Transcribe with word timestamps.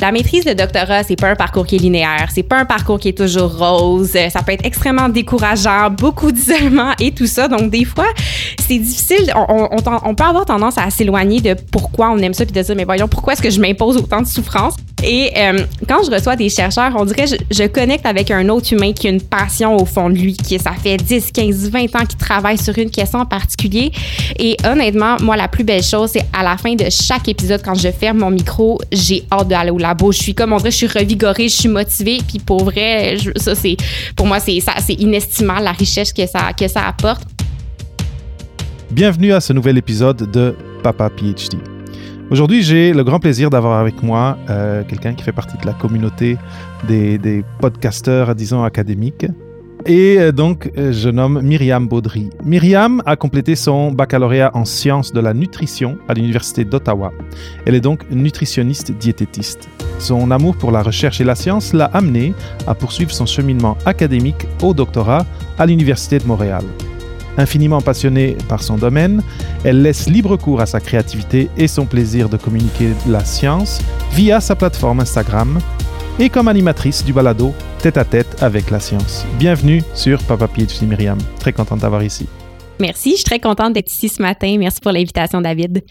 La 0.00 0.12
maîtrise 0.12 0.44
de 0.44 0.52
doctorat, 0.52 1.02
c'est 1.02 1.16
pas 1.16 1.30
un 1.30 1.34
parcours 1.34 1.66
qui 1.66 1.74
est 1.74 1.80
linéaire, 1.80 2.28
c'est 2.32 2.44
pas 2.44 2.58
un 2.58 2.64
parcours 2.64 3.00
qui 3.00 3.08
est 3.08 3.18
toujours 3.18 3.58
rose, 3.58 4.12
ça 4.12 4.42
peut 4.44 4.52
être 4.52 4.64
extrêmement 4.64 5.08
décourageant, 5.08 5.90
beaucoup 5.90 6.30
d'isolement 6.30 6.92
et 7.00 7.10
tout 7.10 7.26
ça. 7.26 7.48
Donc, 7.48 7.70
des 7.70 7.84
fois, 7.84 8.06
c'est 8.60 8.78
difficile. 8.78 9.32
On, 9.34 9.68
on, 9.72 10.14
peut 10.14 10.24
avoir 10.24 10.44
tendance 10.44 10.78
à 10.78 10.88
s'éloigner 10.90 11.40
de 11.40 11.56
pourquoi 11.72 12.10
on 12.10 12.18
aime 12.18 12.32
ça 12.32 12.44
puis 12.44 12.54
de 12.54 12.62
dire, 12.62 12.76
mais 12.76 12.84
voyons, 12.84 13.08
pourquoi 13.08 13.32
est-ce 13.32 13.42
que 13.42 13.50
je 13.50 13.60
m'impose 13.60 13.96
autant 13.96 14.22
de 14.22 14.26
souffrance? 14.26 14.76
Et 15.02 15.30
euh, 15.36 15.64
quand 15.88 16.02
je 16.04 16.10
reçois 16.10 16.34
des 16.34 16.48
chercheurs, 16.48 16.92
on 16.96 17.04
dirait 17.04 17.26
je, 17.26 17.36
je 17.50 17.66
connecte 17.68 18.04
avec 18.04 18.30
un 18.30 18.48
autre 18.48 18.72
humain 18.72 18.92
qui 18.92 19.06
a 19.06 19.10
une 19.10 19.22
passion 19.22 19.76
au 19.76 19.84
fond 19.84 20.10
de 20.10 20.16
lui, 20.16 20.36
qui 20.36 20.58
ça 20.58 20.72
fait 20.72 20.96
10, 20.96 21.30
15, 21.30 21.70
20 21.70 21.80
ans 21.96 22.04
qu'il 22.04 22.18
travaille 22.18 22.58
sur 22.58 22.76
une 22.76 22.90
question 22.90 23.20
en 23.20 23.26
particulier. 23.26 23.92
Et 24.38 24.56
honnêtement, 24.66 25.16
moi, 25.20 25.36
la 25.36 25.46
plus 25.46 25.62
belle 25.62 25.84
chose, 25.84 26.10
c'est 26.12 26.24
à 26.32 26.42
la 26.42 26.56
fin 26.56 26.74
de 26.74 26.86
chaque 26.90 27.28
épisode, 27.28 27.62
quand 27.64 27.74
je 27.74 27.90
ferme 27.90 28.18
mon 28.18 28.30
micro, 28.30 28.80
j'ai 28.90 29.24
hâte 29.30 29.48
d'aller 29.48 29.70
au 29.70 29.78
labo. 29.78 30.10
Je 30.10 30.18
suis 30.18 30.34
comme, 30.34 30.52
on 30.52 30.56
dirait, 30.56 30.72
je 30.72 30.76
suis 30.76 30.86
revigorée, 30.88 31.48
je 31.48 31.54
suis 31.54 31.68
motivée. 31.68 32.18
Puis 32.26 32.40
pour 32.40 32.64
vrai, 32.64 33.16
ça, 33.36 33.54
c'est, 33.54 33.76
pour 34.16 34.26
moi, 34.26 34.40
c'est, 34.40 34.58
ça, 34.60 34.72
c'est 34.84 34.94
inestimable 34.94 35.62
la 35.62 35.72
richesse 35.72 36.12
que 36.12 36.26
ça, 36.26 36.52
que 36.58 36.66
ça 36.66 36.86
apporte. 36.88 37.22
Bienvenue 38.90 39.32
à 39.32 39.40
ce 39.40 39.52
nouvel 39.52 39.78
épisode 39.78 40.28
de 40.30 40.56
Papa 40.82 41.08
PhD. 41.10 41.77
Aujourd'hui, 42.30 42.62
j'ai 42.62 42.92
le 42.92 43.04
grand 43.04 43.20
plaisir 43.20 43.48
d'avoir 43.48 43.80
avec 43.80 44.02
moi 44.02 44.36
euh, 44.50 44.84
quelqu'un 44.86 45.14
qui 45.14 45.24
fait 45.24 45.32
partie 45.32 45.56
de 45.56 45.64
la 45.64 45.72
communauté 45.72 46.36
des, 46.86 47.16
des 47.16 47.42
podcasteurs, 47.58 48.34
disons, 48.34 48.62
académiques. 48.64 49.26
Et 49.86 50.18
euh, 50.18 50.30
donc, 50.30 50.70
euh, 50.76 50.92
je 50.92 51.08
nomme 51.08 51.40
Myriam 51.40 51.88
Baudry. 51.88 52.28
Myriam 52.44 53.02
a 53.06 53.16
complété 53.16 53.56
son 53.56 53.92
baccalauréat 53.92 54.50
en 54.52 54.66
sciences 54.66 55.14
de 55.14 55.20
la 55.20 55.32
nutrition 55.32 55.96
à 56.06 56.12
l'Université 56.12 56.66
d'Ottawa. 56.66 57.12
Elle 57.64 57.74
est 57.74 57.80
donc 57.80 58.04
nutritionniste 58.10 58.92
diététiste. 58.92 59.66
Son 59.98 60.30
amour 60.30 60.54
pour 60.54 60.70
la 60.70 60.82
recherche 60.82 61.22
et 61.22 61.24
la 61.24 61.34
science 61.34 61.72
l'a 61.72 61.86
amenée 61.86 62.34
à 62.66 62.74
poursuivre 62.74 63.10
son 63.10 63.24
cheminement 63.24 63.78
académique 63.86 64.46
au 64.62 64.74
doctorat 64.74 65.24
à 65.58 65.64
l'Université 65.64 66.18
de 66.18 66.26
Montréal. 66.26 66.64
Infiniment 67.38 67.80
passionnée 67.80 68.36
par 68.48 68.64
son 68.64 68.76
domaine, 68.76 69.22
elle 69.62 69.80
laisse 69.80 70.08
libre 70.08 70.36
cours 70.36 70.60
à 70.60 70.66
sa 70.66 70.80
créativité 70.80 71.48
et 71.56 71.68
son 71.68 71.86
plaisir 71.86 72.28
de 72.28 72.36
communiquer 72.36 72.90
la 73.06 73.24
science 73.24 73.80
via 74.12 74.40
sa 74.40 74.56
plateforme 74.56 74.98
Instagram 74.98 75.60
et 76.18 76.30
comme 76.30 76.48
animatrice 76.48 77.04
du 77.04 77.12
balado 77.12 77.54
Tête 77.78 77.96
à 77.96 78.04
tête 78.04 78.42
avec 78.42 78.70
la 78.70 78.80
science. 78.80 79.24
Bienvenue 79.38 79.84
sur 79.94 80.20
Papa 80.24 80.48
PhD 80.48 80.82
Myriam. 80.82 81.16
Très 81.38 81.52
contente 81.52 81.78
d'avoir 81.78 82.02
ici. 82.02 82.26
Merci, 82.80 83.10
je 83.10 83.16
suis 83.18 83.24
très 83.24 83.38
contente 83.38 83.72
d'être 83.72 83.92
ici 83.92 84.08
ce 84.08 84.20
matin. 84.20 84.56
Merci 84.58 84.80
pour 84.80 84.90
l'invitation, 84.90 85.40
David. 85.40 85.84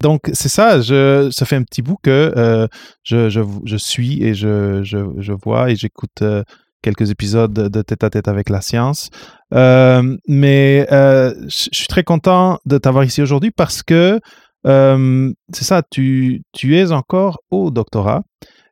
Donc, 0.00 0.30
c'est 0.32 0.48
ça, 0.48 0.80
je, 0.80 1.28
ça 1.32 1.44
fait 1.44 1.56
un 1.56 1.64
petit 1.64 1.82
bout 1.82 1.96
que 2.00 2.32
euh, 2.36 2.68
je, 3.02 3.28
je, 3.30 3.40
je, 3.64 3.76
suis 3.76 4.22
et 4.22 4.32
je, 4.32 4.84
je 4.84 5.32
vois 5.32 5.72
et 5.72 5.74
j'écoute 5.74 6.22
euh, 6.22 6.44
quelques 6.82 7.10
épisodes 7.10 7.52
de 7.52 7.82
Tête 7.82 8.04
à 8.04 8.10
tête 8.10 8.28
avec 8.28 8.48
la 8.48 8.60
science. 8.60 9.10
Euh, 9.54 10.16
mais 10.26 10.86
euh, 10.92 11.34
je 11.44 11.68
suis 11.72 11.86
très 11.86 12.04
content 12.04 12.58
de 12.66 12.78
t'avoir 12.78 13.04
ici 13.04 13.22
aujourd'hui 13.22 13.50
parce 13.50 13.82
que 13.82 14.20
euh, 14.66 15.32
c'est 15.52 15.64
ça, 15.64 15.82
tu, 15.88 16.42
tu 16.52 16.76
es 16.76 16.92
encore 16.92 17.40
au 17.50 17.70
doctorat. 17.70 18.22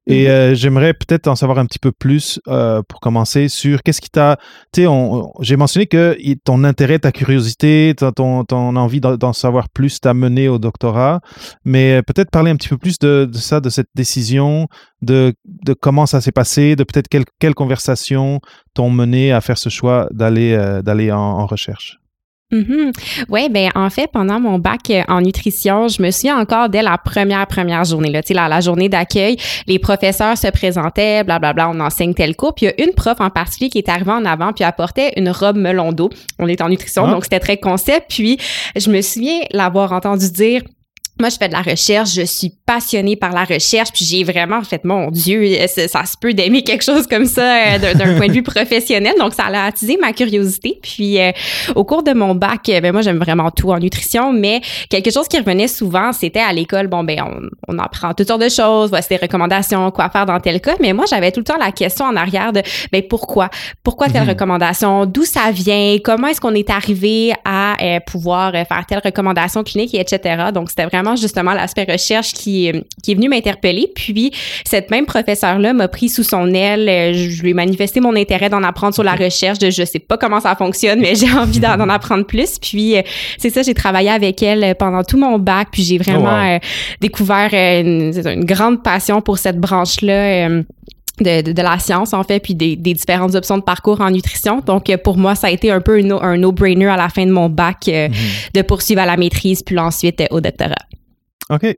Et 0.06 0.28
mmh 0.28 0.54
j'aimerais 0.54 0.94
peut-être 0.94 1.26
en 1.26 1.34
savoir 1.34 1.58
un 1.58 1.66
petit 1.66 1.78
peu 1.78 1.90
plus 1.92 2.40
pour 2.88 3.00
commencer 3.00 3.48
sur 3.48 3.82
qu'est-ce 3.82 4.00
qui 4.00 4.10
t'a. 4.10 4.38
Tu 4.72 4.84
sais, 4.84 4.88
j'ai 5.40 5.56
mentionné 5.56 5.86
que 5.86 6.16
ton 6.44 6.64
intérêt, 6.64 6.98
ta 6.98 7.12
curiosité, 7.12 7.94
ton, 8.14 8.44
ton 8.44 8.76
envie 8.76 9.00
d'en 9.00 9.32
savoir 9.32 9.68
plus 9.68 10.00
t'a 10.00 10.14
mené 10.14 10.48
au 10.48 10.58
doctorat, 10.58 11.20
mais 11.64 12.02
peut-être 12.02 12.30
parler 12.30 12.50
un 12.50 12.56
petit 12.56 12.68
peu 12.68 12.78
plus 12.78 12.98
de, 12.98 13.28
ça, 13.34 13.60
de 13.60 13.68
cette 13.68 13.88
décision, 13.94 14.68
de, 15.02 15.34
de 15.44 15.72
comment 15.72 16.06
ça 16.06 16.20
s'est 16.20 16.32
passé, 16.32 16.76
de 16.76 16.84
peut-être 16.84 17.08
quelles 17.08 17.24
quelle 17.38 17.54
conversations 17.54 18.40
t'ont 18.74 18.90
mené 18.90 19.32
à 19.32 19.40
faire 19.40 19.58
ce 19.58 19.68
choix 19.68 20.08
d'aller 20.12 20.56
d'aller 20.84 21.10
en 21.10 21.46
recherche. 21.46 21.98
Mm 22.52 22.92
Oui, 23.28 23.48
ben 23.48 23.70
en 23.74 23.90
fait, 23.90 24.08
pendant 24.12 24.38
mon 24.38 24.60
bac 24.60 24.90
euh, 24.90 25.02
en 25.08 25.20
nutrition, 25.20 25.88
je 25.88 26.00
me 26.00 26.12
souviens 26.12 26.38
encore 26.38 26.68
dès 26.68 26.80
la 26.80 26.96
première 26.96 27.44
première 27.48 27.82
journée, 27.82 28.10
là, 28.10 28.22
tu 28.22 28.28
sais, 28.28 28.34
la, 28.34 28.48
la, 28.48 28.60
journée 28.60 28.88
d'accueil, 28.88 29.36
les 29.66 29.80
professeurs 29.80 30.38
se 30.38 30.46
présentaient, 30.48 31.24
blablabla, 31.24 31.68
on 31.68 31.80
enseigne 31.80 32.14
tel 32.14 32.36
cours. 32.36 32.54
Puis 32.54 32.66
il 32.66 32.68
y 32.68 32.82
a 32.82 32.86
une 32.86 32.94
prof 32.94 33.20
en 33.20 33.30
particulier 33.30 33.68
qui 33.68 33.78
est 33.78 33.88
arrivée 33.88 34.12
en 34.12 34.24
avant 34.24 34.52
puis 34.52 34.62
apportait 34.62 35.12
une 35.16 35.28
robe 35.30 35.56
melon 35.56 35.90
d'eau. 35.90 36.08
On 36.38 36.46
est 36.46 36.60
en 36.60 36.68
nutrition, 36.68 37.06
ah. 37.06 37.10
donc 37.10 37.24
c'était 37.24 37.40
très 37.40 37.56
concept. 37.56 38.10
Puis 38.10 38.38
je 38.76 38.90
me 38.90 39.00
souviens 39.02 39.40
l'avoir 39.50 39.92
entendu 39.92 40.30
dire 40.30 40.62
moi, 41.18 41.30
je 41.30 41.36
fais 41.38 41.48
de 41.48 41.54
la 41.54 41.62
recherche, 41.62 42.12
je 42.14 42.22
suis 42.22 42.52
passionnée 42.66 43.16
par 43.16 43.32
la 43.32 43.44
recherche, 43.44 43.90
puis 43.90 44.04
j'ai 44.04 44.22
vraiment 44.22 44.62
fait, 44.62 44.84
mon 44.84 45.10
Dieu, 45.10 45.56
ça, 45.66 46.04
se 46.04 46.16
peut 46.20 46.34
d'aimer 46.34 46.62
quelque 46.62 46.84
chose 46.84 47.06
comme 47.06 47.24
ça 47.24 47.74
euh, 47.74 47.94
d'un 47.94 48.16
point 48.16 48.26
de 48.26 48.32
vue 48.32 48.42
professionnel. 48.42 49.14
Donc, 49.18 49.32
ça 49.32 49.44
a 49.44 49.66
attisé 49.66 49.96
ma 49.98 50.12
curiosité. 50.12 50.78
Puis, 50.82 51.18
euh, 51.18 51.32
au 51.74 51.84
cours 51.84 52.02
de 52.02 52.12
mon 52.12 52.34
bac, 52.34 52.68
euh, 52.68 52.80
ben 52.80 52.92
moi, 52.92 53.00
j'aime 53.00 53.16
vraiment 53.16 53.50
tout 53.50 53.70
en 53.70 53.78
nutrition, 53.78 54.32
mais 54.32 54.60
quelque 54.90 55.10
chose 55.10 55.26
qui 55.26 55.38
revenait 55.38 55.68
souvent, 55.68 56.12
c'était 56.12 56.40
à 56.40 56.52
l'école, 56.52 56.88
bon, 56.88 57.02
ben 57.02 57.22
on, 57.22 57.74
on, 57.74 57.78
apprend 57.78 58.12
toutes 58.12 58.28
sortes 58.28 58.42
de 58.42 58.50
choses, 58.50 58.90
voici 58.90 59.08
des 59.08 59.16
recommandations, 59.16 59.90
quoi 59.92 60.10
faire 60.10 60.26
dans 60.26 60.38
tel 60.38 60.60
cas. 60.60 60.74
Mais 60.80 60.92
moi, 60.92 61.06
j'avais 61.08 61.32
tout 61.32 61.40
le 61.40 61.44
temps 61.44 61.58
la 61.58 61.72
question 61.72 62.04
en 62.04 62.16
arrière 62.16 62.52
de, 62.52 62.60
ben 62.92 63.02
pourquoi? 63.08 63.48
Pourquoi 63.82 64.08
telle 64.08 64.24
mhm. 64.24 64.30
recommandation? 64.30 65.06
D'où 65.06 65.24
ça 65.24 65.50
vient? 65.50 65.96
Comment 66.04 66.28
est-ce 66.28 66.42
qu'on 66.42 66.54
est 66.54 66.68
arrivé 66.68 67.32
à 67.46 67.76
pouvoir 68.06 68.52
faire 68.52 68.84
telle 68.86 69.00
recommandation 69.02 69.62
clinique, 69.62 69.94
etc. 69.94 70.50
Donc, 70.52 70.68
c'était 70.68 70.84
vraiment 70.84 71.05
justement 71.14 71.52
l'aspect 71.52 71.86
recherche 71.88 72.32
qui, 72.32 72.72
qui 73.02 73.12
est 73.12 73.14
venu 73.14 73.28
m'interpeller. 73.28 73.90
Puis 73.94 74.32
cette 74.64 74.90
même 74.90 75.06
professeure-là 75.06 75.72
m'a 75.72 75.88
pris 75.88 76.08
sous 76.08 76.22
son 76.22 76.52
aile. 76.52 76.88
Euh, 76.88 77.12
je 77.12 77.42
lui 77.42 77.50
ai 77.50 77.54
manifesté 77.54 78.00
mon 78.00 78.16
intérêt 78.16 78.48
d'en 78.48 78.62
apprendre 78.62 78.94
sur 78.94 79.04
la 79.04 79.14
recherche. 79.14 79.58
De 79.58 79.70
je 79.70 79.84
sais 79.84 79.98
pas 79.98 80.16
comment 80.16 80.40
ça 80.40 80.56
fonctionne, 80.56 81.00
mais 81.00 81.14
j'ai 81.14 81.30
envie 81.32 81.60
d'en 81.60 81.88
apprendre 81.88 82.24
plus. 82.24 82.58
Puis 82.58 82.96
euh, 82.96 83.02
c'est 83.38 83.50
ça, 83.50 83.62
j'ai 83.62 83.74
travaillé 83.74 84.10
avec 84.10 84.42
elle 84.42 84.74
pendant 84.76 85.04
tout 85.04 85.18
mon 85.18 85.38
bac. 85.38 85.68
Puis 85.70 85.82
j'ai 85.82 85.98
vraiment 85.98 86.40
oh, 86.40 86.46
euh, 86.46 86.58
découvert 87.00 87.50
une, 87.52 88.12
une, 88.26 88.44
grande 88.44 88.82
passion 88.82 89.20
pour 89.20 89.38
cette 89.38 89.58
branche-là. 89.58 90.48
De, 91.18 91.52
de, 91.52 91.62
la 91.62 91.78
science, 91.78 92.12
en 92.12 92.22
fait, 92.24 92.40
puis 92.40 92.54
des, 92.54 92.76
des, 92.76 92.92
différentes 92.92 93.34
options 93.34 93.56
de 93.56 93.62
parcours 93.62 94.02
en 94.02 94.10
nutrition. 94.10 94.60
Donc, 94.60 94.94
pour 95.02 95.16
moi, 95.16 95.34
ça 95.34 95.46
a 95.46 95.50
été 95.50 95.70
un 95.70 95.80
peu 95.80 95.98
un 96.20 96.36
no-brainer 96.36 96.88
à 96.88 96.96
la 96.96 97.08
fin 97.08 97.24
de 97.24 97.30
mon 97.30 97.48
bac 97.48 97.86
mm-hmm. 97.86 98.52
de 98.52 98.62
poursuivre 98.62 99.00
à 99.00 99.06
la 99.06 99.16
maîtrise, 99.16 99.62
puis 99.62 99.78
ensuite 99.78 100.22
au 100.30 100.42
doctorat. 100.42 100.74
OK. 101.48 101.74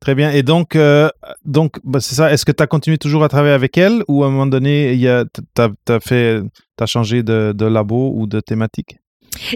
Très 0.00 0.14
bien. 0.14 0.30
Et 0.30 0.42
donc, 0.42 0.76
euh, 0.76 1.08
donc 1.44 1.76
bah, 1.82 2.00
c'est 2.00 2.14
ça. 2.14 2.32
Est-ce 2.32 2.44
que 2.44 2.52
tu 2.52 2.62
as 2.62 2.66
continué 2.66 2.98
toujours 2.98 3.24
à 3.24 3.28
travailler 3.28 3.54
avec 3.54 3.76
elle 3.76 4.04
ou 4.06 4.22
à 4.22 4.28
un 4.28 4.30
moment 4.30 4.46
donné, 4.46 4.96
tu 4.96 5.62
as, 5.62 5.70
as, 5.88 6.86
changé 6.86 7.22
de, 7.22 7.52
de 7.54 7.66
labo 7.66 8.12
ou 8.14 8.26
de 8.26 8.40
thématique? 8.40 8.98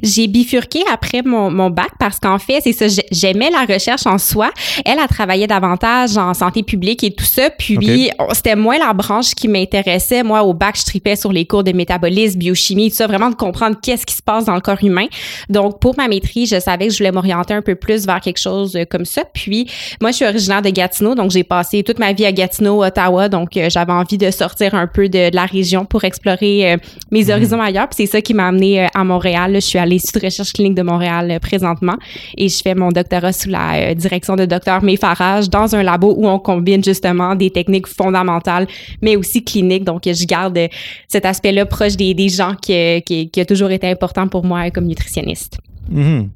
J'ai 0.03 0.27
bifurqué 0.27 0.81
après 0.93 1.23
mon, 1.23 1.51
mon 1.51 1.71
bac 1.71 1.91
parce 1.99 2.19
qu'en 2.19 2.39
fait, 2.39 2.61
c'est 2.63 2.73
ça, 2.73 2.87
j'aimais 3.11 3.51
la 3.51 3.73
recherche 3.73 4.07
en 4.07 4.19
soi. 4.19 4.51
Elle 4.85 4.99
a 4.99 5.09
travaillé 5.09 5.47
davantage 5.47 6.17
en 6.17 6.35
santé 6.35 6.63
publique 6.63 7.05
et 7.05 7.13
tout 7.13 7.25
ça. 7.25 7.51
Puis, 7.51 8.11
c'était 8.33 8.57
moins 8.57 8.79
la 8.79 8.93
branche 8.93 9.35
qui 9.35 9.49
m'intéressait. 9.49 10.23
Moi, 10.23 10.43
au 10.43 10.55
bac, 10.55 10.77
je 10.79 10.85
tripais 10.85 11.17
sur 11.17 11.33
les 11.33 11.47
cours 11.47 11.65
de 11.65 11.73
métabolisme, 11.73 12.39
biochimie, 12.39 12.91
tout 12.91 12.97
ça, 12.97 13.07
vraiment 13.07 13.31
de 13.31 13.35
comprendre 13.35 13.77
qu'est-ce 13.83 14.07
qui 14.07 14.15
se 14.15 14.23
passe 14.23 14.45
dans 14.45 14.55
le 14.55 14.61
corps 14.61 14.83
humain. 14.83 15.07
Donc, 15.49 15.81
pour 15.81 15.97
ma 15.97 16.09
maîtrise, 16.09 16.51
je 16.51 16.61
savais 16.61 16.89
que 16.89 16.93
je 16.93 16.99
voulais 16.99 17.13
m'orienter 17.13 17.55
un 17.55 17.63
peu 17.63 17.75
plus 17.75 18.07
vers 18.07 18.21
quelque 18.21 18.41
chose 18.41 18.77
euh, 18.77 18.85
comme 18.89 19.05
ça. 19.05 19.25
Puis, 19.25 19.69
moi, 20.01 20.11
je 20.11 20.17
suis 20.17 20.25
originaire 20.25 20.63
de 20.63 20.71
Gatineau, 20.71 21.15
donc 21.15 21.31
j'ai 21.31 21.45
passé 21.45 21.83
toute 21.83 21.99
ma 21.99 22.13
vie 22.13 22.27
à 22.27 22.33
Gatineau, 22.33 22.85
Ottawa. 22.85 23.29
Donc, 23.29 23.57
euh, 23.57 23.69
j'avais 23.71 23.93
envie 23.93 24.19
de 24.19 24.31
sortir 24.31 24.75
un 24.75 24.87
peu 24.87 25.09
de, 25.09 25.31
la 25.33 25.47
région 25.47 25.85
pour 25.85 26.05
explorer 26.05 26.73
euh, 26.73 26.77
mes 27.11 27.25
mhm. 27.25 27.31
horizons 27.31 27.61
ailleurs. 27.61 27.89
Puis, 27.89 28.07
c'est 28.07 28.13
ça 28.13 28.21
qui 28.21 28.35
m'a 28.35 28.49
amené 28.49 28.89
à 28.95 29.05
Montréal. 29.05 29.55
Je 29.55 29.61
suis 29.73 29.79
à 29.79 29.87
l'Institut 29.87 30.21
de 30.21 30.25
recherche 30.27 30.53
clinique 30.53 30.75
de 30.75 30.83
Montréal 30.83 31.31
euh, 31.31 31.39
présentement 31.39 31.97
et 32.37 32.49
je 32.49 32.61
fais 32.63 32.75
mon 32.75 32.91
doctorat 32.91 33.33
sous 33.33 33.49
la 33.49 33.91
euh, 33.91 33.95
direction 33.95 34.37
de 34.37 34.45
Dr 34.45 34.83
Méfarage 34.83 35.49
dans 35.49 35.75
un 35.75 35.83
labo 35.83 36.15
où 36.17 36.27
on 36.27 36.39
combine 36.39 36.85
justement 36.85 37.35
des 37.35 37.51
techniques 37.51 37.87
fondamentales 37.87 38.67
mais 39.01 39.17
aussi 39.17 39.43
cliniques. 39.45 39.85
Donc, 39.85 40.03
je 40.05 40.27
garde 40.27 40.59
euh, 40.59 40.69
cet 41.09 41.25
aspect-là 41.27 41.67
proche 41.67 41.97
des, 41.97 42.29
gens 42.29 42.55
qui, 42.55 42.75
a 42.75 43.45
toujours 43.45 43.71
été 43.71 43.89
important 43.89 44.29
pour 44.29 44.45
moi 44.45 44.71
comme 44.71 44.87
nutritionniste. 44.87 45.59
Mm-hmm. 45.91 46.29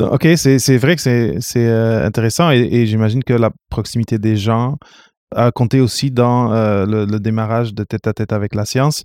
OK, 0.00 0.28
c'est 0.36 0.76
vrai 0.78 0.96
que 0.96 1.02
c'est 1.40 1.68
intéressant 2.04 2.50
et, 2.50 2.86
j'imagine 2.86 3.22
que 3.22 3.34
la 3.34 3.50
proximité 3.68 4.18
des 4.18 4.36
gens 4.36 4.76
a 5.34 5.50
compté 5.50 5.80
aussi 5.80 6.10
dans 6.10 6.48
le, 6.50 7.04
le, 7.04 7.20
démarrage 7.20 7.74
de 7.74 7.84
tête 7.84 8.06
à 8.06 8.12
tête 8.12 8.32
avec 8.32 8.54
la 8.54 8.64
science 8.64 9.02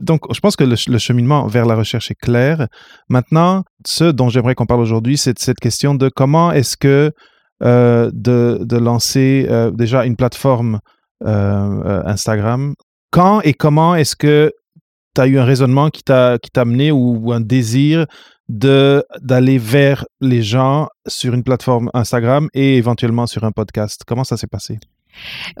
donc, 0.00 0.22
je 0.32 0.40
pense 0.40 0.56
que 0.56 0.64
le, 0.64 0.98
cheminement 0.98 1.46
vers 1.46 1.66
la 1.66 1.76
recherche 1.76 2.10
est 2.10 2.18
clair. 2.20 2.68
Maintenant, 3.08 3.64
ce 3.86 4.04
dont 4.04 4.28
j'aimerais 4.28 4.54
qu'on 4.54 4.66
parle 4.66 4.80
aujourd'hui, 4.80 5.18
c'est 5.18 5.38
cette 5.38 5.60
question 5.60 5.94
de 5.94 6.08
comment 6.08 6.52
est-ce 6.52 6.76
que 6.76 7.12
euh, 7.62 8.10
de, 8.14 8.76
lancer 8.76 9.46
euh, 9.50 9.70
déjà 9.70 10.06
une 10.06 10.16
plateforme 10.16 10.80
euh, 11.26 12.02
Instagram, 12.06 12.74
quand 13.10 13.42
et 13.42 13.52
comment 13.52 13.94
est-ce 13.94 14.16
que 14.16 14.52
tu 15.14 15.20
as 15.20 15.26
eu 15.26 15.38
un 15.38 15.44
raisonnement 15.44 15.90
qui 15.90 16.02
t'a 16.02 16.38
amené 16.56 16.90
ou, 16.90 17.32
un 17.32 17.40
désir 17.40 18.06
d'aller 18.48 19.58
vers 19.58 20.06
les 20.20 20.42
gens 20.42 20.88
sur 21.06 21.34
une 21.34 21.44
plateforme 21.44 21.90
Instagram 21.92 22.48
et 22.54 22.78
éventuellement 22.78 23.26
sur 23.26 23.44
un 23.44 23.52
podcast? 23.52 24.02
Comment 24.06 24.24
ça 24.24 24.38
s'est 24.38 24.46
passé? 24.46 24.78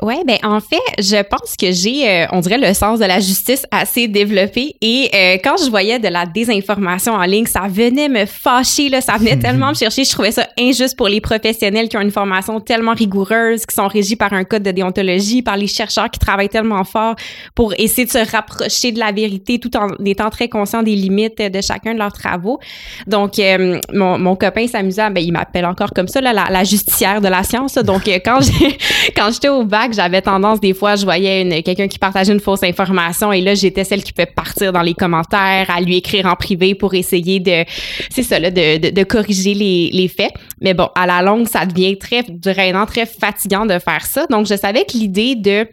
Oui, 0.02 0.14
ben 0.26 0.38
en 0.42 0.60
fait, 0.60 0.78
je 0.98 1.22
pense 1.22 1.56
que 1.56 1.70
j'ai, 1.72 2.08
euh, 2.08 2.26
on 2.32 2.40
dirait, 2.40 2.58
le 2.58 2.72
sens 2.74 2.98
de 2.98 3.04
la 3.04 3.20
justice 3.20 3.66
assez 3.70 4.08
développé. 4.08 4.76
Et 4.80 5.10
euh, 5.14 5.36
quand 5.42 5.56
je 5.62 5.68
voyais 5.68 5.98
de 5.98 6.08
la 6.08 6.26
désinformation 6.26 7.12
en 7.12 7.22
ligne, 7.22 7.46
ça 7.46 7.66
venait 7.68 8.08
me 8.08 8.24
fâcher, 8.24 8.88
là, 8.88 9.00
ça 9.00 9.16
venait 9.16 9.38
tellement 9.38 9.70
me 9.70 9.74
chercher. 9.74 10.04
Je 10.04 10.10
trouvais 10.10 10.32
ça 10.32 10.48
injuste 10.58 10.96
pour 10.96 11.08
les 11.08 11.20
professionnels 11.20 11.88
qui 11.88 11.96
ont 11.96 12.00
une 12.00 12.10
formation 12.10 12.60
tellement 12.60 12.94
rigoureuse, 12.94 13.66
qui 13.66 13.74
sont 13.74 13.88
régis 13.88 14.16
par 14.16 14.32
un 14.32 14.44
code 14.44 14.62
de 14.62 14.70
déontologie, 14.70 15.42
par 15.42 15.56
les 15.56 15.66
chercheurs 15.66 16.10
qui 16.10 16.18
travaillent 16.18 16.48
tellement 16.48 16.84
fort 16.84 17.16
pour 17.54 17.74
essayer 17.78 18.06
de 18.06 18.10
se 18.10 18.30
rapprocher 18.30 18.92
de 18.92 18.98
la 18.98 19.12
vérité 19.12 19.58
tout 19.58 19.76
en 19.76 19.88
étant 20.04 20.30
très 20.30 20.48
conscients 20.48 20.82
des 20.82 20.94
limites 20.94 21.40
de 21.40 21.60
chacun 21.60 21.94
de 21.94 21.98
leurs 21.98 22.12
travaux. 22.12 22.58
Donc, 23.06 23.38
euh, 23.38 23.78
mon, 23.92 24.18
mon, 24.18 24.36
copain 24.36 24.66
s'amusait, 24.66 25.10
ben, 25.10 25.22
il 25.22 25.32
m'appelle 25.32 25.66
encore 25.66 25.90
comme 25.94 26.08
ça, 26.08 26.20
la, 26.20 26.32
la 26.32 26.64
justicière 26.64 27.20
de 27.20 27.28
la 27.28 27.42
science. 27.42 27.74
Donc, 27.74 28.04
quand 28.24 28.40
quand 29.16 29.30
j'étais 29.40 29.48
au 29.48 29.64
bac, 29.64 29.94
j'avais 29.94 30.20
tendance 30.20 30.60
des 30.60 30.74
fois, 30.74 30.96
je 30.96 31.04
voyais 31.04 31.40
une, 31.40 31.62
quelqu'un 31.62 31.88
qui 31.88 31.98
partageait 31.98 32.32
une 32.32 32.40
fausse 32.40 32.62
information 32.62 33.32
et 33.32 33.40
là, 33.40 33.54
j'étais 33.54 33.84
celle 33.84 34.02
qui 34.02 34.12
pouvait 34.12 34.26
partir 34.26 34.72
dans 34.72 34.82
les 34.82 34.92
commentaires, 34.92 35.70
à 35.70 35.80
lui 35.80 35.96
écrire 35.96 36.26
en 36.26 36.36
privé 36.36 36.74
pour 36.74 36.92
essayer 36.92 37.40
de, 37.40 37.64
c'est 38.10 38.22
ça, 38.22 38.38
là, 38.38 38.50
de, 38.50 38.78
de, 38.78 38.90
de 38.90 39.02
corriger 39.04 39.54
les, 39.54 39.90
les, 39.92 40.08
faits. 40.08 40.32
Mais 40.60 40.74
bon, 40.74 40.88
à 40.94 41.06
la 41.06 41.22
longue, 41.22 41.48
ça 41.48 41.64
devient 41.64 41.96
très 41.96 42.22
drainant, 42.28 42.84
très 42.84 43.06
fatigant 43.06 43.64
de 43.64 43.78
faire 43.78 44.04
ça. 44.04 44.26
Donc, 44.26 44.46
je 44.46 44.56
savais 44.56 44.84
que 44.84 44.92
l'idée 44.98 45.36
de 45.36 45.66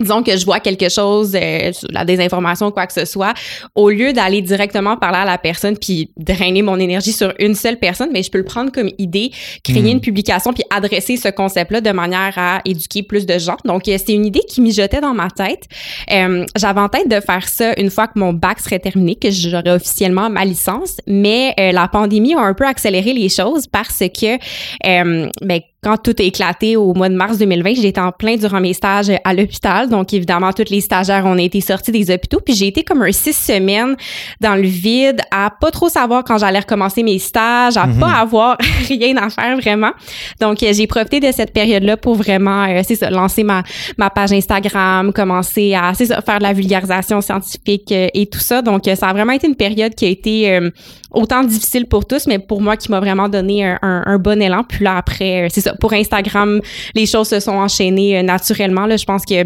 disons 0.00 0.22
que 0.22 0.36
je 0.36 0.44
vois 0.44 0.60
quelque 0.60 0.88
chose, 0.88 1.34
euh, 1.34 1.72
la 1.90 2.04
désinformation, 2.04 2.70
quoi 2.70 2.86
que 2.86 2.92
ce 2.92 3.04
soit, 3.04 3.34
au 3.74 3.90
lieu 3.90 4.12
d'aller 4.12 4.42
directement 4.42 4.96
parler 4.96 5.18
à 5.18 5.24
la 5.24 5.38
personne 5.38 5.76
puis 5.76 6.10
drainer 6.16 6.62
mon 6.62 6.78
énergie 6.78 7.12
sur 7.12 7.32
une 7.38 7.54
seule 7.54 7.78
personne, 7.78 8.10
mais 8.12 8.22
je 8.22 8.30
peux 8.30 8.38
le 8.38 8.44
prendre 8.44 8.72
comme 8.72 8.90
idée, 8.98 9.30
créer 9.62 9.82
hmm. 9.82 9.86
une 9.86 10.00
publication 10.00 10.52
puis 10.52 10.64
adresser 10.70 11.16
ce 11.16 11.28
concept-là 11.28 11.80
de 11.80 11.90
manière 11.90 12.32
à 12.36 12.60
éduquer 12.64 13.02
plus 13.02 13.26
de 13.26 13.38
gens. 13.38 13.56
Donc, 13.64 13.88
euh, 13.88 13.96
c'est 13.98 14.14
une 14.14 14.26
idée 14.26 14.42
qui 14.48 14.60
mijotait 14.60 15.00
dans 15.00 15.14
ma 15.14 15.30
tête. 15.30 15.64
Euh, 16.10 16.44
J'avais 16.56 16.80
en 16.80 16.88
tête 16.88 17.08
de 17.08 17.20
faire 17.20 17.48
ça 17.48 17.72
une 17.76 17.90
fois 17.90 18.06
que 18.06 18.18
mon 18.18 18.32
bac 18.32 18.60
serait 18.60 18.78
terminé, 18.78 19.16
que 19.16 19.30
j'aurais 19.30 19.70
officiellement 19.70 20.30
ma 20.30 20.44
licence, 20.44 20.96
mais 21.06 21.54
euh, 21.58 21.72
la 21.72 21.88
pandémie 21.88 22.34
a 22.34 22.40
un 22.40 22.54
peu 22.54 22.66
accéléré 22.66 23.12
les 23.12 23.28
choses 23.28 23.66
parce 23.66 23.98
que, 23.98 24.34
euh, 24.34 25.28
ben, 25.42 25.60
quand 25.82 25.96
tout 25.96 26.14
a 26.18 26.22
éclaté 26.22 26.76
au 26.76 26.92
mois 26.92 27.08
de 27.08 27.14
mars 27.14 27.38
2020, 27.38 27.74
j'étais 27.76 28.00
en 28.00 28.12
plein 28.12 28.36
durant 28.36 28.60
mes 28.60 28.74
stages 28.74 29.10
à 29.24 29.32
l'hôpital. 29.32 29.88
Donc, 29.88 30.12
évidemment, 30.12 30.52
tous 30.52 30.70
les 30.70 30.82
stagiaires 30.82 31.24
ont 31.24 31.38
été 31.38 31.62
sortis 31.62 31.90
des 31.90 32.10
hôpitaux. 32.10 32.40
Puis, 32.44 32.54
j'ai 32.54 32.66
été 32.66 32.82
comme 32.82 33.00
un 33.02 33.12
six 33.12 33.32
semaines 33.32 33.96
dans 34.40 34.56
le 34.56 34.66
vide 34.66 35.22
à 35.30 35.50
pas 35.58 35.70
trop 35.70 35.88
savoir 35.88 36.22
quand 36.24 36.36
j'allais 36.36 36.58
recommencer 36.58 37.02
mes 37.02 37.18
stages, 37.18 37.78
à 37.78 37.82
pas 37.82 37.88
mhm. 37.88 38.02
avoir 38.02 38.58
rien 38.88 39.16
à 39.16 39.30
faire 39.30 39.56
vraiment. 39.56 39.92
Donc, 40.38 40.62
euh, 40.62 40.72
j'ai 40.74 40.86
profité 40.86 41.18
de 41.18 41.32
cette 41.32 41.54
période-là 41.54 41.96
pour 41.96 42.14
vraiment, 42.14 42.64
euh, 42.64 42.82
c'est 42.86 42.96
ça, 42.96 43.08
lancer 43.08 43.42
ma, 43.42 43.62
ma 43.96 44.10
page 44.10 44.32
Instagram, 44.32 45.14
commencer 45.14 45.74
à, 45.74 45.94
c'est 45.94 46.06
ça, 46.06 46.20
faire 46.20 46.38
de 46.38 46.44
la 46.44 46.52
vulgarisation 46.52 47.22
scientifique 47.22 47.90
euh, 47.92 48.08
et 48.12 48.26
tout 48.26 48.38
ça. 48.38 48.60
Donc, 48.60 48.82
ça 48.84 49.08
a 49.08 49.12
vraiment 49.14 49.32
été 49.32 49.46
une 49.46 49.56
période 49.56 49.94
qui 49.94 50.04
a 50.04 50.08
été 50.08 50.60
autant 51.10 51.42
difficile 51.42 51.86
pour 51.86 52.06
tous, 52.06 52.26
mais 52.26 52.38
pour 52.38 52.60
moi 52.60 52.76
qui 52.76 52.90
m'a 52.90 53.00
vraiment 53.00 53.28
donné 53.28 53.64
un, 53.64 53.78
un, 53.82 54.18
bon 54.18 54.40
élan. 54.40 54.64
Puis 54.64 54.84
là, 54.84 54.96
après, 54.96 55.48
c'est 55.50 55.60
ça, 55.60 55.69
pour 55.80 55.92
Instagram, 55.92 56.60
les 56.94 57.06
choses 57.06 57.28
se 57.28 57.40
sont 57.40 57.52
enchaînées 57.52 58.18
euh, 58.18 58.22
naturellement. 58.22 58.86
Là, 58.86 58.96
je 58.96 59.04
pense 59.04 59.24
que 59.24 59.44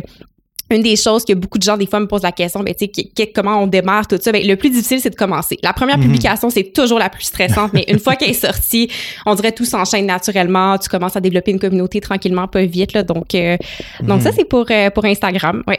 une 0.70 0.82
des 0.82 0.96
choses 0.96 1.24
que 1.24 1.32
beaucoup 1.34 1.58
de 1.58 1.62
gens 1.62 1.76
des 1.76 1.86
fois 1.86 2.00
me 2.00 2.06
posent 2.06 2.22
la 2.22 2.32
question, 2.32 2.60
ben 2.60 2.74
tu 2.74 2.88
sais 2.94 3.26
comment 3.28 3.62
on 3.62 3.66
démarre 3.66 4.06
tout 4.06 4.18
ça, 4.20 4.32
ben, 4.32 4.46
le 4.46 4.56
plus 4.56 4.70
difficile 4.70 5.00
c'est 5.00 5.10
de 5.10 5.14
commencer. 5.14 5.58
La 5.62 5.72
première 5.72 5.98
mhm. 5.98 6.04
publication 6.04 6.50
c'est 6.50 6.72
toujours 6.72 6.98
la 6.98 7.10
plus 7.10 7.24
stressante, 7.24 7.72
mais 7.72 7.84
une 7.88 7.98
fois 7.98 8.16
qu'elle 8.16 8.30
est 8.30 8.34
sortie, 8.34 8.90
on 9.26 9.34
dirait 9.34 9.52
tout 9.52 9.64
s'enchaîne 9.64 10.06
naturellement. 10.06 10.78
Tu 10.78 10.88
commences 10.88 11.16
à 11.16 11.20
développer 11.20 11.50
une 11.50 11.58
communauté 11.58 12.00
tranquillement, 12.00 12.48
pas 12.48 12.64
vite 12.64 12.94
là. 12.94 13.02
Donc 13.02 13.34
euh, 13.34 13.56
donc 14.02 14.22
ça 14.22 14.30
mhm. 14.30 14.36
c'est 14.38 14.48
pour 14.48 14.66
euh, 14.70 14.90
pour 14.90 15.04
Instagram, 15.04 15.62
ouais. 15.66 15.78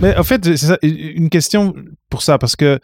Mais 0.00 0.16
en 0.16 0.24
fait 0.24 0.44
c'est 0.44 0.56
ça, 0.56 0.78
une 0.82 1.30
question 1.30 1.74
pour 2.10 2.22
ça 2.22 2.38
parce 2.38 2.56
que 2.56 2.78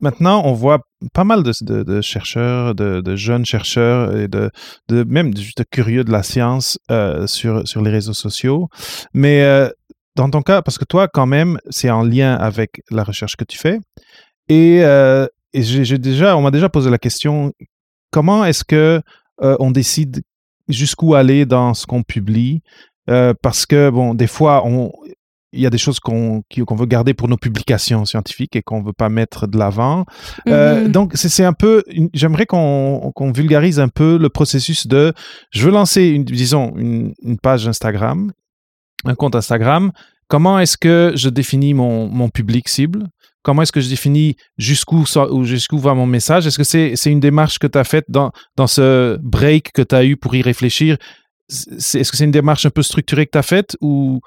maintenant, 0.00 0.42
on 0.44 0.52
voit 0.52 0.80
pas 1.12 1.24
mal 1.24 1.42
de, 1.42 2.00
chercheurs, 2.00 2.74
de, 2.74 3.16
jeunes 3.16 3.44
chercheurs 3.44 4.16
et 4.16 4.28
de, 4.28 4.50
même 4.88 5.36
juste 5.36 5.64
curieux 5.70 6.04
de 6.04 6.12
la 6.12 6.22
science 6.22 6.78
euh, 6.90 7.26
sur, 7.26 7.66
sur 7.66 7.82
les 7.82 7.90
réseaux 7.90 8.14
sociaux. 8.14 8.68
Mais 9.14 9.42
euh, 9.42 9.68
dans 10.14 10.30
ton 10.30 10.42
cas, 10.42 10.62
parce 10.62 10.78
que 10.78 10.84
toi, 10.84 11.08
quand 11.08 11.26
même, 11.26 11.58
c'est 11.70 11.90
en 11.90 12.02
lien 12.02 12.34
avec 12.34 12.82
la 12.90 13.04
recherche 13.04 13.36
que 13.36 13.44
tu 13.44 13.58
fais. 13.58 13.78
Et, 14.48 14.80
euh, 14.82 15.26
j'ai 15.54 15.98
déjà, 15.98 16.36
on 16.36 16.42
m'a 16.42 16.50
déjà 16.50 16.68
posé 16.68 16.90
la 16.90 16.98
question 16.98 17.52
comment 18.10 18.44
est-ce 18.44 18.62
que 18.64 19.00
on 19.38 19.70
décide 19.70 20.22
jusqu'où 20.68 21.14
aller 21.14 21.46
dans 21.46 21.72
ce 21.72 21.86
qu'on 21.86 22.02
publie? 22.02 22.60
Parce 23.06 23.64
que, 23.64 23.88
bon, 23.88 24.12
des 24.12 24.26
fois, 24.26 24.66
on, 24.66 24.92
il 25.52 25.60
y 25.60 25.66
a 25.66 25.70
des 25.70 25.78
choses 25.78 26.00
qu'on 26.00 26.42
veut 26.50 26.86
garder 26.86 27.14
pour 27.14 27.28
nos 27.28 27.36
publications 27.36 28.04
scientifiques 28.04 28.56
et 28.56 28.62
qu'on 28.62 28.80
ne 28.80 28.86
veut 28.86 28.92
pas 28.92 29.08
mettre 29.08 29.46
de 29.46 29.58
l'avant. 29.58 30.04
Euh, 30.48 30.84
mhm. 30.84 30.92
donc, 30.92 31.12
c'est 31.14 31.44
un 31.44 31.52
peu, 31.52 31.82
j'aimerais 32.14 32.46
qu'on 32.46 33.32
vulgarise 33.34 33.80
un 33.80 33.88
peu 33.88 34.18
le 34.18 34.28
processus 34.28 34.86
de, 34.86 35.12
je 35.50 35.64
veux 35.64 35.72
lancer, 35.72 36.04
une, 36.04 36.24
disons, 36.24 36.74
une, 36.76 37.14
page 37.42 37.66
Instagram, 37.68 38.32
un 39.04 39.14
compte 39.14 39.34
Instagram. 39.34 39.92
Comment 40.28 40.58
est-ce 40.58 40.76
que 40.76 41.12
je 41.14 41.28
définis 41.28 41.74
mon, 41.74 42.08
mon 42.08 42.28
public 42.28 42.68
cible? 42.68 43.06
Comment 43.42 43.62
est-ce 43.62 43.70
que 43.70 43.80
je 43.80 43.88
définis 43.88 44.34
jusqu'où 44.58 45.04
jusqu'où 45.44 45.78
va 45.78 45.94
mon 45.94 46.06
message? 46.06 46.48
Est-ce 46.48 46.58
que 46.58 46.64
c'est 46.64 47.10
une 47.10 47.20
démarche 47.20 47.60
que 47.60 47.68
tu 47.68 47.78
as 47.78 47.84
faite 47.84 48.06
dans, 48.08 48.32
dans 48.56 48.66
ce 48.66 49.18
break 49.22 49.70
que 49.72 49.82
tu 49.82 49.94
as 49.94 50.04
eu 50.04 50.16
pour 50.16 50.34
y 50.34 50.42
réfléchir? 50.42 50.96
Est-ce 51.48 52.10
que 52.10 52.16
c'est 52.16 52.24
une 52.24 52.32
démarche 52.32 52.66
un 52.66 52.70
peu 52.70 52.82
structurée 52.82 53.24
que 53.24 53.30
tu 53.30 53.38
as 53.38 53.44
faite 53.44 53.76
ou, 53.80 54.20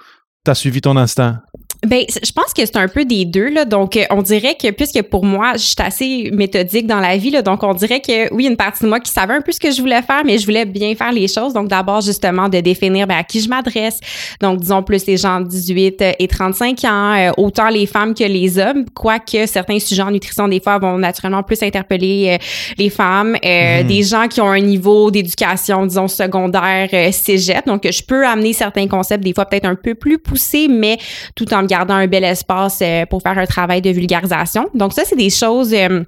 tu 0.43 0.51
as 0.51 0.55
suivi 0.55 0.81
ton 0.81 0.97
instinct? 0.97 1.48
Ben, 1.87 2.03
je 2.09 2.31
pense 2.33 2.53
que 2.53 2.65
c'est 2.65 2.75
un 2.75 2.89
peu 2.89 3.05
des 3.05 3.23
deux 3.23 3.49
là. 3.49 3.63
Donc, 3.63 3.95
euh, 3.95 4.03
on 4.09 4.21
dirait 4.21 4.55
que 4.61 4.69
puisque 4.71 5.01
pour 5.03 5.23
moi, 5.23 5.53
je 5.53 5.59
suis 5.59 5.75
assez 5.77 6.29
méthodique 6.33 6.87
dans 6.87 6.99
la 6.99 7.15
vie 7.15 7.29
là, 7.29 7.41
donc 7.41 7.63
on 7.63 7.73
dirait 7.73 8.01
que 8.01 8.33
oui, 8.33 8.47
une 8.47 8.57
partie 8.57 8.83
de 8.83 8.89
moi 8.89 8.99
qui 8.99 9.09
savait 9.09 9.33
un 9.33 9.39
peu 9.39 9.53
ce 9.53 9.61
que 9.61 9.71
je 9.71 9.79
voulais 9.79 10.01
faire, 10.01 10.23
mais 10.25 10.37
je 10.37 10.45
voulais 10.45 10.65
bien 10.65 10.93
faire 10.95 11.13
les 11.13 11.29
choses. 11.29 11.53
Donc, 11.53 11.69
d'abord 11.69 12.01
justement 12.01 12.49
de 12.49 12.59
définir 12.59 13.07
ben, 13.07 13.15
à 13.15 13.23
qui 13.23 13.39
je 13.39 13.47
m'adresse. 13.47 14.01
Donc, 14.41 14.59
disons 14.59 14.83
plus 14.83 15.05
les 15.05 15.15
gens 15.15 15.39
de 15.39 15.47
18 15.47 16.03
et 16.19 16.27
35 16.27 16.83
ans, 16.83 17.13
euh, 17.13 17.31
autant 17.37 17.69
les 17.69 17.85
femmes 17.85 18.13
que 18.13 18.25
les 18.25 18.59
hommes. 18.59 18.83
Quoique 18.93 19.45
certains 19.45 19.79
sujets 19.79 20.01
en 20.01 20.11
nutrition 20.11 20.49
des 20.49 20.59
fois 20.59 20.79
vont 20.79 20.97
naturellement 20.97 21.43
plus 21.43 21.63
interpeller 21.63 22.37
euh, 22.37 22.43
les 22.77 22.89
femmes, 22.89 23.37
mhm. 23.41 23.87
des 23.87 24.03
gens 24.03 24.27
qui 24.27 24.41
ont 24.41 24.49
un 24.49 24.59
niveau 24.59 25.11
d'éducation 25.11 25.85
disons 25.85 26.09
secondaire, 26.09 26.89
cégep. 27.13 27.65
Donc, 27.67 27.87
je 27.89 28.03
peux 28.03 28.27
amener 28.27 28.51
certains 28.51 28.87
concepts 28.87 29.23
des 29.23 29.33
fois 29.33 29.45
peut-être 29.45 29.65
un 29.65 29.75
peu 29.75 29.95
plus 29.95 30.17
poussés, 30.17 30.67
mais 30.67 30.97
tout 31.35 31.53
en 31.53 31.68
gardant 31.69 31.93
un 31.93 32.07
bel 32.07 32.23
espace 32.23 32.79
euh, 32.81 33.05
pour 33.05 33.21
faire 33.21 33.37
un 33.37 33.45
travail 33.45 33.81
de 33.81 33.91
vulgarisation. 33.91 34.67
Donc 34.73 34.93
ça, 34.93 35.03
c'est 35.05 35.15
des 35.15 35.29
choses 35.29 35.73
euh, 35.73 36.03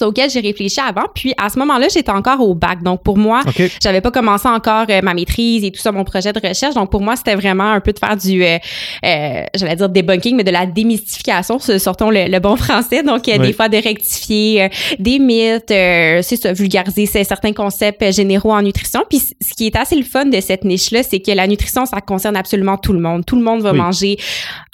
auquel 0.00 0.30
j'ai 0.30 0.40
réfléchi 0.40 0.80
avant. 0.80 1.04
Puis 1.14 1.34
à 1.38 1.48
ce 1.48 1.58
moment-là, 1.58 1.88
j'étais 1.92 2.10
encore 2.10 2.40
au 2.40 2.54
bac. 2.54 2.82
Donc 2.82 3.02
pour 3.02 3.18
moi, 3.18 3.42
j'avais 3.80 4.00
pas 4.00 4.10
commencé 4.10 4.48
encore 4.48 4.86
euh, 4.88 5.00
ma 5.02 5.14
maîtrise 5.14 5.64
et 5.64 5.70
tout 5.70 5.80
ça, 5.80 5.92
mon 5.92 6.04
projet 6.04 6.32
de 6.32 6.40
recherche. 6.46 6.74
Donc 6.74 6.90
pour 6.90 7.00
moi, 7.00 7.16
c'était 7.16 7.34
vraiment 7.34 7.70
un 7.70 7.80
peu 7.80 7.92
de 7.92 7.98
faire 7.98 8.16
du, 8.16 8.44
euh, 8.44 8.58
euh 9.04 9.42
j'allais 9.54 9.76
dire 9.76 9.88
debunking, 9.88 10.36
mais 10.36 10.44
de 10.44 10.50
la 10.50 10.66
démystification, 10.66 11.58
sortons 11.58 12.10
le, 12.10 12.38
bon 12.38 12.56
français. 12.56 13.02
Donc 13.02 13.28
euh, 13.28 13.38
des 13.38 13.52
fois 13.52 13.68
de 13.68 13.76
rectifier 13.76 14.70
des 14.98 15.18
mythes, 15.18 15.64
c'est 15.68 16.36
ça, 16.36 16.52
vulgariser 16.52 17.06
certains 17.06 17.52
concepts 17.52 18.12
généraux 18.12 18.52
en 18.52 18.62
nutrition. 18.62 19.02
Puis 19.08 19.18
ce 19.18 19.54
qui 19.54 19.66
est 19.66 19.76
assez 19.76 19.96
le 19.96 20.04
fun 20.04 20.26
de 20.26 20.40
cette 20.40 20.64
niche-là, 20.64 21.02
c'est 21.02 21.20
que 21.20 21.32
la 21.32 21.46
nutrition, 21.46 21.86
ça 21.86 22.00
concerne 22.00 22.36
absolument 22.36 22.76
tout 22.76 22.92
le 22.92 23.00
monde. 23.00 23.24
Tout 23.24 23.36
le 23.36 23.42
monde 23.42 23.62
va 23.62 23.72
manger 23.72 24.18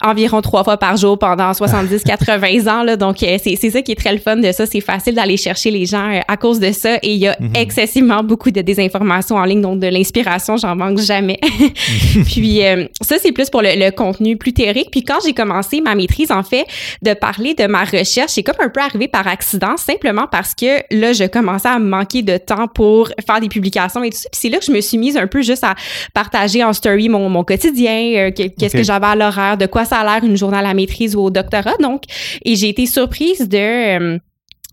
environ 0.02 0.40
trois 0.40 0.64
fois 0.64 0.76
par 0.76 0.96
jour 0.96 1.18
pendant 1.18 1.52
70-80 1.52 2.68
ans. 2.68 2.82
Là. 2.82 2.96
Donc 2.96 3.18
c'est 3.18 3.70
ça 3.70 3.82
qui 3.82 3.92
est 3.92 3.96
très 3.96 4.12
le 4.12 4.18
fun 4.18 4.36
de 4.36 4.52
ça. 4.52 4.66
C'est 4.66 4.80
facile 4.80 5.07
d'aller 5.12 5.36
chercher 5.36 5.70
les 5.70 5.86
gens 5.86 6.12
euh, 6.12 6.20
à 6.28 6.36
cause 6.36 6.60
de 6.60 6.72
ça. 6.72 6.96
Et 7.02 7.14
il 7.14 7.18
y 7.18 7.26
a 7.26 7.36
mhm. 7.40 7.52
excessivement 7.54 8.22
beaucoup 8.22 8.50
de 8.50 8.60
désinformation 8.60 9.36
en 9.36 9.44
ligne, 9.44 9.60
donc 9.60 9.80
de 9.80 9.86
l'inspiration, 9.86 10.56
j'en 10.56 10.76
manque 10.76 10.98
jamais. 10.98 11.38
puis 12.26 12.64
euh, 12.64 12.86
ça, 13.00 13.16
c'est 13.18 13.32
plus 13.32 13.50
pour 13.50 13.62
le, 13.62 13.90
contenu 13.90 14.36
plus 14.36 14.52
théorique. 14.52 14.88
Puis 14.90 15.02
quand 15.02 15.18
j'ai 15.24 15.32
commencé 15.32 15.80
ma 15.80 15.94
maîtrise, 15.94 16.30
en 16.30 16.42
fait, 16.42 16.66
de 17.02 17.14
parler 17.14 17.54
de 17.54 17.66
ma 17.66 17.84
recherche, 17.84 18.32
c'est 18.32 18.42
comme 18.42 18.56
un 18.60 18.68
peu 18.68 18.80
arrivé 18.80 19.08
par 19.08 19.26
accident, 19.26 19.76
simplement 19.76 20.26
parce 20.30 20.54
que 20.54 20.82
là, 20.90 21.12
je 21.12 21.24
commençais 21.24 21.68
à 21.68 21.78
manquer 21.78 22.22
de 22.22 22.36
temps 22.36 22.68
pour 22.68 23.10
faire 23.26 23.40
des 23.40 23.48
publications 23.48 24.02
et 24.02 24.10
tout 24.10 24.18
ça. 24.18 24.28
Puis 24.30 24.40
c'est 24.40 24.48
là 24.48 24.58
que 24.58 24.64
je 24.64 24.72
me 24.72 24.80
suis 24.80 24.98
mise 24.98 25.16
un 25.16 25.26
peu 25.26 25.42
juste 25.42 25.64
à 25.64 25.74
partager 26.14 26.62
en 26.62 26.72
story 26.72 27.08
mon, 27.08 27.28
mon 27.28 27.44
quotidien, 27.44 28.12
euh, 28.16 28.30
qu'est-ce 28.30 28.76
que 28.76 28.82
j'avais 28.82 29.06
à 29.06 29.16
l'horaire, 29.16 29.56
de 29.56 29.66
quoi 29.66 29.84
ça 29.84 29.98
a 29.98 30.04
l'air 30.04 30.28
une 30.28 30.36
journée 30.36 30.58
à 30.58 30.62
la 30.62 30.74
maîtrise 30.74 31.16
ou 31.16 31.20
au 31.20 31.30
doctorat. 31.30 31.76
Donc, 31.80 32.02
et 32.44 32.56
j'ai 32.56 32.68
été 32.68 32.86
surprise 32.86 33.48
de 33.48 34.18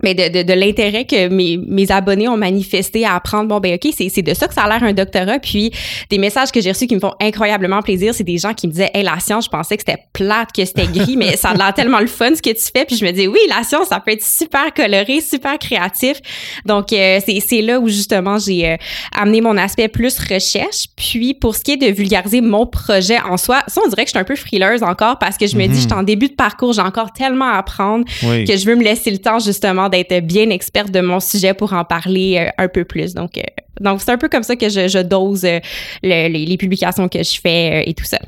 mais 0.04 0.14
de, 0.14 0.44
de, 0.44 0.54
l'intérêt 0.54 1.06
que 1.06 1.30
mes, 1.30 1.58
mes 1.58 1.90
abonnés 1.90 2.28
ont 2.28 2.36
manifesté 2.36 3.06
à 3.06 3.16
apprendre. 3.16 3.48
Bon, 3.48 3.62
ben 3.62 3.75
OK, 3.75 3.94
c'est 3.98 4.22
de 4.22 4.34
ça 4.34 4.48
que 4.48 4.54
ça 4.54 4.64
a 4.64 4.68
l'air 4.68 4.84
un 4.84 4.92
doctorat. 4.92 5.40
Puis 5.40 5.72
des 6.10 6.18
messages 6.18 6.52
que 6.52 6.60
j'ai 6.60 6.72
reçus 6.72 6.86
qui 6.86 6.96
me 6.96 7.00
font 7.00 7.14
incroyablement 7.22 7.82
plaisir, 7.82 8.14
c'est 8.14 8.25
des 8.25 8.38
gens 8.38 8.54
qui 8.54 8.68
me 8.68 8.74
disaient 8.74 8.92
Hey, 8.94 9.04
la 9.04 9.20
science, 9.22 9.46
je 9.46 9.50
pensais 9.50 9.78
que 9.78 9.84
c'était 9.88 10.04
plate, 10.12 10.50
que 10.52 10.66
c'était 10.66 10.88
gris, 10.88 11.16
mais 11.16 11.38
ça 11.38 11.52
a 11.52 11.54
l'air 11.56 11.74
tellement 11.75 12.00
le 12.00 12.08
fun 12.08 12.36
ce 12.36 12.42
que 12.42 12.50
tu 12.50 12.72
fais. 12.75 12.84
Puis 12.84 12.98
je 12.98 13.06
me 13.06 13.12
dis 13.12 13.25
Oui, 13.28 13.40
la 13.48 13.64
science, 13.64 13.88
ça 13.88 14.02
peut 14.02 14.12
être 14.12 14.24
super 14.24 14.74
coloré, 14.74 15.22
super 15.22 15.58
créatif. 15.58 16.18
Donc, 16.66 16.92
euh, 16.92 17.20
c'est 17.25 17.62
là 17.62 17.80
où 17.80 17.88
justement 17.88 18.38
j'ai 18.38 18.72
euh, 18.72 18.78
amené 19.16 19.40
mon 19.40 19.56
aspect 19.56 19.88
plus 19.88 20.20
recherche. 20.20 20.88
Puis 20.98 21.34
pour 21.34 21.56
ce 21.56 21.62
qui 21.62 21.72
est 21.72 21.78
de 21.78 21.88
vulgariser 21.88 22.42
mon 22.42 22.66
projet 22.66 23.20
en 23.22 23.38
soi, 23.38 23.64
ça, 23.68 23.80
on 23.86 23.88
dirait 23.88 24.04
que 24.04 24.10
je 24.10 24.12
suis 24.12 24.20
un 24.20 24.25
peu 24.25 24.36
frileuse 24.36 24.84
encore 24.84 25.20
parce 25.20 25.38
que 25.38 25.48
je 25.48 25.56
me 25.56 25.68
dis, 25.68 25.75
je 25.75 25.80
suis 25.80 25.88
mhm. 25.88 26.00
en 26.00 26.04
début 26.04 26.28
de 26.28 26.36
parcours, 26.36 26.74
j'ai 26.74 26.82
encore 26.82 27.14
tellement 27.14 27.46
à 27.46 27.60
apprendre 27.60 28.04
que 28.06 28.58
je 28.58 28.66
veux 28.66 28.75
me 28.75 28.84
laisser 28.84 29.10
le 29.10 29.20
temps 29.20 29.40
justement 29.40 29.85
d'être 29.89 30.25
bien 30.25 30.50
experte 30.50 30.92
de 30.92 31.01
mon 31.01 31.20
sujet 31.20 31.54
pour 31.54 31.74
en 31.74 31.86
parler 31.86 32.38
euh, 32.38 32.63
un 32.63 32.68
peu 32.68 32.86
plus. 32.86 33.13
Donc, 33.13 33.38
euh, 33.38 33.44
donc 33.82 34.01
c'est 34.01 34.12
un 34.12 34.18
peu 34.18 34.30
comme 34.30 34.44
ça 34.44 34.56
que 34.56 34.70
je, 34.70 35.01
dose 35.01 35.46
euh, 35.46 35.60
les, 36.01 36.58
publications 36.58 37.10
que 37.10 37.24
je 37.24 37.39
fais 37.39 37.89
et 37.89 37.94
tout 37.94 38.06
ça. 38.06 38.20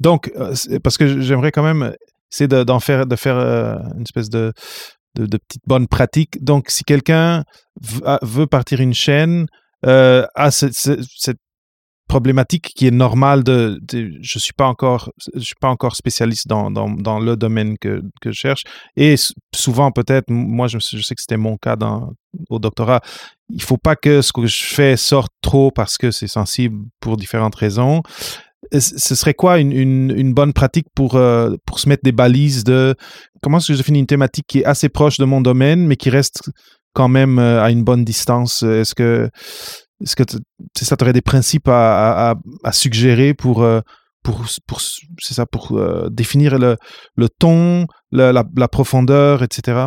Donc, 0.00 0.30
parce 0.82 0.98
que 0.98 1.20
j'aimerais 1.20 1.52
quand 1.52 1.62
même 1.62 1.94
essayer 2.32 2.48
d'en 2.48 2.80
faire, 2.80 3.06
de 3.06 3.16
faire 3.16 3.36
une 3.36 4.02
espèce 4.02 4.28
de, 4.28 4.52
de, 5.16 5.26
de 5.26 5.38
petite 5.38 5.62
bonne 5.66 5.86
pratique. 5.86 6.42
Donc, 6.42 6.70
si 6.70 6.84
quelqu'un 6.84 7.44
veut 8.22 8.46
partir 8.46 8.80
une 8.80 8.94
chaîne, 8.94 9.46
euh, 9.84 10.26
a 10.36 10.52
cette, 10.52 11.38
problématique 12.08 12.72
qui 12.74 12.86
est 12.86 12.90
normale 12.90 13.42
de, 13.42 13.80
je 14.20 14.38
suis 14.38 14.52
pas 14.52 14.66
encore 14.66 15.10
je 15.34 15.40
suis 15.40 15.54
pas 15.60 15.68
encore 15.68 15.96
spécialiste 15.96 16.46
dans, 16.46 16.70
dans, 16.70 17.20
le 17.20 17.36
domaine 17.36 17.78
que, 17.78 18.02
que, 18.20 18.32
je 18.32 18.38
cherche. 18.38 18.64
Et 18.96 19.14
souvent 19.54 19.92
peut-être 19.92 20.26
moi 20.28 20.66
je, 20.66 20.78
sais 20.78 21.14
que 21.14 21.20
c'était 21.20 21.36
mon 21.36 21.56
cas 21.56 21.76
dans, 21.76 22.12
au 22.50 22.58
doctorat 22.58 23.00
il 23.48 23.62
faut 23.62 23.76
pas 23.76 23.96
que 23.96 24.22
ce 24.22 24.32
que 24.32 24.46
je 24.46 24.64
fais 24.64 24.96
sorte 24.96 25.32
trop 25.40 25.70
parce 25.70 25.98
que 25.98 26.10
c'est 26.10 26.26
sensible 26.26 26.84
pour 27.00 27.16
différentes 27.16 27.54
raisons. 27.54 28.02
Ce 28.72 29.14
serait 29.14 29.34
quoi 29.34 29.58
une, 29.58 29.72
une, 29.72 30.32
bonne 30.32 30.52
pratique 30.52 30.86
pour, 30.94 31.16
euh, 31.16 31.56
pour 31.66 31.78
se 31.78 31.88
mettre 31.88 32.04
des 32.04 32.12
balises 32.12 32.64
de 32.64 32.94
comment 33.42 33.58
est-ce 33.58 33.72
que 33.72 33.78
je 33.78 33.82
finis 33.82 33.98
une 33.98 34.06
thématique 34.06 34.46
qui 34.46 34.60
est 34.60 34.64
assez 34.64 34.88
proche 34.88 35.18
de 35.18 35.24
mon 35.24 35.40
domaine 35.40 35.84
mais 35.86 35.96
qui 35.96 36.10
reste 36.10 36.50
quand 36.94 37.08
même 37.08 37.38
euh, 37.38 37.62
à 37.62 37.70
une 37.70 37.84
bonne 37.84 38.04
distance? 38.04 38.62
Est-ce 38.62 38.94
que 38.94 39.28
est-ce 40.02 40.16
que 40.16 40.24
ça, 40.76 40.96
tu 40.96 41.04
aurais 41.04 41.12
des 41.12 41.22
principes 41.22 41.68
à, 41.68 42.34
suggérer 42.72 43.34
pour, 43.34 43.62
euh, 43.62 43.80
pour, 44.22 44.44
pour, 44.66 44.80
c'est 44.80 45.34
ça, 45.34 45.46
pour 45.46 45.72
euh, 45.72 46.08
définir 46.10 46.58
le, 46.58 46.76
le 47.16 47.28
ton, 47.28 47.86
la, 48.10 48.32
la, 48.32 48.68
profondeur, 48.68 49.42
etc.? 49.42 49.86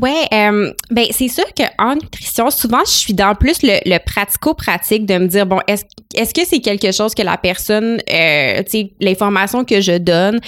Ouais, 0.00 0.24
euh, 0.32 0.72
ben 0.90 1.06
c'est 1.10 1.28
sûr 1.28 1.44
qu'en 1.54 1.94
nutrition, 1.94 2.50
souvent 2.50 2.84
je 2.86 2.90
suis 2.90 3.14
dans 3.14 3.34
plus 3.34 3.62
le, 3.62 3.98
pratico-pratique 3.98 5.06
de 5.06 5.18
me 5.18 5.26
dire 5.26 5.46
bon, 5.46 5.60
est-ce 5.66 5.84
est-ce 6.14 6.34
que 6.34 6.46
c'est 6.46 6.60
quelque 6.60 6.92
chose 6.92 7.14
que 7.14 7.22
la 7.22 7.36
personne, 7.36 7.98
tu 8.06 8.12
sais, 8.14 8.94
l'information 9.00 9.64
que 9.64 9.80
je 9.80 9.96
donne, 9.98 10.40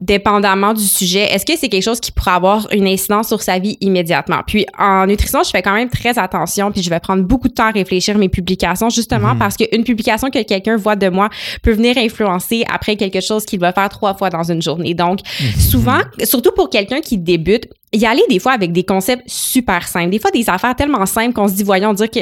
dépendamment 0.00 0.74
du 0.74 0.84
sujet, 0.84 1.22
est-ce 1.32 1.46
que 1.46 1.56
c'est 1.56 1.68
quelque 1.68 1.82
chose 1.82 2.00
qui 2.00 2.12
pourrait 2.12 2.32
avoir 2.32 2.68
une 2.70 2.86
incidence 2.86 3.28
sur 3.28 3.40
sa 3.40 3.58
vie 3.58 3.78
immédiatement? 3.80 4.40
Puis 4.46 4.66
en 4.78 5.06
nutrition, 5.06 5.42
je 5.42 5.50
fais 5.50 5.62
quand 5.62 5.72
même 5.72 5.88
très 5.88 6.18
attention, 6.18 6.70
puis 6.70 6.82
je 6.82 6.90
vais 6.90 7.00
prendre 7.00 7.22
beaucoup 7.22 7.48
de 7.48 7.54
temps 7.54 7.68
à 7.68 7.70
réfléchir 7.70 8.18
mes 8.18 8.28
publications, 8.28 8.90
justement 8.90 9.32
mhm. 9.32 9.38
parce 9.38 9.56
qu'une 9.56 9.84
publication 9.84 10.28
que 10.28 10.42
quelqu'un 10.42 10.76
voit 10.76 10.96
de 10.96 11.08
moi 11.08 11.30
peut 11.62 11.72
venir 11.72 11.96
influencer 11.96 12.64
après 12.72 12.96
quelque 12.96 13.22
chose 13.22 13.46
qu'il 13.46 13.58
va 13.58 13.72
faire 13.72 13.88
trois 13.88 14.14
fois 14.14 14.28
dans 14.28 14.42
une 14.42 14.60
journée. 14.60 14.92
Donc, 14.92 15.20
mhm. 15.40 15.60
souvent, 15.60 16.00
surtout 16.24 16.52
pour 16.54 16.68
quelqu'un 16.68 17.00
qui 17.00 17.16
débute, 17.16 17.66
y 17.96 18.06
aller 18.06 18.22
des 18.28 18.38
fois 18.38 18.52
avec 18.52 18.72
des 18.72 18.84
concepts 18.84 19.24
super 19.26 19.86
simples. 19.86 20.10
Des 20.10 20.18
fois, 20.18 20.30
des 20.30 20.48
affaires 20.48 20.74
tellement 20.74 21.06
simples 21.06 21.32
qu'on 21.32 21.48
se 21.48 21.54
dit, 21.54 21.64
voyons, 21.64 21.92
dire 21.92 22.10
que 22.10 22.20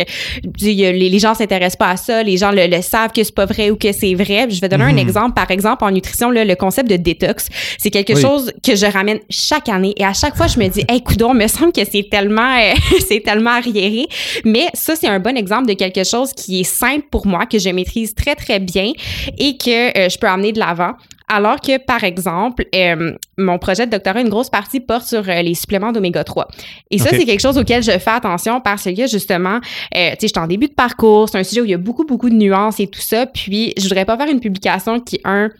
les, 0.61 1.19
gens 1.19 1.35
s'intéressent 1.35 1.77
pas 1.77 1.91
à 1.91 1.97
ça, 1.97 2.23
les 2.23 2.37
gens 2.37 2.51
le, 2.53 2.83
savent 2.83 3.13
que 3.13 3.23
c'est 3.23 3.35
pas 3.35 3.47
vrai 3.47 3.71
ou 3.71 3.77
que 3.77 3.93
c'est 3.93 4.15
vrai. 4.15 4.49
Je 4.51 4.61
vais 4.61 4.69
donner 4.69 4.85
un 4.85 4.93
mhm. 4.93 4.99
exemple. 4.99 5.35
Par 5.35 5.51
exemple, 5.51 5.85
en 5.85 5.91
nutrition, 5.91 6.31
le 6.31 6.55
concept 6.55 6.91
de 6.91 6.97
détox, 6.97 7.49
c'est 7.79 7.91
quelque 7.91 8.17
chose 8.17 8.53
que 8.63 8.77
je 8.77 8.87
ramène 8.87 9.19
chaque 9.31 9.69
année 9.69 9.95
et 9.97 10.05
à 10.05 10.13
chaque 10.13 10.37
fois, 10.37 10.47
je 10.47 10.59
me 10.59 10.69
dis, 10.69 10.85
hey, 10.89 11.03
coudon, 11.03 11.35
me 11.35 11.47
semble 11.47 11.73
que 11.73 11.85
c'est 11.85 12.09
tellement, 12.11 12.57
euh, 12.57 12.75
c'est 13.07 13.21
tellement 13.21 13.51
arriéré. 13.51 14.07
Mais 14.45 14.67
ça, 14.75 14.97
c'est 14.97 15.09
un 15.09 15.21
bon 15.21 15.37
exemple 15.37 15.67
de 15.67 15.75
quelque 15.75 16.05
chose 16.05 16.33
qui 16.33 16.61
est 16.61 16.65
simple 16.65 17.07
pour 17.11 17.27
moi, 17.27 17.47
que 17.47 17.59
je 17.59 17.69
maîtrise 17.71 18.15
très, 18.15 18.35
très 18.35 18.61
bien 18.61 18.93
et 19.39 19.57
que 19.57 19.99
euh, 19.99 20.09
je 20.09 20.19
peux 20.19 20.29
amener 20.29 20.53
de 20.53 20.59
l'avant. 20.59 20.93
Alors 21.29 21.61
que, 21.61 21.79
par 21.79 22.05
exemple, 22.05 22.67
euh, 22.75 23.13
mon 23.39 23.59
projet 23.59 23.87
de 23.87 23.91
doctorat, 23.91 24.21
une 24.21 24.29
grosse 24.29 24.51
partie 24.51 24.81
porte 24.81 25.07
sur 25.07 25.27
euh, 25.29 25.43
les 25.43 25.55
suppléments 25.55 25.91
d'oméga 25.91 26.23
3. 26.23 26.49
Et 26.91 26.99
ça, 26.99 27.11
c'est 27.11 27.25
quelque 27.25 27.41
chose 27.41 27.57
auquel 27.57 27.83
je 27.83 27.93
fais 27.93 28.11
attention 28.11 28.61
parce 28.61 28.85
que, 28.85 29.07
justement, 29.07 29.57
euh, 29.57 30.11
tu 30.11 30.17
sais, 30.17 30.17
je 30.23 30.27
suis 30.27 30.39
en 30.39 30.47
début 30.47 30.69
de 30.69 30.75
parcours, 30.75 31.29
c'est 31.31 31.39
un 31.39 31.45
sujet 31.45 31.63
où 31.63 31.65
il 31.65 31.71
y 31.71 31.75
a 31.75 31.79
beaucoup, 31.79 32.05
beaucoup 32.05 32.29
de 32.29 32.35
nuances 32.35 32.79
et 32.79 32.89
tout 32.89 33.01
ça. 33.01 33.25
Puis, 33.27 33.73
je 33.79 33.85
voudrais 33.85 34.05
pas 34.05 34.19
faire 34.19 34.29
une 34.29 34.41
publication 34.41 35.01
qui, 35.01 35.19
un, 35.25 35.51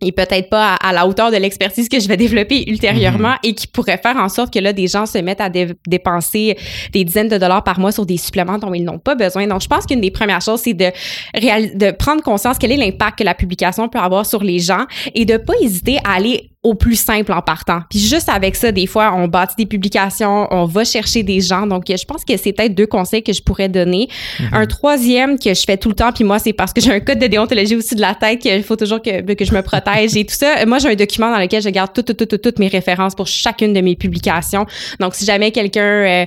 et 0.00 0.12
peut-être 0.12 0.50
pas 0.50 0.74
à, 0.74 0.92
la 0.92 1.06
hauteur 1.06 1.30
de 1.30 1.36
l'expertise 1.36 1.88
que 1.88 2.00
je 2.00 2.08
vais 2.08 2.16
développer 2.16 2.68
ultérieurement 2.68 3.30
mhm. 3.30 3.38
et 3.44 3.54
qui 3.54 3.66
pourrait 3.66 3.98
faire 3.98 4.16
en 4.16 4.28
sorte 4.28 4.52
que 4.52 4.58
là, 4.58 4.72
des 4.72 4.86
gens 4.86 5.06
se 5.06 5.18
mettent 5.18 5.40
à 5.40 5.48
dépenser 5.48 6.56
des 6.92 7.04
dizaines 7.04 7.28
de 7.28 7.38
dollars 7.38 7.64
par 7.64 7.78
mois 7.78 7.92
sur 7.92 8.04
des 8.04 8.16
suppléments 8.16 8.58
dont 8.58 8.74
ils 8.74 8.84
n'ont 8.84 8.98
pas 8.98 9.14
besoin. 9.14 9.46
Donc, 9.46 9.62
je 9.62 9.68
pense 9.68 9.86
qu'une 9.86 10.00
des 10.00 10.10
premières 10.10 10.40
choses, 10.40 10.60
c'est 10.60 10.74
de, 10.74 10.90
de 11.34 11.90
prendre 11.92 12.22
conscience 12.22 12.58
quel 12.58 12.72
est 12.72 12.76
l'impact 12.76 13.18
que 13.20 13.24
la 13.24 13.34
publication 13.34 13.88
peut 13.88 13.98
avoir 13.98 14.26
sur 14.26 14.42
les 14.42 14.58
gens 14.58 14.84
et 15.14 15.24
de 15.24 15.36
pas 15.36 15.54
hésiter 15.62 15.98
à 16.04 16.14
aller 16.14 16.50
au 16.64 16.74
plus 16.74 16.96
simple 16.96 17.30
en 17.32 17.42
partant. 17.42 17.82
Puis 17.90 17.98
juste 17.98 18.28
avec 18.30 18.56
ça, 18.56 18.72
des 18.72 18.86
fois, 18.86 19.12
on 19.14 19.28
bâtit 19.28 19.54
des 19.56 19.66
publications, 19.66 20.48
on 20.50 20.64
va 20.64 20.84
chercher 20.84 21.22
des 21.22 21.40
gens. 21.40 21.66
Donc, 21.66 21.84
je 21.88 22.04
pense 22.04 22.24
que 22.24 22.36
c'est 22.38 22.52
peut-être 22.52 22.74
deux 22.74 22.86
conseils 22.86 23.22
que 23.22 23.34
je 23.34 23.42
pourrais 23.42 23.68
donner. 23.68 24.08
Mhm. 24.40 24.48
Un 24.52 24.66
troisième 24.66 25.38
que 25.38 25.52
je 25.52 25.62
fais 25.62 25.76
tout 25.76 25.90
le 25.90 25.94
temps, 25.94 26.10
puis 26.10 26.24
moi, 26.24 26.38
c'est 26.38 26.54
parce 26.54 26.72
que 26.72 26.80
j'ai 26.80 26.90
un 26.90 27.00
code 27.00 27.18
de 27.18 27.26
déontologie 27.26 27.76
aussi 27.76 27.94
de 27.94 28.00
la 28.00 28.14
tête 28.14 28.40
qu'il 28.40 28.62
faut 28.62 28.76
toujours 28.76 29.02
que, 29.02 29.34
que 29.34 29.44
je 29.44 29.54
me 29.54 29.60
protège 29.60 30.16
et 30.16 30.24
tout 30.24 30.34
ça. 30.34 30.64
Moi, 30.66 30.78
j'ai 30.78 30.88
un 30.88 30.94
document 30.94 31.30
dans 31.30 31.38
lequel 31.38 31.62
je 31.62 31.68
garde 31.68 31.92
toutes, 31.92 32.16
toutes, 32.16 32.28
toutes, 32.28 32.42
toutes 32.42 32.58
mes 32.58 32.68
références 32.68 33.14
pour 33.14 33.26
chacune 33.26 33.74
de 33.74 33.82
mes 33.82 33.94
publications. 33.94 34.66
Donc, 35.00 35.14
si 35.14 35.26
jamais 35.26 35.50
quelqu'un 35.50 35.82
euh, 35.82 36.26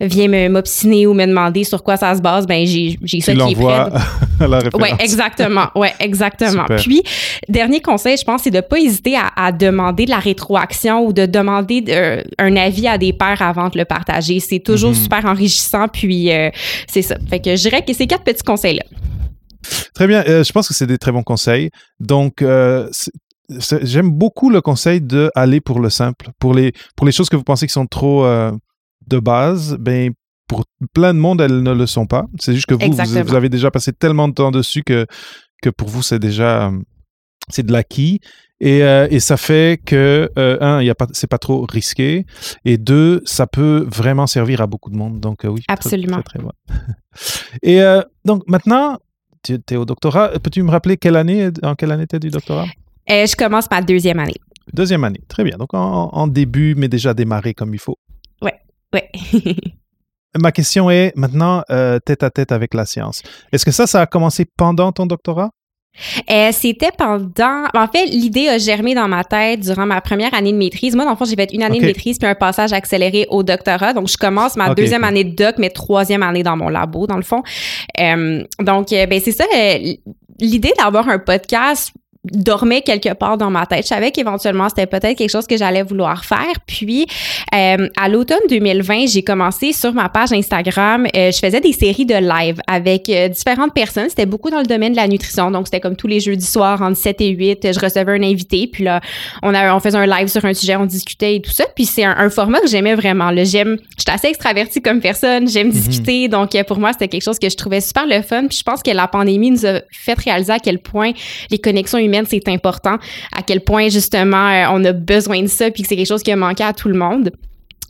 vient 0.00 0.48
m'obstiner 0.48 1.06
ou 1.06 1.14
me 1.14 1.26
demander 1.26 1.64
sur 1.64 1.82
quoi 1.82 1.96
ça 1.96 2.14
se 2.14 2.22
base, 2.22 2.46
ben 2.46 2.64
j'ai 2.64 3.20
ça 3.20 3.34
qui 3.34 3.40
est 3.40 3.54
prêt. 3.54 3.90
la 4.46 4.58
référence. 4.58 4.80
Ouais, 4.80 4.94
exactement. 5.00 5.66
Ouais, 5.74 5.92
exactement. 5.98 6.66
Puis 6.76 7.02
dernier 7.48 7.80
conseil, 7.80 8.16
je 8.16 8.24
pense, 8.24 8.42
c'est 8.42 8.50
de 8.50 8.60
pas 8.60 8.78
hésiter 8.78 9.16
à, 9.36 9.50
demander 9.50 10.04
de 10.04 10.10
la 10.10 10.18
rétroaction 10.18 11.04
ou 11.04 11.12
de 11.12 11.26
demander 11.26 12.22
un 12.38 12.56
avis 12.56 12.86
à 12.86 12.98
des 12.98 13.12
pairs 13.12 13.42
avant 13.42 13.68
de 13.68 13.78
le 13.78 13.84
partager. 13.84 14.38
C'est 14.40 14.60
toujours 14.60 14.90
mhm. 14.90 14.96
super 14.96 15.24
enrichissant. 15.24 15.88
Puis 15.88 16.32
euh, 16.32 16.50
c'est 16.86 17.02
ça. 17.02 17.16
Fait 17.28 17.40
que 17.40 17.56
je 17.56 17.62
dirais 17.62 17.82
que 17.84 17.92
ces 17.92 18.06
quatre 18.06 18.24
petits 18.24 18.44
conseils 18.44 18.76
là. 18.76 18.84
Très 19.94 20.06
bien. 20.06 20.22
Euh, 20.28 20.44
je 20.44 20.52
pense 20.52 20.68
que 20.68 20.74
c'est 20.74 20.86
des 20.86 20.98
très 20.98 21.10
bons 21.10 21.24
conseils. 21.24 21.70
Donc 21.98 22.42
euh, 22.42 22.88
J'aime 23.82 24.10
beaucoup 24.10 24.50
le 24.50 24.60
conseil 24.60 25.00
de 25.00 25.30
aller 25.34 25.62
pour 25.62 25.80
le 25.80 25.88
simple, 25.88 26.28
pour 26.38 26.52
les 26.52 26.72
pour 26.96 27.06
les 27.06 27.12
choses 27.12 27.30
que 27.30 27.36
vous 27.36 27.44
pensez 27.44 27.66
qui 27.66 27.72
sont 27.72 27.86
trop 27.86 28.26
de 29.08 29.18
base, 29.18 29.76
ben, 29.78 30.12
pour 30.46 30.64
plein 30.94 31.14
de 31.14 31.18
monde, 31.18 31.40
elles 31.40 31.62
ne 31.62 31.72
le 31.72 31.86
sont 31.86 32.06
pas. 32.06 32.26
C'est 32.38 32.54
juste 32.54 32.66
que 32.66 32.74
vous, 32.74 32.92
vous, 32.92 33.34
avez 33.34 33.48
déjà 33.48 33.70
passé 33.70 33.92
tellement 33.92 34.28
de 34.28 34.34
temps 34.34 34.50
dessus 34.50 34.82
que, 34.82 35.06
que 35.62 35.70
pour 35.70 35.88
vous, 35.88 36.02
c'est 36.02 36.18
déjà 36.18 36.72
c'est 37.50 37.64
de 37.64 37.72
l'acquis. 37.72 38.20
Et, 38.60 38.82
euh, 38.82 39.06
et, 39.10 39.20
ça 39.20 39.36
fait 39.36 39.80
que, 39.84 40.30
euh, 40.36 40.58
un, 40.60 40.82
y 40.82 40.90
a 40.90 40.94
pas, 40.94 41.06
c'est 41.12 41.28
pas 41.28 41.38
trop 41.38 41.64
risqué. 41.70 42.26
Et 42.64 42.76
deux, 42.76 43.22
ça 43.24 43.46
peut 43.46 43.86
vraiment 43.88 44.26
servir 44.26 44.60
à 44.60 44.66
beaucoup 44.66 44.90
de 44.90 44.96
monde. 44.96 45.20
Donc, 45.20 45.44
euh, 45.44 45.48
oui. 45.48 45.62
Absolument. 45.68 46.22
Très, 46.22 46.38
très, 46.38 46.42
bon. 46.42 46.50
et 47.62 47.80
donc, 48.24 48.42
maintenant, 48.48 48.98
tu 49.44 49.58
es 49.70 49.76
au 49.76 49.84
doctorat. 49.84 50.30
Peux-tu 50.40 50.62
me 50.62 50.70
rappeler 50.70 50.96
quelle 50.96 51.16
année, 51.16 51.50
en 51.62 51.74
quelle 51.74 51.92
année 51.92 52.06
tu 52.06 52.16
es 52.16 52.20
du 52.20 52.30
doctorat? 52.30 52.66
je 53.08 53.36
commence 53.36 53.70
ma 53.70 53.80
deuxième 53.80 54.18
année. 54.18 54.34
Deuxième 54.72 55.04
année. 55.04 55.22
Très 55.28 55.44
bien. 55.44 55.56
Donc, 55.56 55.72
en, 55.72 56.10
en 56.12 56.26
début, 56.26 56.74
mais 56.76 56.88
déjà 56.88 57.14
démarré 57.14 57.54
comme 57.54 57.74
il 57.74 57.80
faut. 57.80 57.98
Oui. 58.94 59.00
Ma 60.40 60.52
question 60.52 60.90
est 60.90 61.12
maintenant 61.16 61.62
euh, 61.70 61.98
tête 61.98 62.22
à 62.22 62.30
tête 62.30 62.52
avec 62.52 62.74
la 62.74 62.84
science. 62.84 63.22
Est-ce 63.50 63.64
que 63.64 63.70
ça, 63.70 63.86
ça 63.86 64.02
a 64.02 64.06
commencé 64.06 64.44
pendant 64.44 64.92
ton 64.92 65.06
doctorat? 65.06 65.50
Euh, 66.30 66.50
c'était 66.52 66.90
pendant. 66.96 67.64
En 67.74 67.88
fait, 67.88 68.06
l'idée 68.06 68.48
a 68.48 68.58
germé 68.58 68.94
dans 68.94 69.08
ma 69.08 69.24
tête 69.24 69.60
durant 69.60 69.86
ma 69.86 70.00
première 70.00 70.32
année 70.34 70.52
de 70.52 70.56
maîtrise. 70.56 70.94
Moi, 70.94 71.04
dans 71.04 71.10
le 71.10 71.16
fond, 71.16 71.24
j'ai 71.24 71.34
fait 71.34 71.52
une 71.52 71.62
année 71.62 71.80
de 71.80 71.86
maîtrise 71.86 72.18
puis 72.18 72.28
un 72.28 72.34
passage 72.34 72.72
accéléré 72.72 73.26
au 73.30 73.42
doctorat. 73.42 73.94
Donc, 73.94 74.08
je 74.08 74.16
commence 74.16 74.56
ma 74.56 74.74
deuxième 74.74 75.02
année 75.02 75.24
de 75.24 75.34
doc, 75.34 75.56
mais 75.58 75.70
troisième 75.70 76.22
année 76.22 76.42
dans 76.42 76.56
mon 76.56 76.68
labo, 76.68 77.06
dans 77.06 77.16
le 77.16 77.22
fond. 77.22 77.42
Euh, 77.98 78.44
donc, 78.60 78.90
ben, 78.90 79.20
c'est 79.20 79.32
ça. 79.32 79.44
L'idée 80.40 80.72
d'avoir 80.78 81.08
un 81.08 81.18
podcast, 81.18 81.92
dormait 82.24 82.82
quelque 82.82 83.14
part 83.14 83.38
dans 83.38 83.50
ma 83.50 83.64
tête. 83.66 83.82
Je 83.82 83.88
savais 83.88 84.10
qu'éventuellement, 84.10 84.68
c'était 84.68 84.86
peut-être 84.86 85.16
quelque 85.16 85.30
chose 85.30 85.46
que 85.46 85.56
j'allais 85.56 85.82
vouloir 85.82 86.24
faire. 86.24 86.52
Puis, 86.66 87.06
euh, 87.54 87.88
à 87.96 88.08
l'automne 88.08 88.40
2020, 88.48 89.06
j'ai 89.06 89.22
commencé 89.22 89.72
sur 89.72 89.92
ma 89.94 90.08
page 90.08 90.32
Instagram. 90.32 91.06
Euh, 91.16 91.30
je 91.30 91.38
faisais 91.38 91.60
des 91.60 91.72
séries 91.72 92.06
de 92.06 92.14
live 92.14 92.60
avec 92.66 93.08
euh, 93.08 93.28
différentes 93.28 93.72
personnes. 93.72 94.08
C'était 94.08 94.26
beaucoup 94.26 94.50
dans 94.50 94.58
le 94.58 94.66
domaine 94.66 94.92
de 94.92 94.96
la 94.96 95.06
nutrition. 95.06 95.50
Donc, 95.50 95.68
c'était 95.68 95.80
comme 95.80 95.94
tous 95.94 96.08
les 96.08 96.18
jeudis 96.18 96.46
soirs, 96.46 96.82
entre 96.82 96.96
7 96.96 97.20
et 97.20 97.28
8, 97.28 97.72
je 97.72 97.80
recevais 97.80 98.12
un 98.12 98.22
invité. 98.22 98.66
Puis 98.66 98.84
là, 98.84 99.00
on, 99.42 99.54
a, 99.54 99.74
on 99.74 99.80
faisait 99.80 99.98
un 99.98 100.06
live 100.06 100.28
sur 100.28 100.44
un 100.44 100.54
sujet, 100.54 100.74
on 100.76 100.86
discutait 100.86 101.36
et 101.36 101.40
tout 101.40 101.52
ça. 101.52 101.64
Puis, 101.74 101.84
c'est 101.84 102.04
un, 102.04 102.28
format 102.30 102.60
que 102.60 102.68
j'aimais 102.68 102.94
vraiment. 102.94 103.30
J'aime, 103.44 103.78
j'étais 103.96 104.12
assez 104.12 104.28
extravertie 104.28 104.82
comme 104.82 105.00
personne. 105.00 105.48
J'aime 105.48 105.68
mhm. 105.68 105.72
discuter. 105.72 106.28
Donc, 106.28 106.50
pour 106.66 106.78
moi, 106.78 106.92
c'était 106.92 107.08
quelque 107.08 107.24
chose 107.24 107.38
que 107.38 107.48
je 107.48 107.56
trouvais 107.56 107.80
super 107.80 108.06
le 108.06 108.22
fun. 108.22 108.46
Puis, 108.48 108.58
je 108.58 108.62
pense 108.64 108.82
que 108.82 108.90
la 108.90 109.06
pandémie 109.06 109.52
nous 109.52 109.64
a 109.64 109.80
fait 109.92 110.18
réaliser 110.18 110.52
à 110.52 110.58
quel 110.58 110.80
point 110.80 111.12
les 111.50 111.58
connexions 111.58 111.98
humaines 111.98 112.07
c'est 112.28 112.48
important, 112.48 112.96
à 113.32 113.42
quel 113.42 113.60
point 113.62 113.88
justement 113.88 114.48
euh, 114.48 114.66
on 114.72 114.84
a 114.84 114.92
besoin 114.92 115.42
de 115.42 115.48
ça, 115.48 115.70
puis 115.70 115.82
que 115.82 115.88
c'est 115.88 115.96
quelque 115.96 116.08
chose 116.08 116.22
qui 116.22 116.32
a 116.32 116.36
manqué 116.36 116.64
à 116.64 116.72
tout 116.72 116.88
le 116.88 116.98
monde. 116.98 117.30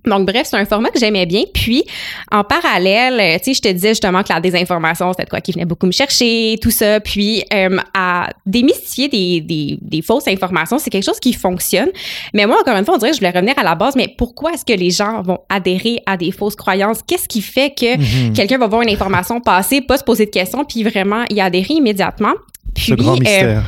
Donc, 0.09 0.27
bref, 0.27 0.47
c'est 0.51 0.57
un 0.57 0.65
format 0.65 0.91
que 0.91 0.99
j'aimais 0.99 1.27
bien. 1.27 1.43
Puis, 1.53 1.85
en 2.31 2.45
parallèle, 2.45 3.21
euh, 3.21 3.39
tu 3.39 3.47
sais, 3.47 3.55
je 3.55 3.61
te 3.61 3.69
disais 3.69 3.91
justement 3.91 4.23
que 4.23 4.33
la 4.33 4.41
désinformation, 4.41 5.13
c'était 5.13 5.27
quoi 5.27 5.41
qui 5.41 5.53
venait 5.53 5.65
beaucoup 5.65 5.87
me 5.87 5.93
chercher, 5.93 6.57
tout 6.63 6.71
ça. 6.71 7.01
Puis, 7.01 7.45
euh, 7.53 7.77
à 7.95 8.31
démystifier 8.47 9.09
des, 9.09 9.41
des, 9.41 9.79
des, 9.81 10.03
fausses 10.03 10.29
informations, 10.29 10.79
c'est 10.79 10.91
quelque 10.91 11.05
chose 11.05 11.21
qui 11.21 11.33
fonctionne. 11.33 11.89
Mais 12.33 12.47
moi, 12.47 12.59
encore 12.61 12.77
une 12.77 12.85
fois, 12.85 12.95
on 12.95 12.99
dirait 12.99 13.11
que 13.11 13.17
je 13.17 13.21
voulais 13.21 13.37
revenir 13.37 13.59
à 13.59 13.63
la 13.63 13.75
base. 13.75 13.97
Mais 13.97 14.09
pourquoi 14.17 14.53
est-ce 14.53 14.65
que 14.65 14.79
les 14.79 14.91
gens 14.91 15.23
vont 15.23 15.39
adhérer 15.49 16.01
à 16.07 16.17
des 16.17 16.31
fausses 16.31 16.57
croyances? 16.57 17.01
Qu'est-ce 17.07 17.29
qui 17.29 17.43
fait 17.43 17.71
que 17.71 17.97
mm-hmm. 17.97 18.33
quelqu'un 18.33 18.59
va 18.59 18.67
voir 18.67 18.83
une 18.83 18.91
information 18.91 19.41
passer, 19.41 19.81
pas 19.81 19.99
se 19.99 20.05
poser 20.05 20.27
de 20.27 20.31
questions, 20.31 20.65
puis 20.65 20.85
vraiment 20.85 21.25
y 21.31 21.41
adhérer 21.41 21.75
immédiatement? 21.75 22.35
Puis, 22.75 22.87
Ce 22.87 22.95
grand 22.95 23.17
euh, 23.17 23.21
mystère. 23.21 23.65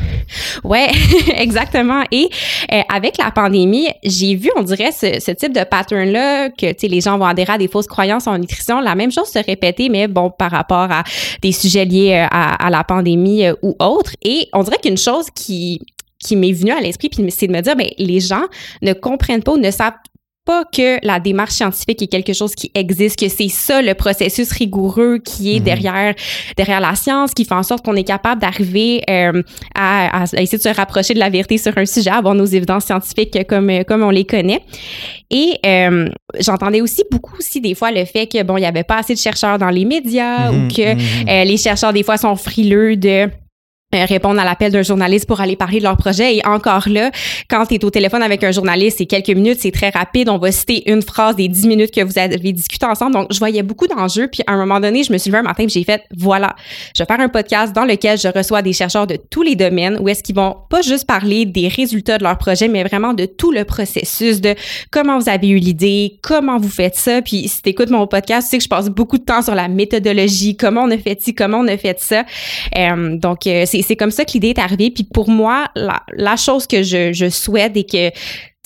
ouais, 0.65 0.89
exactement. 1.37 2.03
Et 2.11 2.29
euh, 2.73 2.81
avec 2.93 3.19
la 3.19 3.31
pandémie, 3.31 3.89
j'ai 4.05 4.35
vu, 4.35 4.51
on 4.57 4.63
dirait, 4.63 4.93
ce, 4.93 5.33
type 5.33 5.53
de 5.53 5.65
pattern-là, 5.65 6.51
que 6.51 6.87
les 6.87 7.01
gens 7.01 7.19
vont 7.19 7.27
adhérer 7.27 7.55
à 7.55 7.59
des 7.59 7.69
fausses 7.69 7.87
croyances 7.87 8.27
en 8.27 8.39
nutrition. 8.39 8.81
La 8.81 8.95
même 8.95 9.11
chose 9.13 9.29
se 9.29 9.39
répéter, 9.45 9.89
mais 9.89 10.09
bon, 10.09 10.31
par 10.31 10.51
rapport 10.51 10.91
à 10.91 11.05
des 11.43 11.53
sujets 11.53 11.85
liés 11.85 12.13
euh, 12.15 12.27
à, 12.31 12.67
à 12.67 12.71
la 12.71 12.85
pandémie 12.85 13.45
ou 13.63 13.75
autres. 13.81 14.13
Et 14.23 14.49
on 14.53 14.63
dirait 14.63 14.79
qu'une 14.83 14.99
chose 14.99 15.27
qui 15.35 15.81
qui 16.23 16.37
m'est 16.37 16.53
venue 16.53 16.73
à 16.73 16.81
l'esprit, 16.81 17.09
puis 17.09 17.25
c'est 17.31 17.47
de 17.47 17.53
me 17.53 17.63
dire, 17.63 17.75
ben 17.75 17.89
les 17.99 18.21
gens 18.21 18.43
ne 18.83 18.93
comprennent 18.93 19.43
pas 19.43 19.53
ou 19.53 19.57
ne 19.57 19.71
savent 19.71 19.95
pas 20.51 20.65
que 20.65 21.05
la 21.07 21.21
démarche 21.21 21.53
scientifique 21.53 22.03
est 22.03 22.09
quelque 22.09 22.33
chose 22.33 22.55
qui 22.55 22.71
existe, 22.75 23.19
que 23.19 23.29
c'est 23.29 23.49
ça 23.49 23.83
le 23.83 23.95
processus 23.95 24.51
rigoureux 24.51 25.19
qui 25.19 25.55
est 25.55 25.61
mhm. 25.61 25.65
derrière 25.65 26.15
derrière 26.57 26.81
la 26.81 26.95
science, 26.97 27.33
qui 27.35 27.45
fait 27.45 27.55
en 27.55 27.63
sorte 27.63 27.85
qu'on 27.85 27.95
est 27.95 28.05
capable 28.05 28.41
d'arriver 28.41 29.03
euh, 29.09 29.43
à, 29.75 30.25
essayer 30.33 30.59
de 30.59 30.63
se 30.63 30.69
rapprocher 30.69 31.15
de 31.15 31.21
la 31.21 31.31
vérité 31.31 31.57
sur 31.57 31.77
un 31.77 31.87
sujet, 31.87 32.11
avoir 32.11 32.35
nos 32.35 32.47
évidences 32.47 32.87
scientifiques 32.87 33.47
comme 33.47 33.85
comme 33.85 34.03
on 34.03 34.11
les 34.11 34.25
connaît. 34.25 34.63
Et 35.31 35.59
euh, 35.65 36.09
j'entendais 36.41 36.81
aussi 36.81 37.05
beaucoup 37.11 37.37
aussi 37.39 37.61
des 37.61 37.77
fois 37.77 37.93
le 37.93 38.05
fait 38.05 38.27
que 38.27 38.43
bon 38.43 38.57
il 38.57 38.63
y 38.63 38.67
avait 38.67 38.83
pas 38.83 38.99
assez 38.99 39.15
de 39.15 39.21
chercheurs 39.21 39.59
dans 39.59 39.71
les 39.71 39.85
médias 39.85 40.51
ou 40.51 40.55
mhm, 40.55 40.73
que 40.73 40.95
mhm. 40.95 41.29
Euh, 41.29 41.45
les 41.45 41.57
chercheurs 41.57 41.93
des 41.93 42.03
fois 42.03 42.17
sont 42.17 42.35
frileux 42.35 42.97
de 42.97 43.09
euh, 43.09 43.29
répondre 43.93 44.41
à 44.41 44.45
l'appel 44.45 44.73
d'un 44.73 44.83
journaliste 44.83 45.27
pour 45.27 45.41
aller 45.41 45.57
parler 45.57 45.79
de 45.79 45.85
leur 45.85 45.97
projet. 45.97 46.37
Et 46.37 46.47
encore 46.47 46.89
là, 46.89 47.11
quand 47.49 47.67
tu 47.67 47.75
es 47.75 47.85
au 47.85 47.91
téléphone 47.91 48.23
avec 48.23 48.45
un 48.45 48.53
journaliste, 48.53 48.99
c'est 48.99 49.07
quelques 49.07 49.31
minutes, 49.31 49.59
c'est 49.61 49.73
très 49.73 49.91
rapide. 49.91 50.29
On 50.29 50.39
va 50.39 50.53
citer 50.53 50.91
une 50.91 51.03
phrase 51.03 51.37
des 51.37 51.49
dix 51.49 51.67
minutes 51.67 51.93
que 51.93 52.03
vous 52.03 52.19
avez 52.19 52.53
discuté 52.53 52.87
ensemble. 52.87 53.13
Donc, 53.13 53.33
je 53.33 53.39
voyais 53.39 53.63
beaucoup 53.63 53.87
d'enjeux. 53.87 54.29
Puis, 54.29 54.43
à 54.47 54.53
un 54.53 54.57
moment 54.57 54.81
donné, 54.81 55.03
je 55.03 55.13
me 55.13 55.19
suis 55.19 55.31
levée 55.31 55.41
un 55.41 55.43
matin 55.43 55.65
et 55.65 55.69
j'ai 55.69 55.85
fait, 55.85 56.05
voilà, 56.17 56.55
je 56.97 57.03
vais 57.03 57.07
faire 57.07 57.21
un 57.21 57.29
podcast 57.29 57.75
dans 57.75 57.85
lequel 57.85 58.19
je 58.19 58.29
reçois 58.29 58.63
des 58.63 58.73
chercheurs 58.73 59.07
de 59.07 59.17
tous 59.17 59.43
les 59.43 59.57
domaines 59.57 59.99
où 60.01 60.09
est-ce 60.09 60.23
qu'ils 60.23 60.37
vont 60.37 60.57
pas 60.69 60.83
juste 60.83 61.07
parler 61.07 61.45
des 61.45 61.69
résultats 61.69 62.19
de 62.19 62.25
leur 62.25 62.39
projet, 62.39 62.69
mais 62.69 62.85
vraiment 62.85 63.13
de 63.13 63.25
tout 63.25 63.51
le 63.51 63.65
processus, 63.65 64.41
de 64.41 64.55
comment 64.91 65.19
vous 65.19 65.29
avez 65.29 65.49
eu 65.49 65.57
l'idée, 65.57 66.19
comment 66.23 66.59
vous 66.59 66.69
faites 66.69 66.97
ça. 66.97 67.23
Puis, 67.23 67.49
si 67.49 67.63
tu 67.63 67.71
écoutes 67.71 67.91
mon 67.91 68.07
podcast, 68.07 68.47
tu 68.47 68.51
sais 68.51 68.59
que 68.59 68.65
je 68.65 68.69
passe 68.69 68.89
beaucoup 68.89 69.19
de 69.19 69.25
temps 69.25 69.43
sur 69.43 69.55
la 69.55 69.69
méthodologie, 69.69 70.57
comment 70.57 70.83
on 70.83 70.91
a 70.91 70.99
fait 70.99 71.21
ci, 71.21 71.35
comment 71.35 71.59
on 71.59 71.69
a 71.69 71.77
fait 71.77 71.99
ça. 71.99 72.25
Euh, 72.77 73.17
donc, 73.17 73.47
euh, 73.47 73.65
c'est 73.67 73.80
c'est 73.83 73.97
comme 73.97 74.11
ça 74.11 74.25
que 74.25 74.33
l'idée 74.33 74.49
est 74.51 74.59
arrivée. 74.59 74.91
Puis 74.91 75.05
pour 75.05 75.29
moi, 75.29 75.69
la, 75.75 76.37
chose 76.37 76.67
que 76.67 76.83
je, 76.83 77.13
je 77.13 77.29
souhaite 77.29 77.77
et 77.77 77.85
que 77.85 78.11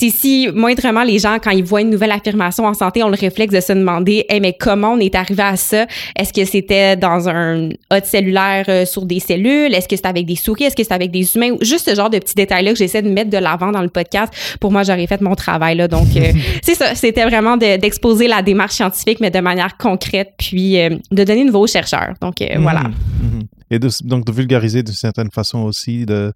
si 0.00 0.48
moindrement 0.52 1.04
les 1.04 1.18
gens, 1.18 1.38
quand 1.42 1.52
ils 1.52 1.62
voient 1.62 1.80
une 1.80 1.90
nouvelle 1.90 2.10
affirmation 2.10 2.66
en 2.66 2.74
santé, 2.74 3.02
ont 3.02 3.08
le 3.08 3.16
réflexe 3.16 3.54
de 3.54 3.60
se 3.60 3.72
demander 3.72 4.26
hey, 4.28 4.40
mais 4.40 4.56
comment 4.58 4.92
on 4.92 4.98
est 4.98 5.14
arrivé 5.14 5.42
à 5.42 5.56
ça? 5.56 5.86
Est-ce 6.16 6.32
que 6.32 6.44
c'était 6.44 6.96
dans 6.96 7.28
un 7.28 7.68
hôte 7.92 8.04
cellulaire 8.04 8.64
euh, 8.68 8.86
sur 8.86 9.06
des 9.06 9.20
cellules? 9.20 9.72
Est-ce 9.72 9.88
que 9.88 9.96
c'était 9.96 10.08
avec 10.08 10.26
des 10.26 10.36
souris? 10.36 10.64
Est-ce 10.64 10.74
que 10.76 10.82
c'était 10.82 10.94
avec 10.94 11.10
des 11.10 11.36
humains? 11.36 11.56
Juste 11.60 11.88
ce 11.88 11.94
genre 11.94 12.10
de 12.10 12.18
petits 12.18 12.34
détails-là 12.34 12.72
que 12.72 12.78
j'essaie 12.78 13.02
de 13.02 13.08
mettre 13.08 13.30
de 13.30 13.38
l'avant 13.38 13.70
dans 13.70 13.82
le 13.82 13.88
podcast. 13.88 14.32
Pour 14.60 14.72
moi, 14.72 14.82
j'aurais 14.82 15.06
fait 15.06 15.20
mon 15.20 15.36
travail. 15.36 15.76
Là. 15.76 15.86
Donc, 15.86 16.08
euh, 16.16 16.32
c'est 16.62 16.74
ça. 16.74 16.94
C'était 16.94 17.24
vraiment 17.24 17.56
d'exposer 17.56 18.26
la 18.26 18.42
démarche 18.42 18.74
scientifique, 18.74 19.20
mais 19.20 19.30
de 19.30 19.40
manière 19.40 19.76
concrète, 19.76 20.32
puis 20.38 20.80
euh, 20.80 20.90
de 21.12 21.24
donner 21.24 21.42
une 21.42 21.50
voix 21.50 21.60
aux 21.60 21.66
chercheurs. 21.66 22.14
Donc, 22.20 22.36
voilà. 22.58 22.82
Mhm. 22.82 22.94
Mhm. 23.22 23.42
Et 23.70 23.78
donc 23.78 24.24
de 24.24 24.32
vulgariser 24.32 24.82
d'une 24.82 24.94
certaine 24.94 25.30
façon 25.30 25.60
aussi 25.60 26.04
de, 26.06 26.32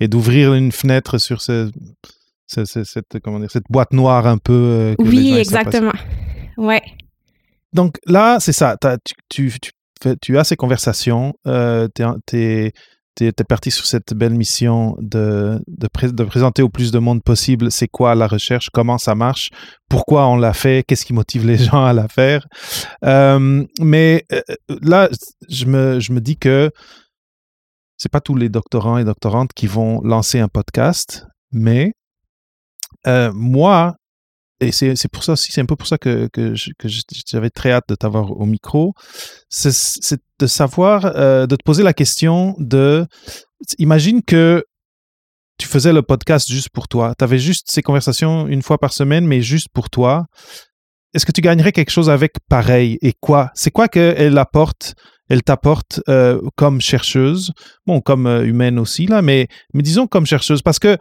et 0.00 0.08
d'ouvrir 0.08 0.52
une 0.52 0.72
fenêtre 0.72 1.18
sur 1.18 1.40
ce, 1.40 1.70
cette, 2.64 3.20
comment 3.22 3.40
dire, 3.40 3.50
cette 3.50 3.70
boîte 3.70 3.92
noire 3.92 4.26
un 4.26 4.38
peu. 4.38 4.52
Euh, 4.52 4.94
oui, 4.98 5.34
exactement. 5.36 5.92
Ouais. 6.56 6.82
Donc 7.72 7.98
là, 8.06 8.38
c'est 8.40 8.52
ça. 8.52 8.76
Tu, 9.28 9.52
tu, 9.58 9.70
tu, 10.20 10.38
as 10.38 10.44
ces 10.44 10.56
conversations. 10.56 11.34
Euh, 11.46 11.88
tu 12.26 12.36
es, 12.36 13.32
parti 13.48 13.70
sur 13.70 13.86
cette 13.86 14.14
belle 14.14 14.34
mission 14.34 14.96
de, 15.00 15.60
de, 15.66 15.88
de, 16.10 16.24
présenter 16.24 16.62
au 16.62 16.68
plus 16.68 16.90
de 16.92 16.98
monde 16.98 17.22
possible 17.22 17.70
c'est 17.70 17.88
quoi 17.88 18.14
la 18.14 18.26
recherche, 18.26 18.68
comment 18.70 18.98
ça 18.98 19.14
marche, 19.14 19.50
pourquoi 19.88 20.26
on 20.28 20.36
l'a 20.36 20.52
fait, 20.52 20.84
qu'est-ce 20.86 21.04
qui 21.04 21.12
motive 21.12 21.46
les 21.46 21.56
gens 21.58 21.84
à 21.84 21.92
la 21.92 22.08
faire. 22.08 22.46
Euh, 23.04 23.64
mais 23.80 24.24
euh, 24.32 24.40
là, 24.82 25.08
je 25.48 25.66
me, 25.66 26.00
je 26.00 26.12
me 26.12 26.20
dis 26.20 26.36
que 26.36 26.70
c'est 27.96 28.10
pas 28.10 28.20
tous 28.20 28.34
les 28.34 28.48
doctorants 28.48 28.98
et 28.98 29.04
doctorantes 29.04 29.52
qui 29.54 29.66
vont 29.66 30.00
lancer 30.02 30.40
un 30.40 30.48
podcast, 30.48 31.26
mais 31.52 31.92
euh, 33.06 33.32
moi, 33.34 33.96
et 34.60 34.70
c'est 34.70 35.08
pour 35.10 35.24
ça 35.24 35.32
aussi, 35.32 35.50
c'est 35.50 35.60
un 35.60 35.66
peu 35.66 35.74
pour 35.74 35.88
ça 35.88 35.98
que, 35.98 36.28
que, 36.32 36.54
j'avais 37.26 37.50
très 37.50 37.72
hâte 37.72 37.88
de 37.88 37.94
t'avoir 37.96 38.30
au 38.30 38.46
micro, 38.46 38.94
c'est 39.48 40.20
de 40.38 40.46
savoir, 40.46 41.06
euh, 41.16 41.46
de 41.46 41.56
te 41.56 41.64
poser 41.64 41.82
la 41.82 41.92
question 41.92 42.54
de, 42.58 43.06
imagine 43.78 44.22
que 44.22 44.64
tu 45.58 45.66
faisais 45.66 45.92
le 45.92 46.02
podcast 46.02 46.50
juste 46.50 46.70
pour 46.70 46.86
toi, 46.86 47.14
tu 47.18 47.24
avais 47.24 47.38
juste 47.38 47.70
ces 47.70 47.82
conversations 47.82 48.46
une 48.46 48.62
fois 48.62 48.78
par 48.78 48.92
semaine, 48.92 49.26
mais 49.26 49.42
juste 49.42 49.68
pour 49.72 49.90
toi. 49.90 50.26
Est-ce 51.14 51.26
que 51.26 51.32
tu 51.32 51.42
gagnerais 51.42 51.72
quelque 51.72 51.90
chose 51.90 52.08
avec 52.08 52.32
pareil? 52.48 52.98
Et 53.02 53.12
quoi? 53.20 53.50
C'est 53.54 53.70
quoi 53.70 53.88
qu'elle 53.88 54.38
apporte 54.38 54.94
elle 55.28 55.42
t'apporte 55.42 56.02
euh, 56.10 56.40
comme 56.56 56.82
chercheuse, 56.82 57.52
bon, 57.86 58.02
comme 58.02 58.26
humaine 58.26 58.78
aussi, 58.78 59.06
là, 59.06 59.22
mais, 59.22 59.48
mais 59.72 59.82
disons 59.82 60.06
comme 60.06 60.26
chercheuse, 60.26 60.60
parce 60.60 60.78
que 60.78 60.98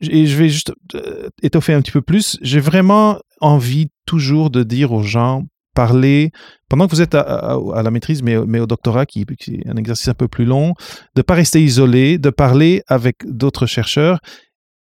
et 0.00 0.26
je 0.26 0.36
vais 0.36 0.48
juste 0.48 0.72
euh, 0.94 1.28
étoffer 1.42 1.74
un 1.74 1.82
petit 1.82 1.92
peu 1.92 2.02
plus, 2.02 2.38
j'ai 2.42 2.60
vraiment 2.60 3.18
envie 3.40 3.90
toujours 4.06 4.50
de 4.50 4.62
dire 4.62 4.92
aux 4.92 5.02
gens, 5.02 5.44
parler, 5.74 6.30
pendant 6.68 6.86
que 6.86 6.92
vous 6.92 7.02
êtes 7.02 7.14
à, 7.14 7.58
la 7.82 7.90
maîtrise, 7.90 8.22
mais, 8.22 8.36
au 8.36 8.66
doctorat, 8.66 9.06
qui, 9.06 9.26
qui, 9.38 9.56
est 9.56 9.68
un 9.68 9.76
exercice 9.76 10.08
un 10.08 10.14
peu 10.14 10.28
plus 10.28 10.44
long, 10.44 10.68
de 10.68 11.20
ne 11.20 11.22
pas 11.22 11.34
rester 11.34 11.62
isolé, 11.62 12.16
de 12.18 12.30
parler 12.30 12.82
avec 12.86 13.16
d'autres 13.26 13.66
chercheurs, 13.66 14.20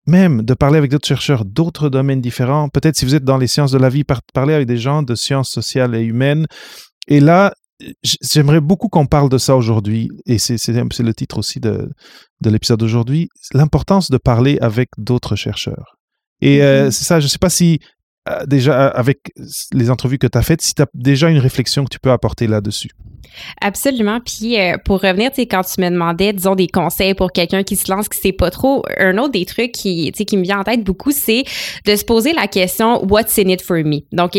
même 0.06 0.42
de 0.42 0.54
parler 0.54 0.78
avec 0.78 0.90
d'autres 0.90 1.06
chercheurs 1.06 1.44
d'autres 1.44 1.88
domaines 1.88 2.20
différents. 2.20 2.68
Peut-être 2.68 2.96
si 2.96 3.04
vous 3.04 3.14
êtes 3.14 3.24
dans 3.24 3.38
les 3.38 3.46
sciences 3.46 3.70
de 3.70 3.78
la 3.78 3.88
vie, 3.88 4.04
parler 4.34 4.54
avec 4.54 4.66
des 4.66 4.76
gens 4.76 5.02
de 5.02 5.14
sciences 5.14 5.50
sociales 5.50 5.94
et 5.94 6.02
humaines. 6.02 6.46
Et 7.06 7.20
là, 7.20 7.54
j'aimerais 8.02 8.60
beaucoup 8.60 8.88
qu'on 8.88 9.06
parle 9.06 9.28
de 9.28 9.38
ça 9.38 9.56
aujourd'hui, 9.56 10.10
et 10.26 10.38
c'est 10.38 10.56
le 10.68 11.14
titre 11.14 11.38
aussi 11.38 11.60
de, 11.60 11.90
de 12.40 12.50
l'épisode 12.50 12.80
d'aujourd'hui, 12.80 13.28
l'importance 13.52 14.10
de 14.10 14.18
parler 14.18 14.58
avec 14.60 14.90
d'autres 14.98 15.36
chercheurs. 15.36 15.96
Et 16.40 16.62
euh, 16.62 16.88
mm-hmm. 16.88 16.90
c'est 16.90 17.04
ça, 17.04 17.20
je 17.20 17.26
ne 17.26 17.28
sais 17.28 17.38
pas 17.38 17.50
si 17.50 17.80
euh, 18.28 18.46
déjà 18.46 18.86
avec 18.86 19.32
les 19.72 19.90
entrevues 19.90 20.18
que 20.18 20.28
tu 20.28 20.38
as 20.38 20.42
faites, 20.42 20.62
si 20.62 20.74
tu 20.74 20.82
as 20.82 20.86
déjà 20.94 21.28
une 21.28 21.38
réflexion 21.38 21.84
que 21.84 21.88
tu 21.90 21.98
peux 21.98 22.12
apporter 22.12 22.46
là-dessus. 22.46 22.90
Absolument. 23.60 24.20
Puis 24.20 24.60
euh, 24.60 24.76
pour 24.84 25.00
revenir, 25.00 25.30
tu 25.30 25.36
sais, 25.36 25.46
quand 25.46 25.62
tu 25.62 25.80
me 25.80 25.90
demandais, 25.90 26.32
disons, 26.32 26.54
des 26.54 26.68
conseils 26.68 27.14
pour 27.14 27.32
quelqu'un 27.32 27.64
qui 27.64 27.74
se 27.74 27.90
lance, 27.90 28.08
qui 28.08 28.18
sait 28.18 28.32
pas 28.32 28.50
trop, 28.50 28.84
un 28.98 29.18
autre 29.18 29.32
des 29.32 29.44
trucs 29.44 29.72
qui, 29.72 30.12
qui 30.12 30.36
me 30.36 30.42
vient 30.42 30.60
en 30.60 30.64
tête 30.64 30.84
beaucoup, 30.84 31.10
c'est 31.10 31.42
de 31.84 31.96
se 31.96 32.04
poser 32.04 32.32
la 32.32 32.46
question 32.46 33.04
What's 33.04 33.36
in 33.38 33.48
it 33.48 33.60
for 33.60 33.78
me? 33.78 34.02
Donc, 34.12 34.36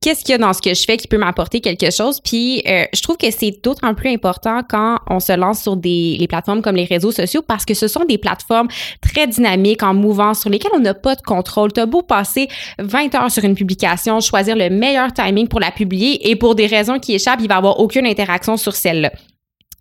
qu'est-ce 0.00 0.24
qu'il 0.24 0.32
y 0.32 0.34
a 0.34 0.38
dans 0.38 0.52
ce 0.52 0.62
que 0.62 0.72
je 0.72 0.82
fais 0.82 0.96
qui 0.96 1.08
peut 1.08 1.18
m'apporter 1.18 1.60
quelque 1.60 1.90
chose? 1.90 2.20
Puis 2.20 2.62
euh, 2.66 2.84
je 2.94 3.02
trouve 3.02 3.16
que 3.16 3.30
c'est 3.30 3.62
d'autant 3.62 3.94
plus 3.94 4.10
important 4.10 4.62
quand 4.68 4.98
on 5.08 5.20
se 5.20 5.32
lance 5.36 5.62
sur 5.62 5.76
des 5.76 6.16
les 6.18 6.26
plateformes 6.26 6.62
comme 6.62 6.76
les 6.76 6.84
réseaux 6.84 7.12
sociaux 7.12 7.42
parce 7.42 7.64
que 7.64 7.74
ce 7.74 7.86
sont 7.86 8.04
des 8.04 8.18
plateformes 8.18 8.68
très 9.02 9.26
dynamiques, 9.26 9.82
en 9.82 9.94
mouvance, 9.94 10.40
sur 10.40 10.50
lesquelles 10.50 10.72
on 10.74 10.80
n'a 10.80 10.94
pas 10.94 11.14
de 11.14 11.22
contrôle. 11.22 11.72
T'as 11.72 11.86
beau 11.86 12.02
passer 12.02 12.48
20 12.78 13.14
heures 13.14 13.30
sur 13.30 13.44
une 13.44 13.54
publication, 13.54 14.20
choisir 14.20 14.56
le 14.56 14.70
meilleur 14.70 15.12
timing 15.12 15.48
pour 15.48 15.60
la 15.60 15.70
publier 15.70 16.30
et 16.30 16.36
pour 16.36 16.54
des 16.54 16.66
raisons 16.66 16.98
qui 16.98 17.14
échappent, 17.14 17.40
il 17.42 17.48
va 17.48 17.56
avoir 17.56 17.80
aucune 17.80 18.06
interaction 18.06 18.56
sur 18.56 18.74
celle-là. 18.74 19.12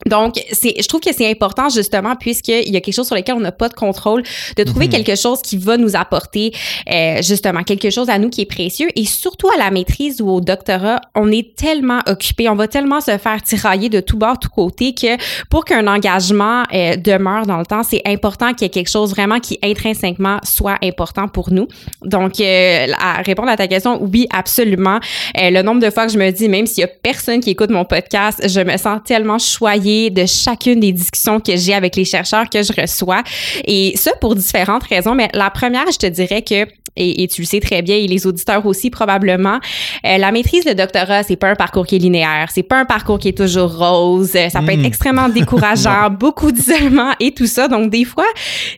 Donc, 0.06 0.36
c'est, 0.52 0.76
je 0.82 0.88
trouve 0.88 1.02
que 1.02 1.14
c'est 1.14 1.30
important 1.30 1.68
justement 1.70 2.16
puisqu'il 2.16 2.70
y 2.70 2.78
a 2.78 2.82
quelque 2.82 2.94
chose 2.94 3.08
sur 3.08 3.16
lequel 3.16 3.36
on 3.36 3.42
n'a 3.42 3.52
pas 3.52 3.68
de 3.68 3.74
contrôle, 3.74 4.24
de 4.56 4.64
trouver 4.64 4.86
Mhm. 4.86 4.92
quelque 4.92 5.16
chose 5.16 5.42
qui 5.42 5.58
va 5.58 5.76
nous 5.78 5.96
apporter 5.96 6.54
euh, 6.92 7.22
justement 7.22 7.64
quelque 7.64 7.90
chose 7.90 8.10
à 8.10 8.18
nous 8.18 8.30
qui 8.30 8.42
est 8.42 8.46
précieux 8.46 8.88
et 8.96 9.06
surtout 9.06 9.50
à 9.50 9.58
la 9.58 9.72
maîtrise 9.72 10.22
ou 10.22 10.30
au 10.30 10.42
doctorat, 10.42 11.02
on 11.16 11.32
est 11.32 11.56
tellement 11.56 12.00
occupé, 12.08 12.48
on 12.50 12.56
va 12.56 12.68
tellement 12.68 13.02
se 13.02 13.18
faire 13.18 13.42
tirailler 13.44 13.90
de 13.90 14.00
tout 14.00 14.18
bord, 14.18 14.40
tout 14.40 14.50
côté 14.50 14.94
que 14.94 15.18
pour 15.50 15.66
qu'un 15.66 15.86
engagement 15.88 16.64
euh, 16.74 16.96
demeure 16.96 17.46
dans 17.46 17.58
le 17.58 17.66
temps, 17.66 17.84
c'est 17.84 18.02
important 18.06 18.54
qu'il 18.54 18.64
y 18.64 18.66
ait 18.68 18.70
quelque 18.70 18.90
chose 18.90 19.10
vraiment 19.10 19.40
qui 19.40 19.60
intrinsèquement 19.62 20.40
soit 20.44 20.78
important 20.82 21.28
pour 21.28 21.52
nous. 21.52 21.68
Donc, 22.04 22.40
euh, 22.40 22.88
à 22.98 23.22
répondre 23.22 23.50
à 23.50 23.58
ta 23.58 23.68
question, 23.68 24.02
oui, 24.02 24.28
absolument. 24.32 25.00
Euh, 25.38 25.50
le 25.50 25.62
nombre 25.62 25.82
de 25.82 25.90
fois 25.90 26.06
que 26.08 26.14
je 26.14 26.18
me 26.18 26.32
dis, 26.32 26.48
même 26.48 26.66
s'il 26.66 26.82
y 26.82 26.84
a 26.86 26.88
personne 26.88 27.42
qui 27.42 27.50
écoute 27.50 27.70
mon 27.70 27.86
podcast, 27.86 28.42
je 28.48 28.62
me 28.62 28.78
sens 28.78 29.02
tellement 29.06 29.40
choyée 29.40 29.89
de 30.12 30.26
chacune 30.26 30.80
des 30.80 30.92
discussions 30.92 31.40
que 31.40 31.56
j'ai 31.56 31.74
avec 31.74 31.96
les 31.96 32.06
chercheurs 32.06 32.50
que 32.50 32.62
je 32.64 32.74
reçois. 32.80 33.24
Et 33.66 33.94
ça 33.96 34.12
pour 34.20 34.36
différentes 34.36 34.84
raisons. 34.84 35.16
Mais 35.16 35.30
la 35.34 35.50
première, 35.50 35.92
je 35.92 35.98
te 35.98 36.08
dirais 36.08 36.42
que 36.42 36.66
et, 36.96 37.24
et, 37.24 37.28
tu 37.28 37.42
le 37.42 37.48
sais 37.48 37.60
très 37.60 37.82
bien, 37.82 37.96
et 37.96 38.08
les 38.08 38.28
auditeurs 38.28 38.66
aussi 38.66 38.90
probablement. 38.90 39.60
Euh, 40.06 40.18
la 40.18 40.32
maîtrise, 40.32 40.66
le 40.66 40.76
doctorat, 40.76 41.24
c'est 41.24 41.36
pas 41.36 41.50
un 41.50 41.56
parcours 41.56 41.86
qui 41.86 41.96
est 41.96 42.00
linéaire, 42.00 42.50
c'est 42.54 42.64
pas 42.64 42.80
un 42.80 42.86
parcours 42.86 43.20
qui 43.20 43.30
est 43.30 43.38
toujours 43.38 43.78
rose. 43.78 44.32
Ça 44.32 44.62
peut 44.62 44.72
être 44.72 44.86
extrêmement 44.86 45.30
décourageant, 45.30 46.10
beaucoup 46.20 46.52
d'isolement 46.52 47.12
et 47.20 47.32
tout 47.34 47.48
ça. 47.48 47.68
Donc 47.68 47.90
des 47.90 48.06
fois, 48.06 48.26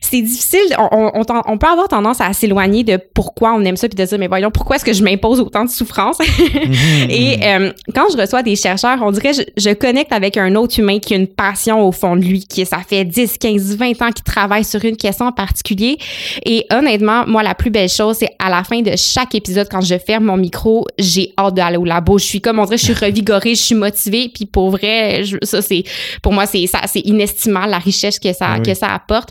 c'est 0.00 0.22
difficile. 0.22 0.60
On, 0.78 1.10
on, 1.14 1.20
on, 1.20 1.42
on, 1.46 1.58
peut 1.58 1.66
avoir 1.66 1.88
tendance 1.88 2.20
à 2.20 2.32
s'éloigner 2.32 2.84
de 2.84 2.98
pourquoi 3.14 3.54
on 3.54 3.64
aime 3.64 3.76
ça 3.76 3.88
puis 3.88 3.96
de 3.96 4.04
dire 4.04 4.18
mais 4.18 4.28
voyons 4.28 4.50
pourquoi 4.50 4.76
est-ce 4.76 4.84
que 4.84 4.92
je 4.92 5.02
m'impose 5.02 5.40
autant 5.40 5.64
de 5.64 5.70
souffrance? 5.70 6.18
Et 7.08 7.38
euh, 7.42 7.72
quand 7.94 8.06
je 8.12 8.16
reçois 8.16 8.42
des 8.42 8.56
chercheurs, 8.56 8.98
on 9.02 9.10
dirait 9.10 9.32
je, 9.32 9.42
je 9.56 9.70
connecte 9.70 10.12
avec 10.12 10.36
un 10.36 10.54
autre 10.54 10.78
humain 10.78 10.98
qui 11.02 11.14
a 11.14 11.16
une 11.16 11.26
passion 11.26 11.86
au 11.86 11.92
fond 11.92 12.16
de 12.16 12.22
lui, 12.22 12.44
qui 12.46 12.64
ça 12.64 12.78
fait 12.78 13.04
10, 13.04 13.38
15, 13.38 13.76
20 13.76 14.02
ans 14.02 14.10
qu'il 14.10 14.24
travaille 14.24 14.64
sur 14.64 14.84
une 14.84 14.96
question 14.96 15.26
en 15.26 15.32
particulier. 15.32 15.98
Et 16.44 16.66
honnêtement, 16.70 17.24
moi 17.26 17.42
la 17.42 17.54
plus 17.54 17.70
belle 17.70 17.88
chose, 17.88 18.16
c'est 18.20 18.30
à 18.38 18.50
la 18.50 18.64
fin 18.64 18.80
de 18.80 18.92
chaque 18.96 19.34
épisode, 19.34 19.68
quand 19.70 19.80
je 19.80 19.98
ferme 19.98 20.24
mon 20.24 20.36
micro, 20.36 20.86
j'ai 20.98 21.32
hâte 21.38 21.54
d'aller 21.54 21.76
au 21.76 21.84
labo. 21.84 22.18
Je 22.18 22.24
suis 22.24 22.40
comme, 22.40 22.58
on 22.58 22.64
dirait, 22.64 22.78
je 22.78 22.84
suis 22.84 22.94
revigorée, 22.94 23.54
je 23.54 23.62
suis 23.62 23.74
motivée. 23.74 24.30
Puis 24.32 24.46
pour 24.46 24.70
vrai, 24.70 25.24
je, 25.24 25.36
ça, 25.42 25.62
c'est, 25.62 25.84
pour 26.22 26.32
moi, 26.32 26.46
c'est, 26.46 26.66
ça, 26.66 26.80
c'est 26.86 27.00
inestimable 27.00 27.70
la 27.70 27.78
richesse 27.78 28.18
que 28.18 28.32
ça, 28.32 28.54
oui. 28.56 28.62
que 28.62 28.74
ça 28.74 28.88
apporte. 28.88 29.30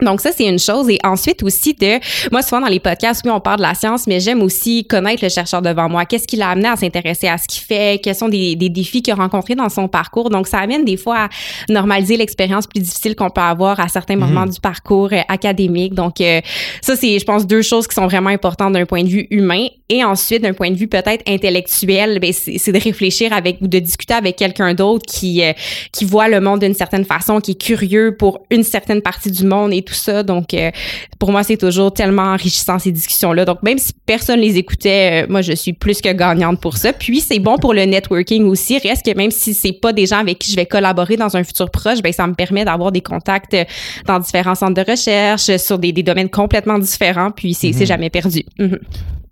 Donc 0.00 0.20
ça 0.20 0.30
c'est 0.32 0.46
une 0.46 0.58
chose. 0.58 0.88
Et 0.88 0.98
ensuite 1.04 1.42
aussi 1.42 1.74
de 1.74 1.98
moi 2.30 2.42
souvent 2.42 2.60
dans 2.60 2.68
les 2.68 2.80
podcasts 2.80 3.22
oui 3.24 3.30
on 3.30 3.40
parle 3.40 3.58
de 3.58 3.62
la 3.62 3.74
science 3.74 4.06
mais 4.06 4.20
j'aime 4.20 4.42
aussi 4.42 4.84
connaître 4.86 5.22
le 5.24 5.28
chercheur 5.28 5.62
devant 5.62 5.88
moi. 5.88 6.04
Qu'est-ce 6.04 6.26
qui 6.26 6.36
l'a 6.36 6.50
amené 6.50 6.68
à 6.68 6.76
s'intéresser 6.76 7.28
à 7.28 7.38
ce 7.38 7.46
qu'il 7.48 7.62
fait? 7.62 8.00
Quels 8.02 8.14
sont 8.14 8.28
des, 8.28 8.56
des 8.56 8.68
défis 8.68 9.02
qu'il 9.02 9.12
a 9.12 9.16
rencontrés 9.16 9.54
dans 9.54 9.68
son 9.68 9.88
parcours? 9.88 10.30
Donc 10.30 10.46
ça 10.46 10.58
amène 10.58 10.84
des 10.84 10.96
fois 10.96 11.16
à 11.24 11.28
normaliser 11.68 12.16
l'expérience 12.16 12.66
plus 12.66 12.80
difficile 12.80 13.14
qu'on 13.16 13.30
peut 13.30 13.40
avoir 13.40 13.80
à 13.80 13.88
certains 13.88 14.16
moments 14.16 14.46
Mhm. 14.46 14.50
du 14.50 14.60
parcours 14.60 15.08
euh, 15.12 15.20
académique. 15.28 15.94
Donc 15.94 16.20
euh, 16.20 16.40
ça 16.82 16.96
c'est 16.96 17.18
je 17.18 17.24
pense 17.24 17.46
deux 17.46 17.62
choses 17.62 17.86
qui 17.88 17.94
sont 17.94 18.06
vraiment 18.06 18.30
importantes 18.30 18.72
d'un 18.72 18.86
point 18.86 19.02
de 19.02 19.08
vue 19.08 19.26
humain 19.30 19.66
et 19.88 20.04
ensuite 20.04 20.42
d'un 20.42 20.52
point 20.52 20.70
de 20.70 20.76
vue 20.76 20.88
peut-être 20.88 21.22
intellectuel 21.26 22.18
ben 22.20 22.32
c'est 22.32 22.72
de 22.72 22.78
réfléchir 22.78 23.32
avec 23.32 23.58
ou 23.60 23.68
de 23.68 23.78
discuter 23.78 24.14
avec 24.14 24.36
quelqu'un 24.36 24.74
d'autre 24.74 25.06
qui 25.06 25.42
euh, 25.42 25.52
qui 25.92 26.04
voit 26.04 26.28
le 26.28 26.40
monde 26.40 26.60
d'une 26.60 26.74
certaine 26.74 27.04
façon 27.04 27.40
qui 27.40 27.52
est 27.52 27.60
curieux 27.60 28.16
pour 28.16 28.40
une 28.50 28.62
certaine 28.64 29.02
partie 29.02 29.30
du 29.30 29.44
monde 29.44 29.72
et 29.72 29.82
tout 29.82 29.94
ça. 29.94 30.22
Donc, 30.22 30.54
euh, 30.54 30.70
pour 31.18 31.30
moi, 31.32 31.42
c'est 31.42 31.56
toujours 31.56 31.92
tellement 31.92 32.32
enrichissant 32.34 32.78
ces 32.78 32.92
discussions-là. 32.92 33.44
Donc, 33.44 33.62
même 33.62 33.78
si 33.78 33.92
personne 34.06 34.40
les 34.40 34.56
écoutait, 34.58 35.24
euh, 35.24 35.26
moi, 35.28 35.42
je 35.42 35.52
suis 35.52 35.72
plus 35.72 36.00
que 36.00 36.12
gagnante 36.12 36.60
pour 36.60 36.76
ça. 36.76 36.92
Puis, 36.92 37.20
c'est 37.20 37.38
bon 37.38 37.56
pour 37.56 37.74
le 37.74 37.84
networking 37.84 38.44
aussi. 38.44 38.78
Reste 38.78 39.04
que 39.04 39.16
même 39.16 39.30
si 39.30 39.54
c'est 39.54 39.72
pas 39.72 39.92
des 39.92 40.06
gens 40.06 40.18
avec 40.18 40.38
qui 40.38 40.50
je 40.50 40.56
vais 40.56 40.66
collaborer 40.66 41.16
dans 41.16 41.36
un 41.36 41.44
futur 41.44 41.70
proche, 41.70 42.00
ben 42.02 42.12
ça 42.12 42.26
me 42.26 42.34
permet 42.34 42.64
d'avoir 42.64 42.92
des 42.92 43.00
contacts 43.00 43.54
euh, 43.54 43.64
dans 44.06 44.18
différents 44.18 44.54
centres 44.54 44.74
de 44.84 44.90
recherche 44.90 45.56
sur 45.56 45.78
des, 45.78 45.92
des 45.92 46.02
domaines 46.02 46.30
complètement 46.30 46.78
différents. 46.78 47.30
Puis, 47.30 47.54
c'est 47.54 47.72
Mhm. 47.72 47.86
jamais 47.86 48.10
perdu. 48.10 48.44
Mhm. 48.58 48.78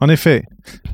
En 0.01 0.09
effet, 0.11 0.43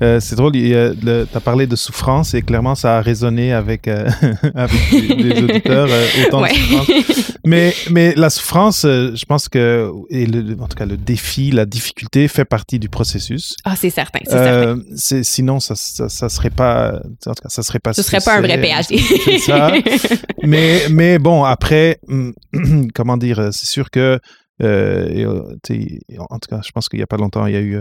euh, 0.01 0.21
c'est 0.21 0.37
drôle, 0.37 0.53
tu 0.53 0.75
as 0.75 1.41
parlé 1.41 1.67
de 1.67 1.75
souffrance 1.75 2.35
et 2.35 2.43
clairement 2.43 2.75
ça 2.77 2.99
a 2.99 3.01
résonné 3.01 3.53
avec, 3.53 3.89
euh, 3.89 4.09
avec 4.55 4.93
les, 4.93 5.43
auditeurs, 5.43 5.89
euh, 5.91 6.07
autant 6.27 6.43
Ouais. 6.43 6.51
de 6.53 6.55
souffrance. 6.55 6.89
Mais, 7.45 7.75
mais 7.91 8.15
la 8.15 8.31
souffrance, 8.31 8.85
euh, 8.85 9.17
je 9.17 9.25
pense 9.25 9.49
que, 9.49 9.91
et 10.11 10.27
le, 10.27 10.57
en 10.61 10.69
tout 10.69 10.77
cas 10.77 10.87
le 10.87 10.97
défi, 10.97 11.51
la 11.51 11.67
difficulté 11.67 12.29
fait 12.29 12.45
partie 12.45 12.79
du 12.79 12.89
processus. 12.89 13.57
Ah, 13.65 13.75
c'est 13.75 13.91
certain, 13.91 14.21
c'est 14.23 14.31
certain. 14.31 14.81
Sinon, 15.25 15.59
ça, 15.59 15.75
ça, 15.75 16.09
ça 16.09 16.29
serait 16.29 16.51
pas, 16.51 17.01
en 17.27 17.35
tout 17.35 17.43
cas, 17.43 17.49
ça 17.49 17.65
serait 17.65 17.81
pas. 17.81 17.95
Ce 17.95 18.03
serait 18.05 18.21
pas 18.25 18.37
un 18.37 18.43
vrai 18.43 18.61
PhD. 18.61 18.97
C'est 19.25 19.39
ça. 19.39 19.73
mais, 20.45 20.83
mais 20.89 21.19
bon, 21.19 21.43
après, 21.43 21.99
hum, 22.07 22.33
comment 22.95 23.17
dire, 23.17 23.49
c'est 23.51 23.67
sûr 23.67 23.91
que, 23.91 24.21
et, 24.61 25.27
en 25.27 26.39
tout 26.39 26.49
cas, 26.49 26.61
je 26.65 26.71
pense 26.71 26.89
qu'il 26.89 27.01
n'y 27.01 27.05
a 27.05 27.09
pas 27.09 27.17
longtemps, 27.17 27.47
il 27.47 27.55
y 27.55 27.57
a 27.57 27.61
eu, 27.61 27.81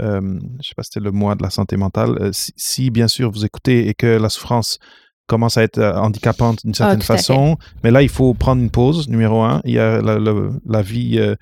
euh, 0.00 0.38
je 0.62 0.68
sais 0.68 0.74
pas, 0.76 0.82
c'était 0.82 1.00
le 1.00 1.10
mois 1.12 1.34
de 1.34 1.42
la 1.42 1.50
santé 1.50 1.76
mentale. 1.76 2.16
Euh, 2.20 2.30
si, 2.32 2.52
si, 2.56 2.90
bien 2.90 3.08
sûr 3.08 3.30
vous 3.30 3.44
écoutez 3.44 3.88
et 3.88 3.94
que 3.94 4.06
la 4.06 4.28
souffrance 4.28 4.78
commence 5.26 5.56
à 5.58 5.62
être 5.62 5.78
euh, 5.78 5.92
handicapante 5.94 6.64
d'une 6.64 6.74
certaine 6.74 7.00
Ah, 7.00 7.12
à 7.12 7.16
façon, 7.16 7.56
mais 7.84 7.90
là 7.90 8.02
il 8.02 8.08
faut 8.08 8.32
prendre 8.34 8.62
une 8.62 8.70
pause. 8.70 9.08
Numéro 9.08 9.42
un, 9.42 9.60
il 9.64 9.72
y 9.74 9.78
a 9.78 10.00
la, 10.00 10.18
la- 10.18 10.50
la 10.66 10.82
vie, 10.82 11.18
euh, 11.18 11.34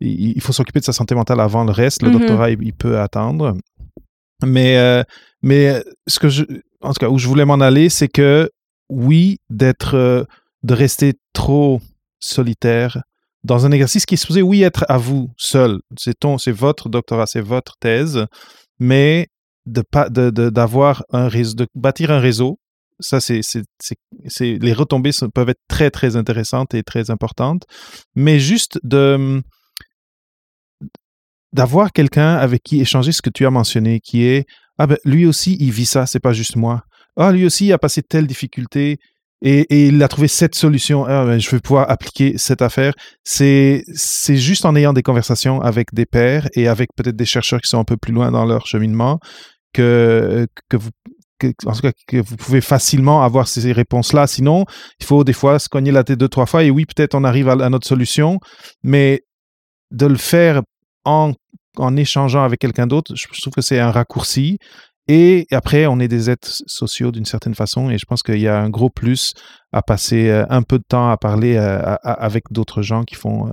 il, 0.00 0.40
faut 0.40 0.52
s'occuper 0.52 0.80
de 0.80 0.84
sa 0.84 0.92
santé 0.92 1.14
mentale 1.14 1.40
avant 1.40 1.64
le 1.64 1.72
reste. 1.72 2.02
Le 2.02 2.08
Mhm. 2.10 2.18
doctorat, 2.18 2.50
il, 2.50 2.58
il 2.62 2.72
peut 2.74 2.98
attendre. 3.00 3.54
Mais, 4.44 4.76
euh, 4.78 5.02
mais 5.42 5.82
ce 6.06 6.18
que 6.18 6.28
je, 6.28 6.44
en 6.82 6.92
tout 6.92 6.98
cas, 7.00 7.08
où 7.08 7.18
je 7.18 7.26
voulais 7.26 7.44
m'en 7.46 7.60
aller, 7.60 7.88
c'est 7.88 8.08
que 8.08 8.50
oui, 8.90 9.38
d'être, 9.50 10.26
de 10.62 10.74
rester 10.74 11.14
trop 11.32 11.80
solitaire 12.20 13.02
dans 13.46 13.64
un 13.64 13.70
exercice 13.70 14.04
qui 14.06 14.14
est 14.14 14.18
supposé, 14.18 14.42
oui, 14.42 14.62
être 14.62 14.84
à 14.88 14.98
vous 14.98 15.30
seul. 15.36 15.80
C'est 15.96 16.18
ton, 16.18 16.36
c'est 16.36 16.52
votre 16.52 16.88
doctorat, 16.88 17.26
c'est 17.26 17.40
votre 17.40 17.76
thèse, 17.78 18.26
mais 18.78 19.28
de 19.66 19.82
pas, 19.82 20.08
de, 20.10 20.30
d'avoir 20.30 21.04
un 21.10 21.28
réseau, 21.28 21.54
de 21.54 21.66
bâtir 21.74 22.10
un 22.10 22.18
réseau. 22.18 22.58
Ça, 22.98 23.20
c'est, 23.20 23.40
c'est, 23.42 23.62
c'est, 24.26 24.58
les 24.60 24.72
retombées 24.72 25.10
peuvent 25.34 25.50
être 25.50 25.60
très, 25.68 25.90
très 25.90 26.16
intéressantes 26.16 26.74
et 26.74 26.82
très 26.82 27.10
importantes, 27.10 27.64
mais 28.14 28.40
juste 28.40 28.80
de, 28.82 29.42
d'avoir 31.52 31.92
quelqu'un 31.92 32.34
avec 32.34 32.62
qui 32.62 32.80
échanger 32.80 33.12
ce 33.12 33.22
que 33.22 33.30
tu 33.30 33.46
as 33.46 33.50
mentionné, 33.50 34.00
qui 34.00 34.24
est 34.24 34.44
ah 34.78 34.86
ben 34.86 34.98
lui 35.04 35.24
aussi 35.24 35.56
il 35.60 35.70
vit 35.70 35.86
ça, 35.86 36.06
c'est 36.06 36.20
pas 36.20 36.32
juste 36.32 36.56
moi. 36.56 36.82
Ah 37.16 37.32
lui 37.32 37.46
aussi 37.46 37.66
il 37.66 37.72
a 37.72 37.78
passé 37.78 38.02
telle 38.02 38.26
difficulté 38.26 38.98
et, 39.42 39.88
il 39.88 40.02
a 40.02 40.08
trouvé 40.08 40.28
cette 40.28 40.54
solution. 40.54 41.04
Ah 41.04 41.24
ben, 41.24 41.38
je 41.38 41.50
vais 41.50 41.60
pouvoir 41.60 41.90
appliquer 41.90 42.38
cette 42.38 42.62
affaire. 42.62 42.94
C'est 43.24 43.84
juste 44.28 44.64
en 44.64 44.74
ayant 44.76 44.92
des 44.92 45.02
conversations 45.02 45.60
avec 45.60 45.92
des 45.92 46.06
pairs 46.06 46.48
et 46.54 46.68
avec 46.68 46.90
peut-être 46.96 47.16
des 47.16 47.26
chercheurs 47.26 47.60
qui 47.60 47.68
sont 47.68 47.78
un 47.78 47.84
peu 47.84 47.96
plus 47.96 48.12
loin 48.12 48.30
dans 48.30 48.44
leur 48.44 48.66
cheminement 48.66 49.18
que 49.72 50.46
que 50.68 50.76
vous 50.76 50.90
que, 51.38 52.20
vous 52.22 52.36
pouvez 52.36 52.62
facilement 52.62 53.22
avoir 53.22 53.46
ces 53.46 53.70
réponses-là. 53.72 54.26
Sinon, 54.26 54.64
il 55.00 55.06
faut 55.06 55.22
des 55.22 55.34
fois 55.34 55.58
se 55.58 55.68
cogner 55.68 55.92
la 55.92 56.02
tête 56.02 56.18
deux, 56.18 56.28
trois 56.28 56.46
fois 56.46 56.64
et 56.64 56.70
oui, 56.70 56.86
peut-être 56.86 57.14
on 57.14 57.24
arrive 57.24 57.50
à, 57.50 57.52
à 57.52 57.68
notre 57.68 57.86
solution, 57.86 58.40
mais 58.82 59.22
de 59.90 60.06
le 60.06 60.16
faire 60.16 60.62
en, 61.04 61.32
en 61.76 61.96
échangeant 61.96 62.42
avec 62.42 62.60
quelqu'un 62.60 62.86
d'autre, 62.86 63.14
je 63.14 63.26
trouve 63.40 63.52
que 63.52 63.60
c'est 63.60 63.78
un 63.78 63.90
raccourci. 63.90 64.58
Et 65.08 65.46
après, 65.52 65.86
on 65.86 66.00
est 66.00 66.08
des 66.08 66.30
êtres 66.30 66.48
sociaux 66.66 67.12
d'une 67.12 67.24
certaine 67.24 67.54
façon, 67.54 67.90
et 67.90 67.98
je 67.98 68.04
pense 68.06 68.22
qu'il 68.22 68.40
y 68.40 68.48
a 68.48 68.60
un 68.60 68.70
gros 68.70 68.90
plus 68.90 69.34
à 69.72 69.82
passer 69.82 70.28
euh, 70.30 70.44
un 70.50 70.62
peu 70.62 70.78
de 70.78 70.84
temps 70.86 71.10
à 71.10 71.16
parler 71.16 71.56
euh, 71.56 71.96
avec 72.02 72.44
d'autres 72.50 72.82
gens 72.82 73.04
qui 73.04 73.14
font 73.14 73.46
euh, 73.46 73.52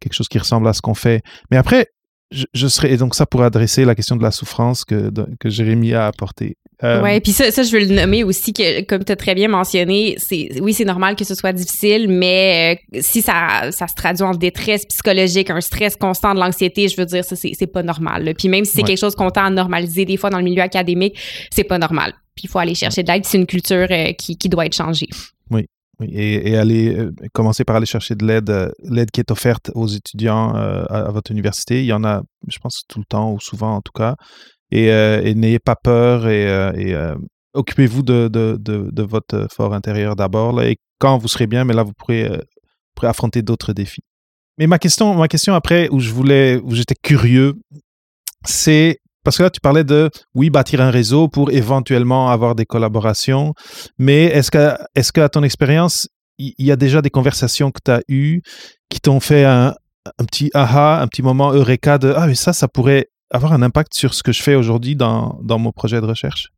quelque 0.00 0.14
chose 0.14 0.28
qui 0.28 0.38
ressemble 0.38 0.66
à 0.66 0.72
ce 0.72 0.80
qu'on 0.80 0.94
fait. 0.94 1.22
Mais 1.50 1.58
après, 1.58 1.88
je, 2.34 2.44
je 2.52 2.66
serais, 2.66 2.92
et 2.92 2.96
donc 2.96 3.14
ça 3.14 3.26
pour 3.26 3.42
adresser 3.42 3.84
la 3.84 3.94
question 3.94 4.16
de 4.16 4.22
la 4.22 4.30
souffrance 4.30 4.84
que, 4.84 5.10
de- 5.10 5.26
que 5.40 5.48
Jérémy 5.48 5.94
a 5.94 6.06
apportée. 6.06 6.56
Euh, 6.82 7.00
Ouais, 7.00 7.20
puis 7.20 7.32
ça, 7.32 7.50
ça, 7.52 7.62
je 7.62 7.70
veux 7.70 7.78
le 7.78 7.94
nommer 7.94 8.24
aussi 8.24 8.52
que, 8.52 8.82
comme 8.82 9.04
tu 9.04 9.12
as 9.12 9.16
très 9.16 9.34
bien 9.34 9.48
mentionné, 9.48 10.16
c'est 10.18 10.60
oui, 10.60 10.74
c'est 10.74 10.84
normal 10.84 11.14
que 11.16 11.24
ce 11.24 11.34
soit 11.34 11.52
difficile, 11.52 12.08
mais 12.08 12.80
euh, 12.94 12.98
si 13.00 13.22
ça, 13.22 13.70
ça 13.70 13.86
se 13.86 13.94
traduit 13.94 14.24
en 14.24 14.32
détresse 14.34 14.84
psychologique, 14.86 15.50
un 15.50 15.60
stress 15.60 15.94
constant, 15.96 16.34
de 16.34 16.40
l'anxiété, 16.40 16.88
je 16.88 16.96
veux 16.96 17.06
dire, 17.06 17.24
ça, 17.24 17.36
c'est 17.36 17.52
c'est 17.58 17.68
pas 17.68 17.82
normal. 17.84 18.24
là. 18.24 18.34
Puis 18.34 18.48
même 18.48 18.64
si 18.64 18.72
c'est 18.72 18.78
Ouais. 18.82 18.88
quelque 18.88 18.98
chose 19.00 19.14
qu'on 19.14 19.30
tend 19.30 19.44
à 19.44 19.50
normaliser 19.50 20.04
des 20.04 20.16
fois 20.16 20.30
dans 20.30 20.38
le 20.38 20.44
milieu 20.44 20.62
académique, 20.62 21.16
c'est 21.54 21.64
pas 21.64 21.78
normal. 21.78 22.12
Puis 22.34 22.46
il 22.46 22.50
faut 22.50 22.58
aller 22.58 22.74
chercher 22.74 23.04
de 23.04 23.12
l'aide, 23.12 23.24
c'est 23.24 23.38
une 23.38 23.46
culture 23.46 23.86
euh, 23.90 24.12
qui, 24.12 24.36
qui 24.36 24.48
doit 24.48 24.66
être 24.66 24.74
changée. 24.76 25.08
Et, 26.02 26.50
et 26.50 26.56
aller 26.56 26.94
euh, 26.96 27.12
commencer 27.32 27.64
par 27.64 27.76
aller 27.76 27.86
chercher 27.86 28.14
de 28.14 28.26
l'aide, 28.26 28.50
euh, 28.50 28.70
l'aide 28.82 29.10
qui 29.10 29.20
est 29.20 29.30
offerte 29.30 29.70
aux 29.74 29.86
étudiants 29.86 30.56
euh, 30.56 30.84
à, 30.88 31.10
votre 31.10 31.30
université. 31.30 31.80
Il 31.80 31.86
y 31.86 31.92
en 31.92 32.04
a, 32.04 32.22
je 32.48 32.58
pense, 32.58 32.82
tout 32.88 32.98
le 32.98 33.04
temps 33.04 33.32
ou 33.32 33.40
souvent 33.40 33.76
en 33.76 33.80
tout 33.80 33.92
cas. 33.92 34.16
Et, 34.70 35.34
n'ayez 35.34 35.60
pas 35.60 35.76
peur 35.76 36.26
et, 36.26 36.96
occupez-vous 37.52 38.02
de, 38.02 38.28
de, 38.28 38.58
de, 38.58 39.02
votre 39.02 39.46
fort 39.54 39.72
intérieur 39.72 40.16
d'abord. 40.16 40.60
Et 40.62 40.78
quand 40.98 41.16
vous 41.16 41.28
serez 41.28 41.46
bien, 41.46 41.64
mais 41.64 41.74
là, 41.74 41.84
vous 41.84 41.92
pourrez, 41.92 42.28
pourrez 42.96 43.06
affronter 43.06 43.42
d'autres 43.42 43.72
défis. 43.72 44.02
Mais 44.58 44.66
ma 44.66 44.80
question, 44.80 45.14
ma 45.14 45.28
question 45.28 45.54
après, 45.54 45.88
où 45.90 46.00
je 46.00 46.10
voulais, 46.10 46.60
où 46.64 46.74
j'étais 46.74 46.96
curieux, 47.00 47.54
c'est 48.44 48.98
parce 49.24 49.38
que 49.38 49.42
là, 49.42 49.50
tu 49.50 49.60
parlais 49.60 49.84
de, 49.84 50.10
oui, 50.34 50.50
bâtir 50.50 50.80
un 50.80 50.90
réseau 50.90 51.28
pour 51.28 51.50
éventuellement 51.50 52.30
avoir 52.30 52.54
des 52.54 52.66
collaborations. 52.66 53.54
Mais 53.98 54.24
est-ce 54.24 54.50
que, 54.50 54.76
est-ce 54.94 55.12
que, 55.12 55.26
ton 55.26 55.42
expérience, 55.42 56.08
il 56.38 56.52
y, 56.58 56.70
a 56.70 56.76
déjà 56.76 57.00
des 57.00 57.10
conversations 57.10 57.70
que 57.70 57.80
tu 57.84 57.90
as 57.90 58.02
eues 58.08 58.42
qui 58.90 59.00
t'ont 59.00 59.20
fait 59.20 59.44
un, 59.44 59.74
un 60.18 60.24
petit 60.24 60.50
aha, 60.52 61.00
un 61.00 61.06
petit 61.06 61.22
moment 61.22 61.52
eureka 61.52 61.98
de 61.98 62.12
ah 62.16 62.26
mais 62.26 62.34
ça, 62.34 62.52
ça 62.52 62.68
pourrait 62.68 63.08
avoir 63.30 63.52
un 63.52 63.62
impact 63.62 63.94
sur 63.94 64.14
ce 64.14 64.22
que 64.22 64.32
je 64.32 64.42
fais 64.42 64.54
aujourd'hui 64.54 64.96
dans, 64.96 65.38
dans 65.42 65.58
mon 65.58 65.72
projet 65.72 66.00
de 66.00 66.06
recherche? 66.06 66.48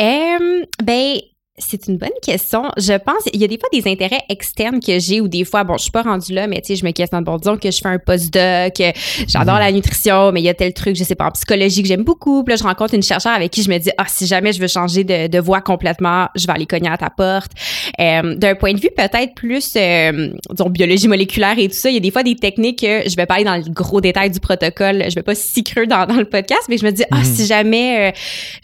Euh, 0.00 0.64
ben, 0.82 1.18
c'est 1.56 1.86
une 1.86 1.98
bonne 1.98 2.10
question. 2.20 2.64
Je 2.76 2.94
pense, 2.94 3.22
il 3.32 3.40
y 3.40 3.44
a 3.44 3.46
des 3.46 3.58
fois 3.58 3.68
des 3.72 3.88
intérêts 3.88 4.22
externes 4.28 4.80
que 4.80 4.98
j'ai 4.98 5.20
ou 5.20 5.28
des 5.28 5.44
fois, 5.44 5.62
bon, 5.62 5.76
je 5.76 5.82
suis 5.82 5.92
pas 5.92 6.02
rendue 6.02 6.32
là, 6.32 6.48
mais 6.48 6.60
tu 6.60 6.68
sais, 6.68 6.76
je 6.76 6.84
me 6.84 6.90
questionne, 6.90 7.22
bon, 7.22 7.36
disons 7.36 7.56
que 7.56 7.70
je 7.70 7.78
fais 7.78 7.88
un 7.88 7.98
postdoc, 8.00 8.82
j'adore 9.28 9.54
mhm. 9.54 9.60
la 9.60 9.70
nutrition, 9.70 10.32
mais 10.32 10.40
il 10.40 10.44
y 10.44 10.48
a 10.48 10.54
tel 10.54 10.74
truc, 10.74 10.96
je 10.96 11.04
sais 11.04 11.14
pas, 11.14 11.26
en 11.26 11.30
psychologie 11.30 11.82
que 11.82 11.88
j'aime 11.88 12.02
beaucoup. 12.02 12.42
Puis 12.42 12.52
là, 12.52 12.56
je 12.56 12.64
rencontre 12.64 12.94
une 12.94 13.04
chercheure 13.04 13.32
avec 13.32 13.52
qui 13.52 13.62
je 13.62 13.70
me 13.70 13.78
dis, 13.78 13.90
ah, 13.98 14.04
si 14.08 14.26
jamais 14.26 14.52
je 14.52 14.60
veux 14.60 14.66
changer 14.66 15.04
de, 15.04 15.28
de 15.28 15.38
voie 15.38 15.60
complètement, 15.60 16.26
je 16.34 16.44
vais 16.44 16.52
aller 16.52 16.66
cogner 16.66 16.88
à 16.88 16.96
ta 16.96 17.10
porte. 17.10 17.52
Euh, 18.00 18.34
D'un 18.34 18.56
point 18.56 18.72
de 18.72 18.80
vue 18.80 18.90
peut-être 18.96 19.34
plus, 19.36 19.74
euh, 19.76 20.30
disons, 20.50 20.70
biologie 20.70 21.06
moléculaire 21.06 21.56
et 21.56 21.68
tout 21.68 21.76
ça, 21.76 21.88
il 21.88 21.94
y 21.94 21.98
a 21.98 22.00
des 22.00 22.10
fois 22.10 22.24
des 22.24 22.34
techniques 22.34 22.80
que 22.80 23.08
je 23.08 23.14
vais 23.14 23.26
pas 23.26 23.34
aller 23.34 23.44
dans 23.44 23.56
le 23.56 23.70
gros 23.70 24.00
détail 24.00 24.30
du 24.30 24.40
protocole, 24.40 25.04
je 25.08 25.14
vais 25.14 25.22
pas 25.22 25.36
si 25.36 25.62
creux 25.62 25.86
dans, 25.86 26.04
dans 26.06 26.16
le 26.16 26.24
podcast, 26.24 26.62
mais 26.68 26.78
je 26.78 26.84
me 26.84 26.90
dis, 26.90 27.04
ah, 27.12 27.18
mhm. 27.18 27.24
si 27.24 27.46
jamais 27.46 28.08
euh, 28.08 28.12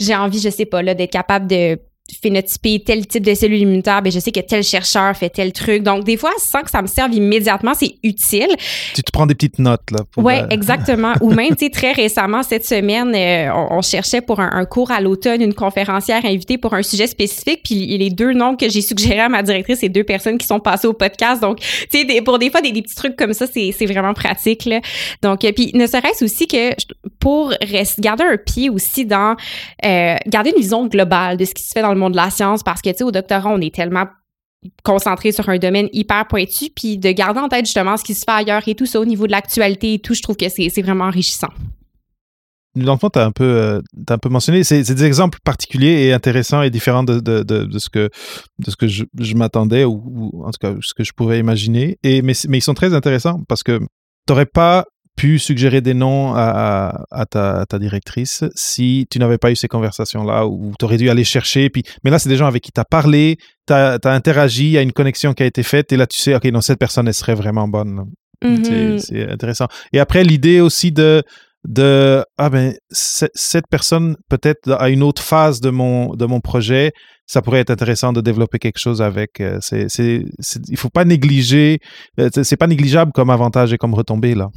j'ai 0.00 0.16
envie, 0.16 0.40
je 0.40 0.50
sais 0.50 0.66
pas, 0.66 0.83
là, 0.83 0.94
d'être 0.94 1.12
capable 1.12 1.46
de 1.46 1.79
phénotyper 2.20 2.82
tel 2.84 3.06
type 3.06 3.24
de 3.24 3.34
cellules 3.34 3.60
immunitaires, 3.60 4.02
ben 4.02 4.12
je 4.12 4.18
sais 4.18 4.32
que 4.32 4.40
tel 4.40 4.62
chercheur 4.62 5.16
fait 5.16 5.30
tel 5.30 5.52
truc. 5.52 5.82
Donc, 5.82 6.04
des 6.04 6.16
fois, 6.16 6.32
sans 6.38 6.62
que 6.62 6.70
ça 6.70 6.82
me 6.82 6.86
serve 6.86 7.14
immédiatement, 7.14 7.72
c'est 7.74 7.94
utile. 8.02 8.48
Tu 8.94 9.02
te 9.02 9.10
prends 9.12 9.26
des 9.26 9.34
petites 9.34 9.58
notes, 9.58 9.90
là. 9.90 9.98
Oui, 10.16 10.34
euh, 10.34 10.48
exactement. 10.50 11.14
Ou 11.20 11.32
même, 11.32 11.56
tu 11.56 11.66
sais, 11.66 11.70
très 11.70 11.92
récemment, 11.92 12.42
cette 12.42 12.66
semaine, 12.66 13.14
euh, 13.14 13.52
on, 13.70 13.82
cherchait 13.82 14.20
pour 14.20 14.40
un, 14.40 14.64
cours 14.64 14.90
à 14.90 15.00
l'automne 15.00 15.42
une 15.42 15.54
conférencière 15.54 16.24
invitée 16.24 16.58
pour 16.58 16.74
un 16.74 16.82
sujet 16.82 17.06
spécifique. 17.06 17.60
Puis 17.64 17.98
les 17.98 18.10
deux 18.10 18.32
noms 18.32 18.56
que 18.56 18.68
j'ai 18.68 18.82
suggérés 18.82 19.20
à 19.20 19.28
ma 19.28 19.42
directrice, 19.42 19.80
c'est 19.80 19.88
deux 19.88 20.04
personnes 20.04 20.38
qui 20.38 20.46
sont 20.46 20.60
passées 20.60 20.86
au 20.86 20.92
podcast. 20.92 21.40
Donc, 21.40 21.58
tu 21.90 22.06
sais, 22.06 22.22
pour 22.22 22.38
des 22.38 22.50
fois, 22.50 22.60
des, 22.60 22.72
petits 22.72 22.94
trucs 22.94 23.16
comme 23.16 23.32
ça, 23.32 23.46
c'est 23.46 23.86
vraiment 23.86 24.14
pratique, 24.14 24.64
là. 24.64 24.80
Donc, 25.22 25.44
euh, 25.44 25.52
puis 25.52 25.70
ne 25.74 25.86
serait-ce 25.86 26.24
aussi 26.24 26.46
que 26.46 26.74
pour 27.18 27.52
garder 27.98 28.24
un 28.24 28.36
pied 28.36 28.70
aussi 28.70 29.04
dans, 29.04 29.36
garder 29.82 30.50
une 30.50 30.60
vision 30.60 30.86
globale 30.86 31.36
de 31.36 31.44
ce 31.44 31.54
qui 31.54 31.62
se 31.62 31.72
fait 31.72 31.82
dans 31.82 31.92
le 31.92 31.98
monde 32.00 32.12
de 32.12 32.16
la 32.16 32.30
science 32.30 32.62
parce 32.62 32.82
que, 32.82 32.90
tu 32.90 32.98
sais, 32.98 33.04
au 33.04 33.12
doctorat, 33.12 33.50
on 33.50 33.60
est 33.60 33.74
tellement 33.74 34.06
concentré 34.82 35.32
sur 35.32 35.48
un 35.48 35.58
domaine 35.58 35.88
hyper 35.92 36.26
pointu, 36.26 36.66
puis 36.74 36.98
de 36.98 37.10
garder 37.12 37.40
en 37.40 37.48
tête 37.48 37.64
justement 37.64 37.96
ce 37.96 38.04
qui 38.04 38.14
se 38.14 38.24
fait 38.24 38.30
ailleurs 38.30 38.62
et 38.66 38.74
tout 38.74 38.86
ça 38.86 39.00
au 39.00 39.04
niveau 39.04 39.26
de 39.26 39.32
l'actualité 39.32 39.94
et 39.94 39.98
tout, 39.98 40.14
je 40.14 40.22
trouve 40.22 40.36
que 40.36 40.48
c'est 40.48 40.82
vraiment 40.82 41.04
enrichissant. 41.04 41.48
Dans 42.76 42.92
le 43.02 43.10
tu 43.10 43.18
as, 43.18 43.24
un 43.24 43.32
peu, 43.32 43.44
euh, 43.44 43.80
un 44.08 44.18
peu 44.18 44.28
mentionné, 44.28 44.62
c'est 44.62 44.82
des 44.82 45.04
exemples 45.04 45.40
particuliers 45.42 46.04
et 46.04 46.12
intéressants 46.12 46.62
et 46.62 46.70
différents 46.70 47.02
de, 47.02 47.18
de, 47.18 47.42
de, 47.42 47.78
ce 47.78 47.88
que, 47.90 48.10
de 48.60 48.70
ce 48.70 48.76
que 48.76 48.86
je, 48.86 49.04
je 49.18 49.34
m'attendais 49.34 49.84
ou, 49.84 50.44
en 50.44 50.50
tout 50.52 50.58
cas 50.60 50.74
ce 50.80 50.94
que 50.94 51.02
je 51.02 51.12
pouvais 51.12 51.40
imaginer. 51.40 51.98
Et, 52.04 52.22
mais, 52.22 52.34
mais 52.48 52.58
ils 52.58 52.62
sont 52.62 52.74
très 52.74 52.94
intéressants 52.94 53.40
parce 53.48 53.64
que 53.64 53.78
tu 53.78 53.86
n'aurais 54.28 54.46
pas 54.46 54.84
pu 55.16 55.38
suggérer 55.38 55.80
des 55.80 55.94
noms 55.94 56.32
à, 56.34 57.04
ta, 57.30 57.66
directrice 57.78 58.44
si 58.54 59.06
tu 59.10 59.18
n'avais 59.18 59.38
pas 59.38 59.50
eu 59.50 59.56
ces 59.56 59.68
conversations-là 59.68 60.46
ou 60.46 60.72
tu 60.78 60.84
aurais 60.84 60.96
dû 60.96 61.10
aller 61.10 61.24
chercher. 61.24 61.68
Puis, 61.70 61.82
mais 62.04 62.10
là, 62.10 62.18
c'est 62.18 62.28
des 62.28 62.36
gens 62.36 62.46
avec 62.46 62.62
qui 62.62 62.72
tu 62.72 62.80
as 62.80 62.84
parlé, 62.84 63.36
tu 63.66 63.72
as, 63.72 63.98
interagi, 64.04 64.66
il 64.66 64.72
y 64.72 64.78
a 64.78 64.82
une 64.82 64.92
connexion 64.92 65.34
qui 65.34 65.42
a 65.42 65.46
été 65.46 65.62
faite 65.62 65.92
et 65.92 65.96
là, 65.96 66.06
tu 66.06 66.20
sais, 66.20 66.34
OK, 66.34 66.44
non, 66.44 66.60
cette 66.60 66.78
personne, 66.78 67.06
elle 67.06 67.14
serait 67.14 67.34
vraiment 67.34 67.68
bonne. 67.68 68.06
Mm-hmm. 68.42 68.98
C'est 68.98 69.30
intéressant. 69.30 69.66
Et 69.92 70.00
après, 70.00 70.24
l'idée 70.24 70.60
aussi 70.60 70.92
de 70.92 71.22
de 71.68 72.24
ah 72.38 72.48
ben 72.48 72.74
cette 72.90 73.66
personne 73.68 74.16
peut-être 74.30 74.72
à 74.72 74.88
une 74.88 75.02
autre 75.02 75.22
phase 75.22 75.60
de 75.60 75.68
mon 75.68 76.14
de 76.14 76.24
mon 76.24 76.40
projet 76.40 76.92
ça 77.26 77.42
pourrait 77.42 77.60
être 77.60 77.70
intéressant 77.70 78.14
de 78.14 78.22
développer 78.22 78.58
quelque 78.58 78.78
chose 78.78 79.02
avec 79.02 79.40
euh, 79.40 79.58
c'est 79.60 79.86
c'est 79.88 80.24
il 80.68 80.76
faut 80.78 80.88
pas 80.88 81.04
négliger 81.04 81.78
euh, 82.18 82.30
c'est 82.32 82.56
pas 82.56 82.66
négligeable 82.66 83.12
comme 83.12 83.28
avantage 83.28 83.74
et 83.74 83.76
comme 83.76 83.92
retombée 83.92 84.34
là 84.34 84.48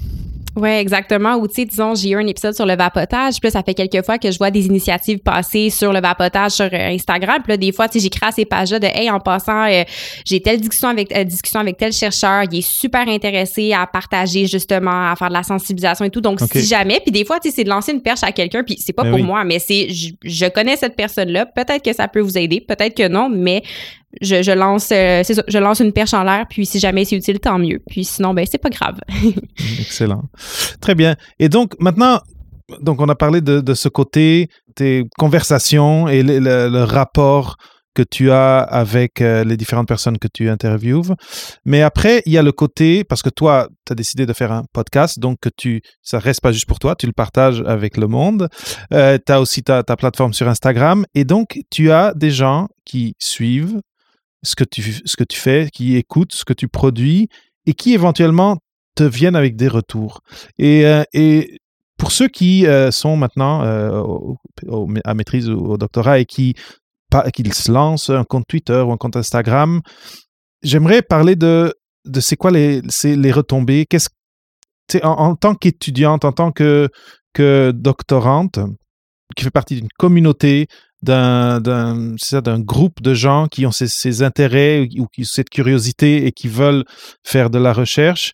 oui, 0.55 0.69
exactement. 0.69 1.35
Ou, 1.35 1.47
tu 1.47 1.55
sais, 1.55 1.65
disons, 1.65 1.95
j'ai 1.95 2.09
eu 2.09 2.15
un 2.15 2.27
épisode 2.27 2.53
sur 2.53 2.65
le 2.65 2.75
vapotage. 2.75 3.39
Puis 3.39 3.47
là, 3.47 3.51
ça 3.51 3.63
fait 3.63 3.73
quelques 3.73 4.05
fois 4.05 4.19
que 4.19 4.29
je 4.29 4.37
vois 4.37 4.51
des 4.51 4.67
initiatives 4.67 5.17
passer 5.17 5.71
sur 5.71 5.91
le 5.91 5.99
vapotage 5.99 6.51
sur 6.51 6.65
euh, 6.65 6.89
Instagram. 6.89 7.37
Puis 7.43 7.53
là, 7.53 7.57
des 7.57 7.71
fois, 7.71 7.87
tu 7.89 7.93
sais, 7.93 8.03
j'écris 8.03 8.25
à 8.27 8.31
ces 8.31 8.45
pages-là 8.45 8.77
de 8.77 8.85
Hey, 8.85 9.09
en 9.09 9.19
passant, 9.19 9.65
euh, 9.65 9.83
j'ai 10.25 10.41
telle 10.41 10.59
discussion 10.59 10.89
avec, 10.89 11.15
euh, 11.15 11.23
discussion 11.23 11.59
avec 11.59 11.77
tel 11.77 11.91
chercheur. 11.91 12.43
Il 12.51 12.59
est 12.59 12.67
super 12.67 13.07
intéressé 13.07 13.73
à 13.73 13.87
partager, 13.87 14.45
justement, 14.45 15.11
à 15.11 15.15
faire 15.15 15.29
de 15.29 15.33
la 15.33 15.43
sensibilisation 15.43 16.05
et 16.05 16.11
tout. 16.11 16.21
Donc, 16.21 16.39
si 16.39 16.63
jamais, 16.63 16.99
puis 17.03 17.11
des 17.11 17.25
fois, 17.25 17.39
tu 17.39 17.49
sais, 17.49 17.55
c'est 17.55 17.63
de 17.63 17.69
lancer 17.69 17.91
une 17.91 18.01
perche 18.01 18.23
à 18.23 18.31
quelqu'un. 18.31 18.63
Puis 18.63 18.77
c'est 18.79 18.93
pas 18.93 19.03
ben 19.03 19.11
pour 19.11 19.23
moi, 19.23 19.43
mais 19.43 19.57
c'est, 19.57 19.89
je, 19.89 20.09
je 20.23 20.45
connais 20.45 20.77
cette 20.77 20.95
personne-là. 20.95 21.47
Peut-être 21.47 21.83
que 21.83 21.93
ça 21.93 22.07
peut 22.07 22.21
vous 22.21 22.37
aider, 22.37 22.61
peut-être 22.61 22.95
que 22.95 23.07
non, 23.07 23.27
mais 23.27 23.63
je, 24.21 24.51
lance 24.51 24.91
euh, 24.91 25.23
je 25.47 25.57
lance 25.57 25.79
une 25.79 25.91
perche 25.91 26.13
en 26.13 26.23
l'air 26.23 26.45
puis 26.49 26.65
si 26.65 26.79
jamais 26.79 27.05
c'est 27.05 27.15
utile 27.15 27.39
tant 27.39 27.59
mieux. 27.59 27.79
Puis 27.89 28.03
sinon 28.03 28.33
ben 28.33 28.45
c'est 28.49 28.57
pas 28.57 28.69
grave. 28.69 28.99
Excellent. 29.79 30.23
Très 30.81 30.95
bien. 30.95 31.15
Et 31.39 31.49
donc 31.49 31.73
maintenant 31.79 32.21
donc 32.81 33.01
on 33.01 33.09
a 33.09 33.15
parlé 33.15 33.41
de, 33.41 33.73
ce 33.73 33.89
côté 33.89 34.49
tes 34.75 35.03
conversations 35.17 36.07
et 36.07 36.23
le, 36.23 36.83
rapport 36.83 37.57
que 37.93 38.01
tu 38.01 38.31
as 38.31 38.59
avec 38.59 39.21
euh, 39.21 39.43
les 39.43 39.55
différentes 39.55 39.87
personnes 39.87 40.17
que 40.17 40.27
tu 40.27 40.49
interviews. 40.49 41.03
Mais 41.63 41.83
après, 41.83 42.23
il 42.25 42.33
y 42.33 42.39
a 42.39 42.41
le 42.41 42.51
côté, 42.51 43.03
parce 43.03 43.21
que 43.21 43.29
toi, 43.29 43.67
tu 43.85 43.93
as 43.93 43.95
décidé 43.95 44.25
de 44.25 44.33
faire 44.33 44.51
un 44.51 44.63
podcast, 44.73 45.19
donc 45.19 45.37
que 45.39 45.49
tu, 45.55 45.81
ça 46.01 46.17
reste 46.17 46.41
pas 46.41 46.51
juste 46.51 46.65
pour 46.65 46.79
toi, 46.79 46.95
tu 46.95 47.05
le 47.05 47.13
partages 47.13 47.63
avec 47.67 47.97
le 47.97 48.07
monde. 48.07 48.49
Euh, 48.93 49.19
tu 49.23 49.31
as 49.31 49.39
aussi 49.39 49.61
ta, 49.61 49.83
ta 49.83 49.95
plateforme 49.95 50.33
sur 50.33 50.47
Instagram, 50.47 51.05
et 51.13 51.23
donc 51.23 51.59
tu 51.69 51.91
as 51.91 52.15
des 52.15 52.31
gens 52.31 52.67
qui 52.83 53.13
suivent 53.19 53.79
ce 54.43 54.55
que, 54.55 54.63
tu, 54.63 54.81
ce 55.05 55.15
que 55.15 55.23
tu 55.23 55.39
fais, 55.39 55.69
qui 55.71 55.95
écoutent 55.95 56.33
ce 56.33 56.45
que 56.45 56.53
tu 56.53 56.67
produis 56.67 57.27
et 57.65 57.73
qui 57.73 57.93
éventuellement 57.93 58.59
te 58.95 59.03
viennent 59.03 59.35
avec 59.35 59.55
des 59.55 59.67
retours. 59.67 60.21
Et, 60.57 60.85
euh, 60.85 61.03
et 61.13 61.57
pour 61.97 62.11
ceux 62.11 62.27
qui 62.27 62.67
euh, 62.67 62.91
sont 62.91 63.15
maintenant 63.15 63.63
euh, 63.63 64.03
à 65.05 65.13
maîtrise 65.13 65.49
ou 65.49 65.71
au 65.71 65.77
doctorat 65.77 66.19
et 66.19 66.25
qui, 66.25 66.53
qu'ils 67.33 67.53
se 67.53 67.71
lancent 67.71 68.09
un 68.09 68.23
compte 68.23 68.45
Twitter 68.47 68.83
ou 68.85 68.91
un 68.91 68.97
compte 68.97 69.15
Instagram, 69.15 69.81
j'aimerais 70.61 71.01
parler 71.01 71.35
de, 71.35 71.73
de 72.05 72.19
c'est 72.19 72.35
quoi 72.35 72.51
les, 72.51 72.81
les 73.03 73.31
retombées. 73.31 73.85
Qu'est-ce, 73.85 74.09
en, 75.03 75.11
en 75.11 75.35
tant 75.35 75.55
qu'étudiante, 75.55 76.25
en 76.25 76.33
tant 76.33 76.51
que, 76.51 76.89
que 77.33 77.71
doctorante, 77.73 78.59
qui 79.35 79.43
fait 79.43 79.51
partie 79.51 79.75
d'une 79.75 79.89
communauté, 79.97 80.67
d'un, 81.03 82.59
groupe 82.59 83.01
de 83.01 83.13
gens 83.13 83.47
qui 83.47 83.65
ont 83.65 83.71
ces, 83.71 84.23
intérêts 84.23 84.87
ou 84.97 85.07
cette 85.23 85.49
curiosité 85.49 86.25
et 86.25 86.31
qui 86.31 86.47
veulent 86.47 86.85
faire 87.23 87.49
de 87.49 87.59
la 87.59 87.73
recherche. 87.73 88.33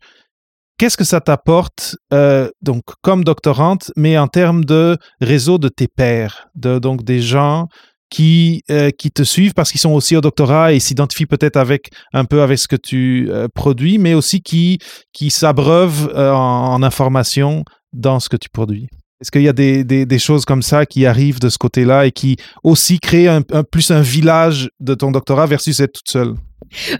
Qu'est-ce 0.77 0.95
que 0.95 1.03
ça 1.03 1.19
t'apporte, 1.19 1.97
euh, 2.13 2.49
donc 2.61 2.83
comme 3.01 3.25
doctorante, 3.25 3.91
mais 3.97 4.17
en 4.17 4.27
termes 4.27 4.63
de 4.63 4.97
réseau 5.19 5.57
de 5.57 5.67
tes 5.67 5.89
pairs, 5.89 6.47
de, 6.55 6.79
donc 6.79 7.03
des 7.03 7.21
gens 7.21 7.67
qui, 8.09 8.63
euh, 8.71 8.89
qui 8.89 9.11
te 9.11 9.23
suivent 9.23 9.53
parce 9.53 9.71
qu'ils 9.71 9.81
sont 9.81 9.91
aussi 9.91 10.15
au 10.15 10.21
doctorat 10.21 10.71
et 10.71 10.79
s'identifient 10.79 11.25
peut-être 11.25 11.57
avec 11.57 11.89
un 12.13 12.23
peu 12.23 12.41
avec 12.41 12.57
ce 12.59 12.69
que 12.69 12.77
tu 12.77 13.27
euh, 13.29 13.49
produis, 13.53 13.97
mais 13.97 14.13
aussi 14.13 14.41
qui, 14.41 14.79
qui 15.11 15.31
s'abreuvent 15.31 16.13
en, 16.15 16.73
en 16.73 16.81
information 16.81 17.65
dans 17.91 18.21
ce 18.21 18.29
que 18.29 18.37
tu 18.37 18.49
produis? 18.49 18.87
Est-ce 19.21 19.31
qu'il 19.31 19.41
y 19.41 19.49
a 19.49 19.53
des, 19.53 19.83
des, 19.83 20.19
choses 20.19 20.45
comme 20.45 20.61
ça 20.61 20.85
qui 20.85 21.05
arrivent 21.05 21.41
de 21.41 21.49
ce 21.49 21.57
côté-là 21.57 22.05
et 22.05 22.11
qui 22.11 22.37
aussi 22.63 22.99
créent 22.99 23.27
un, 23.27 23.41
un, 23.51 23.63
plus 23.63 23.91
un 23.91 24.01
village 24.01 24.69
de 24.79 24.93
ton 24.93 25.11
doctorat 25.11 25.45
versus 25.45 25.79
être 25.81 25.91
toute 25.91 26.09
seule? 26.09 26.35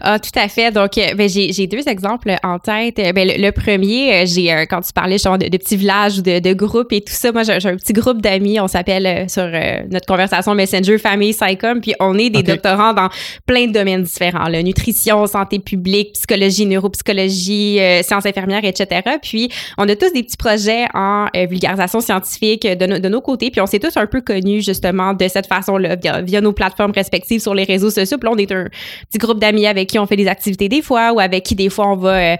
Ah, 0.00 0.18
tout 0.18 0.36
à 0.36 0.48
fait. 0.48 0.72
Donc, 0.72 0.98
euh, 0.98 1.14
ben, 1.14 1.28
j'ai 1.28 1.66
deux 1.66 1.88
exemples 1.88 2.34
en 2.42 2.58
tête. 2.58 2.98
Euh, 2.98 3.12
ben, 3.12 3.28
le, 3.28 3.50
premier, 3.52 4.14
euh, 4.14 4.24
j'ai 4.26 4.66
quand 4.68 4.80
tu 4.80 4.92
parlais 4.92 5.18
genre, 5.18 5.38
de, 5.38 5.46
de, 5.46 5.56
petits 5.56 5.76
villages 5.76 6.18
ou 6.18 6.22
de, 6.22 6.38
de, 6.40 6.52
groupes 6.52 6.92
et 6.92 7.00
tout 7.00 7.12
ça, 7.12 7.30
moi, 7.32 7.42
j'ai 7.42 7.52
un 7.52 7.76
petit 7.76 7.92
groupe 7.92 8.20
d'amis. 8.20 8.58
On 8.60 8.68
s'appelle 8.68 9.28
sur 9.28 9.48
notre 9.90 10.06
conversation 10.06 10.54
Messenger 10.54 10.98
Famille 10.98 11.32
Psychom. 11.32 11.80
Puis, 11.80 11.94
on 12.00 12.18
est 12.18 12.30
des 12.30 12.42
doctorants 12.42 12.92
dans 12.92 13.08
plein 13.46 13.66
de 13.66 13.72
domaines 13.72 14.02
différents. 14.02 14.48
Là, 14.48 14.62
nutrition, 14.62 15.26
santé 15.26 15.58
publique, 15.58 16.12
psychologie, 16.14 16.66
neuropsychologie, 16.66 17.78
sciences 18.02 18.26
infirmières, 18.26 18.64
etc. 18.64 19.02
Puis, 19.22 19.50
on 19.78 19.88
a 19.88 19.94
tous 19.94 20.12
des 20.12 20.22
petits 20.22 20.36
projets 20.36 20.86
en 20.94 21.26
vulgarisation 21.48 22.00
scientifique 22.00 22.66
de, 22.66 22.98
de, 22.98 23.08
nos 23.08 23.20
côtés. 23.20 23.50
Puis, 23.50 23.60
on 23.60 23.66
s'est 23.66 23.78
tous 23.78 23.96
un 23.96 24.06
peu 24.06 24.20
connus 24.20 24.64
justement 24.64 25.14
de 25.14 25.28
cette 25.28 25.46
façon-là 25.46 25.96
via, 25.96 26.22
via, 26.22 26.40
nos 26.40 26.52
plateformes 26.52 26.92
respectives 26.92 27.40
sur 27.40 27.54
les 27.54 27.64
réseaux 27.64 27.90
sociaux. 27.90 28.18
Puis 28.18 28.26
là, 28.26 28.32
on 28.34 28.38
est 28.38 28.52
un 28.52 28.66
petit 29.10 29.18
groupe 29.18 29.38
d'amis 29.38 29.49
avec 29.66 29.88
qui 29.88 29.98
on 29.98 30.06
fait 30.06 30.16
des 30.16 30.26
activités 30.26 30.68
des 30.68 30.82
fois 30.82 31.12
ou 31.12 31.20
avec 31.20 31.44
qui 31.44 31.54
des 31.54 31.68
fois 31.68 31.88
on 31.88 31.96
va 31.96 32.14
euh, 32.14 32.36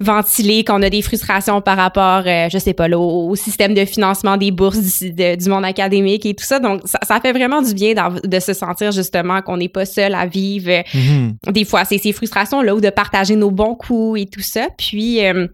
ventiler 0.00 0.64
qu'on 0.64 0.82
a 0.82 0.90
des 0.90 1.02
frustrations 1.02 1.60
par 1.60 1.76
rapport, 1.76 2.22
euh, 2.26 2.48
je 2.50 2.58
sais 2.58 2.74
pas, 2.74 2.88
au, 2.88 3.34
système 3.36 3.74
de 3.74 3.84
financement 3.84 4.36
des 4.36 4.50
bourses 4.50 5.02
du, 5.02 5.48
monde 5.48 5.64
académique 5.64 6.26
et 6.26 6.34
tout 6.34 6.44
ça. 6.44 6.58
Donc, 6.58 6.82
ça, 6.84 7.20
fait 7.20 7.32
vraiment 7.32 7.62
du 7.62 7.74
bien 7.74 7.94
de 8.22 8.40
se 8.40 8.52
sentir 8.52 8.92
justement 8.92 9.42
qu'on 9.42 9.56
n'est 9.56 9.68
pas 9.68 9.86
seul 9.86 10.14
à 10.14 10.26
vivre 10.26 10.70
mm-hmm. 10.70 11.52
des 11.52 11.64
fois 11.64 11.84
c'est 11.84 11.98
ces 11.98 12.12
frustrations-là 12.12 12.74
ou 12.74 12.80
de 12.80 12.90
partager 12.90 13.36
nos 13.36 13.50
bons 13.50 13.74
coups 13.74 14.20
et 14.20 14.26
tout 14.26 14.40
ça. 14.40 14.68
Puis, 14.76 15.24
euh, 15.24 15.46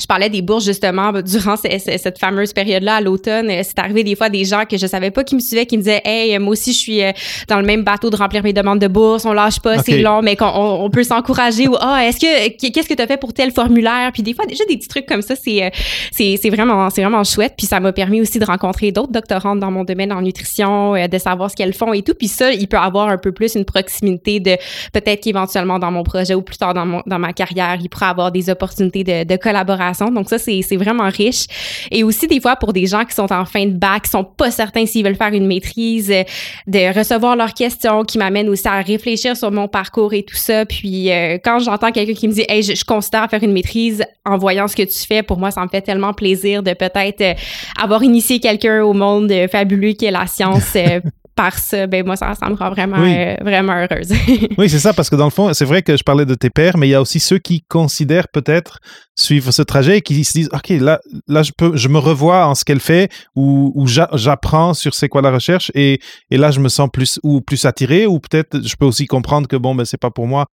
je 0.00 0.06
parlais 0.06 0.30
des 0.30 0.42
bourses 0.42 0.64
justement 0.64 1.12
durant 1.22 1.56
cette 1.56 2.18
fameuse 2.18 2.52
période-là 2.52 2.96
à 2.96 3.00
l'automne. 3.00 3.50
C'est 3.62 3.78
arrivé 3.78 4.04
des 4.04 4.16
fois 4.16 4.28
des 4.28 4.44
gens 4.44 4.64
que 4.64 4.76
je 4.76 4.86
savais 4.86 5.10
pas 5.10 5.24
qui 5.24 5.34
me 5.34 5.40
suivaient 5.40 5.66
qui 5.66 5.76
me 5.76 5.82
disaient 5.82 6.02
Hey, 6.04 6.38
moi 6.38 6.52
aussi 6.52 6.72
je 6.72 6.78
suis 6.78 7.02
euh, 7.02 7.12
dans 7.48 7.60
le 7.60 7.66
même 7.66 7.82
bateau 7.82 8.10
de 8.10 8.16
remplir 8.16 8.42
mes 8.42 8.52
demandes 8.52 8.78
de 8.78 8.88
bourse, 8.88 9.24
on 9.24 9.32
lâche 9.32 9.60
pas, 9.60 9.78
c'est 9.78 9.98
long, 9.98 10.22
mais 10.22 10.36
qu'on 10.36 10.46
on, 10.46 10.90
peut 10.90 11.04
s'encourager 11.04 11.68
ou 11.68 11.76
Ah, 11.80 12.06
est-ce 12.06 12.18
que 12.18 12.70
qu'est-ce 12.70 12.88
que 12.88 12.94
tu 12.94 13.02
as 13.02 13.06
fait 13.06 13.16
pour 13.16 13.32
tel 13.32 13.52
formulaire? 13.52 14.10
Puis 14.12 14.22
des 14.22 14.34
fois, 14.34 14.46
déjà 14.46 14.64
des 14.64 14.76
petits 14.76 14.88
trucs 14.88 15.06
comme 15.06 15.22
ça, 15.22 15.34
c'est 15.36 15.64
euh, 15.64 15.70
c'est 16.12 16.50
vraiment 16.50 16.90
c'est 16.90 17.02
vraiment 17.02 17.24
chouette. 17.24 17.54
Puis 17.56 17.66
ça 17.66 17.80
m'a 17.80 17.92
permis 17.92 18.20
aussi 18.20 18.38
de 18.38 18.44
rencontrer 18.44 18.92
d'autres 18.92 19.12
doctorantes 19.12 19.60
dans 19.60 19.70
mon 19.70 19.84
domaine 19.84 20.12
en 20.12 20.22
nutrition, 20.22 20.94
euh, 20.94 21.06
de 21.06 21.18
savoir 21.18 21.50
ce 21.50 21.56
qu'elles 21.56 21.74
font 21.74 21.92
et 21.92 22.02
tout. 22.02 22.14
Puis 22.14 22.28
ça, 22.28 22.52
il 22.52 22.68
peut 22.68 22.78
avoir 22.78 23.08
un 23.08 23.18
peu 23.18 23.32
plus 23.32 23.54
une 23.54 23.64
proximité 23.64 24.40
de 24.40 24.56
peut-être 24.92 25.20
qu'éventuellement 25.22 25.78
dans 25.78 25.90
mon 25.90 26.02
projet 26.02 26.34
ou 26.34 26.42
plus 26.42 26.56
tard 26.56 26.74
dans, 26.74 26.86
mon, 26.86 27.02
dans 27.06 27.18
ma 27.18 27.32
carrière, 27.32 27.78
il 27.80 27.88
pourrait 27.88 28.06
avoir 28.06 28.32
des 28.32 28.50
opportunités 28.50 29.04
de, 29.04 29.24
de 29.24 29.36
collaboration 29.36 29.89
donc 30.12 30.28
ça, 30.28 30.38
c'est 30.38 30.76
vraiment 30.76 31.08
riche. 31.08 31.46
Et 31.90 32.02
aussi 32.04 32.26
des 32.26 32.40
fois 32.40 32.56
pour 32.56 32.72
des 32.72 32.86
gens 32.86 33.04
qui 33.04 33.14
sont 33.14 33.32
en 33.32 33.44
fin 33.44 33.66
de 33.66 33.72
bac, 33.72 34.04
qui 34.04 34.10
sont 34.10 34.24
pas 34.24 34.50
certains 34.50 34.86
s'ils 34.86 35.04
veulent 35.04 35.16
faire 35.16 35.32
une 35.32 35.46
maîtrise, 35.46 36.10
euh, 36.10 36.24
de 36.66 36.96
recevoir 36.96 37.36
leurs 37.36 37.54
questions, 37.54 38.04
qui 38.04 38.18
m'amènent 38.18 38.48
aussi 38.48 38.66
à 38.66 38.80
réfléchir 38.80 39.36
sur 39.36 39.50
mon 39.50 39.68
parcours 39.68 40.14
et 40.14 40.22
tout 40.22 40.36
ça. 40.36 40.64
Puis 40.64 41.10
euh, 41.10 41.38
quand 41.42 41.58
j'entends 41.60 41.90
quelqu'un 41.90 42.14
qui 42.14 42.28
me 42.28 42.32
dit, 42.32 42.44
hey, 42.48 42.62
je, 42.62 42.84
considère 42.84 43.28
faire 43.28 43.42
une 43.42 43.52
maîtrise 43.52 44.04
en 44.24 44.38
voyant 44.38 44.68
ce 44.68 44.76
que 44.76 44.82
tu 44.82 45.06
fais, 45.06 45.22
pour 45.22 45.38
moi, 45.38 45.50
ça 45.50 45.62
me 45.62 45.68
fait 45.68 45.82
tellement 45.82 46.12
plaisir 46.12 46.62
de 46.62 46.72
peut-être 46.72 47.20
euh, 47.20 47.34
avoir 47.80 48.02
initié 48.02 48.40
quelqu'un 48.40 48.82
au 48.82 48.92
monde 48.92 49.32
fabuleux 49.50 49.92
qui 49.92 50.06
est 50.06 50.10
la 50.10 50.26
science 50.26 50.76
par 51.40 51.58
ça, 51.58 51.86
ben 51.86 52.04
moi, 52.04 52.16
ça, 52.16 52.34
ça 52.34 52.50
me 52.50 52.54
rend 52.54 52.68
vraiment, 52.68 52.98
vraiment 53.40 53.72
heureuse. 53.72 54.12
oui, 54.58 54.68
c'est 54.68 54.78
ça, 54.78 54.92
parce 54.92 55.08
que 55.08 55.16
dans 55.16 55.24
le 55.24 55.30
fond, 55.30 55.54
c'est 55.54 55.64
vrai 55.64 55.80
que 55.80 55.96
je 55.96 56.02
parlais 56.02 56.26
de 56.26 56.34
tes 56.34 56.50
pères, 56.50 56.76
mais 56.76 56.86
il 56.86 56.90
y 56.90 56.94
a 56.94 57.00
aussi 57.00 57.18
ceux 57.18 57.38
qui 57.38 57.64
considèrent 57.66 58.28
peut-être 58.28 58.78
suivre 59.20 59.52
ce 59.52 59.62
trajet 59.62 59.98
et 59.98 60.00
qui 60.00 60.24
se 60.24 60.32
disent 60.32 60.50
ok 60.52 60.68
là 60.80 61.00
là 61.28 61.42
je 61.42 61.52
peux 61.56 61.76
je 61.76 61.88
me 61.88 61.98
revois 61.98 62.46
en 62.46 62.54
ce 62.54 62.64
qu'elle 62.64 62.80
fait 62.80 63.10
ou, 63.36 63.72
ou 63.74 63.86
j'apprends 63.86 64.74
sur 64.74 64.94
c'est 64.94 65.08
quoi 65.08 65.22
la 65.22 65.30
recherche 65.30 65.70
et, 65.74 66.00
et 66.30 66.36
là 66.36 66.50
je 66.50 66.60
me 66.60 66.68
sens 66.68 66.88
plus 66.92 67.20
ou 67.22 67.40
plus 67.40 67.64
attiré 67.64 68.06
ou 68.06 68.18
peut-être 68.18 68.66
je 68.66 68.74
peux 68.76 68.86
aussi 68.86 69.06
comprendre 69.06 69.46
que 69.46 69.56
bon 69.56 69.74
ben 69.74 69.84
c'est 69.84 70.00
pas 70.00 70.10
pour 70.10 70.26
moi. 70.26 70.46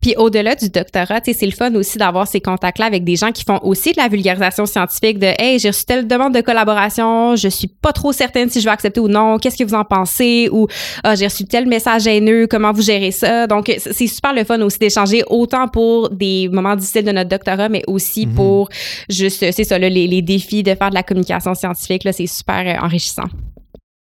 Puis 0.00 0.14
au-delà 0.16 0.54
du 0.54 0.70
doctorat 0.70 1.20
c'est 1.24 1.46
le 1.46 1.52
fun 1.52 1.74
aussi 1.74 1.98
d'avoir 1.98 2.26
ces 2.26 2.40
contacts 2.40 2.78
là 2.78 2.86
avec 2.86 3.04
des 3.04 3.16
gens 3.16 3.32
qui 3.32 3.44
font 3.44 3.60
aussi 3.62 3.92
de 3.92 3.98
la 3.98 4.08
vulgarisation 4.08 4.66
scientifique 4.66 5.18
de 5.18 5.32
hey 5.38 5.58
j'ai 5.58 5.68
reçu 5.68 5.84
telle 5.84 6.06
demande 6.06 6.34
de 6.34 6.40
collaboration 6.40 7.36
je 7.36 7.48
suis 7.48 7.68
pas 7.68 7.92
trop 7.92 8.12
certaine 8.12 8.50
si 8.50 8.60
je 8.60 8.64
vais 8.64 8.72
accepter 8.72 9.00
ou 9.00 9.08
non 9.08 9.38
qu'est-ce 9.38 9.56
que 9.56 9.64
vous 9.64 9.74
en 9.74 9.84
pensez? 9.84 10.27
Ou 10.52 10.66
ah, 11.02 11.14
j'ai 11.14 11.26
reçu 11.26 11.44
tel 11.44 11.66
message 11.66 12.06
haineux 12.06 12.46
comment 12.46 12.72
vous 12.72 12.82
gérez 12.82 13.10
ça? 13.10 13.46
Donc 13.46 13.72
c'est 13.78 14.06
super 14.06 14.32
le 14.32 14.44
fun 14.44 14.60
aussi 14.60 14.78
d'échanger 14.78 15.22
autant 15.28 15.68
pour 15.68 16.10
des 16.10 16.48
moments 16.50 16.76
difficiles 16.76 17.04
de 17.04 17.12
notre 17.12 17.30
doctorat 17.30 17.68
mais 17.68 17.82
aussi 17.86 18.26
Mhm. 18.26 18.34
pour 18.34 18.68
juste, 19.08 19.50
c'est 19.50 19.64
ça, 19.64 19.78
les, 19.78 20.22
défis 20.22 20.62
de 20.62 20.74
faire 20.74 20.90
de 20.90 20.94
la 20.94 21.02
communication 21.02 21.54
scientifique, 21.54 22.04
là, 22.04 22.12
c'est 22.12 22.26
super 22.26 22.66
euh, 22.66 22.84
enrichissant. 22.84 23.28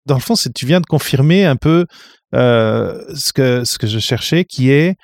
Dans 0.06 0.14
le 0.16 0.20
fond, 0.20 0.34
tu 0.34 0.66
viens 0.66 0.80
de 0.80 0.86
confirmer 0.86 1.44
un 1.44 1.56
peu 1.56 1.86
euh, 2.34 3.02
ce, 3.14 3.32
que, 3.32 3.64
ce 3.64 3.78
que 3.78 3.86
je 3.86 3.98
cherchais, 3.98 4.44
qui 4.44 4.70
est 4.70 4.94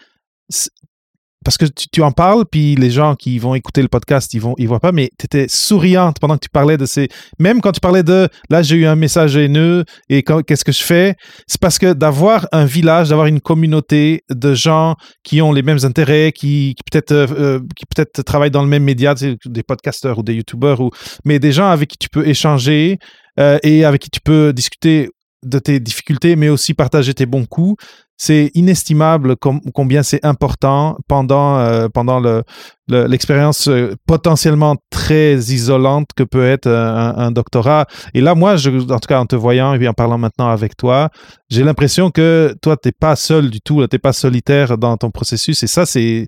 parce 1.44 1.56
que 1.56 1.66
tu, 1.66 2.02
en 2.02 2.12
parles, 2.12 2.44
puis 2.50 2.74
les 2.76 2.90
gens 2.90 3.14
qui 3.14 3.38
vont 3.38 3.54
écouter 3.54 3.82
le 3.82 3.88
podcast, 3.88 4.32
ils 4.34 4.40
vont, 4.40 4.54
ils 4.58 4.68
voient 4.68 4.80
pas, 4.80 4.92
mais 4.92 5.10
tu 5.18 5.26
étais 5.26 5.46
souriante 5.48 6.18
pendant 6.20 6.36
que 6.36 6.44
tu 6.44 6.48
parlais 6.48 6.76
de 6.76 6.86
ces. 6.86 7.08
Même 7.38 7.60
quand 7.60 7.72
tu 7.72 7.80
parlais 7.80 8.02
de 8.02 8.28
là, 8.50 8.62
j'ai 8.62 8.76
eu 8.76 8.86
un 8.86 8.96
message 8.96 9.36
haineux 9.36 9.84
et 10.08 10.22
qu'est-ce 10.22 10.64
que 10.64 10.72
je 10.72 10.82
fais? 10.82 11.16
C'est 11.46 11.60
parce 11.60 11.78
que 11.78 11.92
d'avoir 11.92 12.46
un 12.52 12.64
village, 12.64 13.10
d'avoir 13.10 13.26
une 13.26 13.40
communauté 13.40 14.24
de 14.30 14.54
gens 14.54 14.96
qui 15.22 15.42
ont 15.42 15.52
les 15.52 15.62
mêmes 15.62 15.84
intérêts, 15.84 16.32
qui, 16.32 16.74
peut-être 16.90 17.12
euh, 17.12 17.26
euh, 17.38 17.60
qui 17.76 17.84
peut-être 17.86 18.22
travaillent 18.22 18.50
dans 18.50 18.62
le 18.62 18.68
même 18.68 18.84
média, 18.84 19.14
des 19.14 19.62
podcasteurs 19.62 20.18
ou 20.18 20.22
des 20.22 20.34
youtubeurs, 20.34 20.80
ou 20.80 20.90
mais 21.24 21.38
des 21.38 21.52
gens 21.52 21.68
avec 21.68 21.90
qui 21.90 21.98
tu 21.98 22.08
peux 22.08 22.26
échanger 22.26 22.98
euh, 23.38 23.58
et 23.62 23.84
avec 23.84 24.02
qui 24.02 24.10
tu 24.10 24.20
peux 24.20 24.52
discuter 24.52 25.10
de 25.44 25.58
tes 25.58 25.80
difficultés, 25.80 26.36
mais 26.36 26.48
aussi 26.48 26.74
partager 26.74 27.14
tes 27.14 27.26
bons 27.26 27.46
coups 27.46 27.82
c'est 28.24 28.52
inestimable 28.54 29.34
combien 29.74 30.04
c'est 30.04 30.24
important 30.24 30.96
pendant, 31.08 31.58
euh, 31.58 31.88
pendant 31.88 32.20
le, 32.20 32.44
euh, 32.90 33.94
potentiellement 34.06 34.76
très 34.90 35.34
isolante 35.34 36.08
que 36.16 36.22
peut 36.22 36.44
être 36.44 36.68
un, 36.68 37.30
doctorat. 37.30 37.86
Et 38.14 38.20
là, 38.20 38.34
moi, 38.34 38.56
je, 38.56 38.70
en 38.70 38.98
tout 38.98 39.08
cas, 39.08 39.20
en 39.20 39.26
te 39.26 39.36
voyant 39.36 39.74
et 39.74 39.78
puis 39.78 39.88
en 39.88 39.94
parlant 39.94 40.18
maintenant 40.18 40.48
avec 40.48 40.76
toi, 40.76 41.10
j'ai 41.48 41.62
l'impression 41.62 42.10
que 42.10 42.54
toi, 42.60 42.76
tu 42.76 42.88
n'es 42.88 42.92
pas 42.92 43.16
seul 43.16 43.50
du 43.50 43.60
tout, 43.60 43.86
tu 43.86 43.94
n'es 43.94 43.98
pas 43.98 44.12
solitaire 44.12 44.78
dans 44.78 44.96
ton 44.96 45.10
processus. 45.10 45.62
Et 45.62 45.66
ça, 45.66 45.86
c'est 45.86 46.26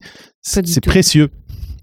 précieux. 0.84 1.30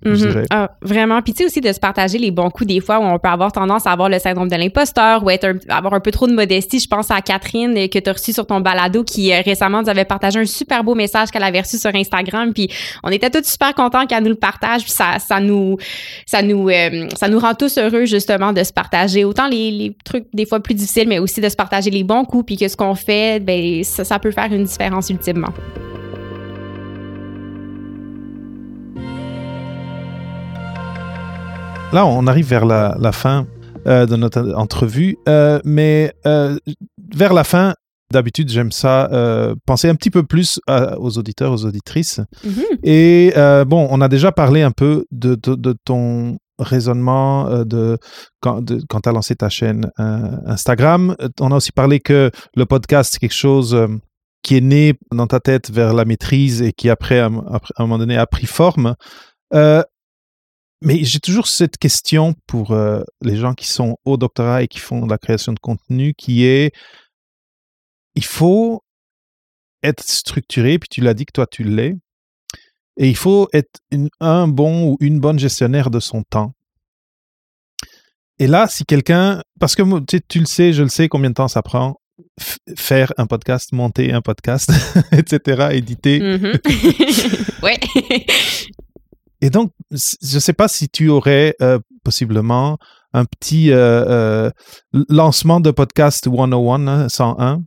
Mhm. 0.04 0.46
Ah, 0.50 0.72
vraiment. 0.82 1.22
Puis 1.22 1.34
tu 1.34 1.40
sais 1.40 1.46
aussi 1.46 1.62
de 1.62 1.72
se 1.72 1.80
partager 1.80 2.18
les 2.18 2.32
bons 2.32 2.50
coups 2.50 2.68
des 2.68 2.80
fois 2.80 3.00
où 3.00 3.04
on 3.04 3.20
peut 3.20 3.30
avoir 3.30 3.52
tendance 3.52 3.86
à 3.86 3.92
avoir 3.92 4.10
le 4.10 4.18
syndrome 4.18 4.48
de 4.48 4.56
l'imposteur 4.56 5.24
ou 5.24 5.30
être 5.30 5.56
avoir 5.70 5.94
un 5.94 6.00
peu 6.00 6.12
trop 6.12 6.28
de 6.28 6.34
modestie. 6.34 6.80
Je 6.80 6.88
pense 6.88 7.12
à 7.12 7.22
Catherine 7.22 7.78
euh, 7.78 7.88
que 7.88 8.00
tu 8.00 8.10
as 8.10 8.14
reçue 8.14 8.34
sur 8.34 8.48
ton 8.48 8.62
balado 8.62 9.04
qui 9.04 9.32
euh, 9.32 9.42
récemment 9.46 9.84
nous 9.84 9.90
avait 9.90 10.06
partagé 10.06 10.40
un 10.40 10.46
super 10.46 10.84
beau 10.84 10.96
message 10.96 11.30
qu'elle 11.30 11.44
avait 11.44 11.62
reçu 11.62 11.78
sur 11.78 11.94
Instagram. 11.94 12.52
Puis 12.54 12.70
on 13.04 13.10
était 13.10 13.30
tous 13.30 13.44
super 13.48 13.76
contents 13.76 14.08
qu'elle 14.08 14.24
nous 14.24 14.30
le 14.30 14.36
partage. 14.36 14.61
Puis 14.62 14.92
ça, 14.92 15.18
nous 15.40 15.78
ça 16.26 16.42
nous 16.42 16.70
euh, 16.70 17.08
ça 17.16 17.28
nous 17.28 17.40
rend 17.40 17.54
tous 17.54 17.78
heureux 17.78 18.06
justement 18.06 18.54
de 18.54 18.64
se 18.64 18.72
partager 18.72 19.24
autant 19.24 19.48
les, 19.48 19.96
trucs 20.06 20.26
des 20.34 20.46
fois 20.46 20.60
plus 20.60 20.76
difficiles, 20.76 21.08
mais 21.08 21.20
aussi 21.20 21.42
de 21.42 21.50
se 21.50 21.56
partager 21.56 21.90
les 21.90 22.04
bons 22.04 22.26
coups 22.26 22.46
puis 22.46 22.58
que 22.58 22.68
ce 22.68 22.78
qu'on 22.78 22.96
fait, 22.96 23.44
ben 23.44 23.84
ça, 23.84 24.20
peut 24.20 24.32
faire 24.32 24.52
une 24.52 24.64
différence 24.64 25.10
ultimement. 25.10 25.50
Là, 31.94 32.06
on 32.06 32.26
arrive 32.28 32.48
vers 32.48 32.66
la, 32.66 33.12
fin 33.12 33.46
euh, 33.86 34.06
de 34.06 34.16
notre 34.16 34.54
entrevue, 34.56 35.18
euh, 35.28 35.60
mais 35.66 36.14
vers 36.24 37.34
la 37.34 37.44
fin, 37.44 37.74
d'habitude, 38.12 38.50
j'aime 38.50 38.72
ça, 38.72 39.10
penser 39.66 39.90
un 39.90 39.96
petit 39.96 40.12
peu 40.12 40.24
plus 40.24 40.60
aux 40.68 41.18
auditeurs, 41.18 41.52
aux 41.52 41.66
auditrices. 41.66 42.20
Mm-hmm. 42.46 42.80
Et 42.84 43.34
bon, 43.66 43.88
on 43.90 44.02
a 44.02 44.08
déjà 44.08 44.32
parlé 44.32 44.62
un 44.62 44.72
peu 44.72 45.06
de, 45.12 45.36
ton 45.86 46.38
raisonnement 46.60 47.64
de 47.66 47.98
quand, 48.42 48.64
tu 48.64 49.10
as 49.10 49.12
lancé 49.12 49.36
ta 49.36 49.50
chaîne 49.50 49.92
Instagram. 49.98 51.16
On 51.40 51.52
a 51.52 51.56
aussi 51.56 51.72
parlé 51.72 52.00
que 52.00 52.32
le 52.56 52.66
podcast, 52.66 53.14
c'est 53.14 53.20
quelque 53.20 53.34
chose 53.34 53.78
qui 54.44 54.58
est 54.58 54.62
né 54.62 54.94
dans 55.12 55.28
ta 55.28 55.40
tête 55.40 55.70
vers 55.70 55.94
la 55.94 56.06
maîtrise 56.06 56.62
et 56.62 56.74
qui 56.74 56.90
après, 56.90 57.20
à, 57.20 57.26
un 57.28 57.30
moment 57.80 57.98
donné, 57.98 58.18
a 58.18 58.26
pris 58.26 58.48
forme. 58.48 58.96
Mais 60.84 61.04
j'ai 61.04 61.20
toujours 61.20 61.48
cette 61.48 61.78
question 61.78 62.34
pour 62.48 62.72
euh, 62.72 63.04
les 63.22 63.38
gens 63.38 63.54
qui 63.54 63.68
sont 63.68 63.98
au 64.04 64.18
doctorat 64.18 64.64
et 64.64 64.68
qui 64.68 64.80
font 64.80 65.06
de 65.06 65.12
la 65.12 65.20
création 65.20 65.54
de 65.54 65.60
contenu, 65.60 66.16
qui 66.16 66.46
est, 66.46 66.72
il 68.16 68.26
faut 68.26 68.84
être 69.84 70.04
structuré, 70.04 70.80
puis 70.80 70.90
tu 70.90 71.02
l'as 71.02 71.14
dit 71.14 71.26
que 71.26 71.32
toi 71.34 71.48
tu 71.48 71.64
l'es, 71.64 71.96
et 72.98 73.10
il 73.10 73.16
faut 73.16 73.48
être 73.54 73.80
un 74.20 74.48
bon 74.48 74.92
ou 74.92 74.98
une 75.00 75.20
bonne 75.20 75.40
gestionnaire 75.40 75.90
de 75.90 76.00
son 76.00 76.24
temps. 76.24 76.54
Et 78.40 78.48
là, 78.48 78.68
si 78.68 78.86
quelqu'un, 78.86 79.42
parce 79.60 79.76
que 79.76 80.00
tu, 80.06 80.20
tu 80.28 80.40
le 80.40 80.46
sais, 80.46 80.74
je 80.74 80.84
le 80.84 80.90
sais 80.90 81.08
combien 81.08 81.30
de 81.30 81.36
temps 81.36 81.48
ça 81.48 81.62
prend, 81.62 82.00
faire 82.76 83.14
un 83.18 83.28
podcast, 83.28 83.72
monter 83.72 84.12
un 84.14 84.22
podcast, 84.22 84.72
etc., 85.12 85.70
éditer. 85.72 86.20
Mm-hmm. 86.20 87.62
ouais. 87.64 87.80
Et 89.42 89.50
donc, 89.50 89.72
je 89.92 90.36
ne 90.36 90.40
sais 90.40 90.54
pas 90.54 90.68
si 90.68 90.90
tu 90.90 91.10
aurais 91.10 91.56
euh, 91.62 91.80
possiblement 92.04 92.78
un 93.14 93.26
petit 93.26 93.72
euh, 93.72 94.06
euh, 94.08 94.52
lancement 95.10 95.60
de 95.60 95.72
podcast 95.72 96.26
101, 96.26 97.10
101, 97.10 97.62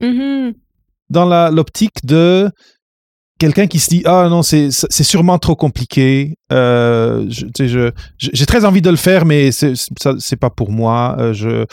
mm-hmm. 0.00 0.54
dans 1.10 1.50
l'optique 1.50 2.04
de 2.04 2.50
quelqu'un 3.38 3.66
qui 3.66 3.78
se 3.78 3.90
dit 3.90 4.02
ah 4.04 4.28
non 4.28 4.42
c'est 4.42 4.70
sûrement 4.70 5.38
trop 5.38 5.56
compliqué 5.56 6.36
euh, 6.52 7.26
j'ai 7.28 8.46
très 8.46 8.64
envie 8.64 8.82
de 8.82 8.90
le 8.90 8.96
faire 8.96 9.24
mais 9.24 9.50
c'est 9.50 10.36
pas 10.36 10.50
pour 10.50 10.70
moi 10.70 11.16
euh, 11.18 11.32
je 11.32 11.64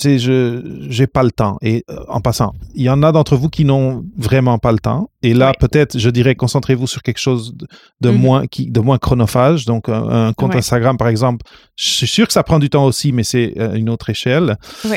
sais 0.00 0.18
je 0.18 0.62
j'ai 0.88 1.06
pas 1.06 1.22
le 1.22 1.30
temps. 1.30 1.58
Et 1.62 1.84
euh, 1.90 1.96
en 2.08 2.20
passant 2.20 2.54
il 2.74 2.82
y 2.82 2.90
en 2.90 3.02
a 3.02 3.12
d'entre 3.12 3.36
vous 3.36 3.48
qui 3.48 3.64
n'ont 3.64 4.04
vraiment 4.16 4.58
pas 4.58 4.72
le 4.72 4.78
temps. 4.78 5.10
Et 5.22 5.34
là 5.34 5.52
peut-être 5.58 5.98
je 5.98 6.10
dirais 6.10 6.34
concentrez-vous 6.34 6.86
sur 6.86 7.02
quelque 7.02 7.20
chose 7.20 7.54
de, 8.00 8.10
mm-hmm. 8.10 8.12
moins 8.12 8.46
qui 8.46 8.70
de 8.70 8.80
moins 8.80 8.98
chronophage. 8.98 9.66
Donc 9.66 9.88
un, 9.88 10.32
compte 10.32 10.54
Instagram 10.54 10.96
par 10.96 11.08
exemple 11.08 11.44
je 11.76 11.88
suis 11.88 12.06
sûr 12.06 12.26
que 12.26 12.32
ça 12.32 12.42
prend 12.42 12.58
du 12.58 12.70
temps 12.70 12.86
aussi 12.86 13.12
mais 13.12 13.24
c'est 13.24 13.54
une 13.74 13.90
autre 13.90 14.08
échelle. 14.08 14.56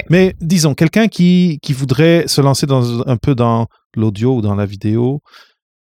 Mais 0.09 0.35
disons 0.39 0.73
quelqu'un 0.73 1.07
qui 1.07 1.59
qui 1.61 1.73
voudrait 1.73 2.25
se 2.27 2.39
lancer 2.39 2.65
dans 2.65 3.01
un 3.07 3.17
peu 3.17 3.35
dans 3.35 3.67
l'audio 3.95 4.37
ou 4.37 4.41
dans 4.41 4.55
la 4.55 4.65
vidéo 4.65 5.21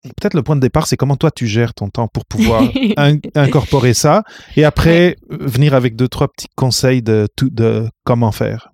peut-être 0.04 0.34
le 0.34 0.44
point 0.44 0.56
de 0.56 0.62
départ, 0.62 0.88
c'est 0.88 0.98
comment 0.98 1.16
toi 1.16 1.32
tu 1.32 1.48
gères 1.48 1.74
ton 1.74 1.90
temps 1.90 2.08
pour 2.08 2.26
pouvoir 2.26 2.64
incorporer 3.36 3.94
ça 3.94 4.24
et 4.56 4.64
après 4.64 5.18
venir 5.30 5.74
avec 5.74 5.96
deux, 5.96 6.08
trois 6.08 6.28
petits 6.28 6.48
conseils 6.56 7.02
de, 7.02 7.28
comment 8.04 8.32
faire? 8.32 8.72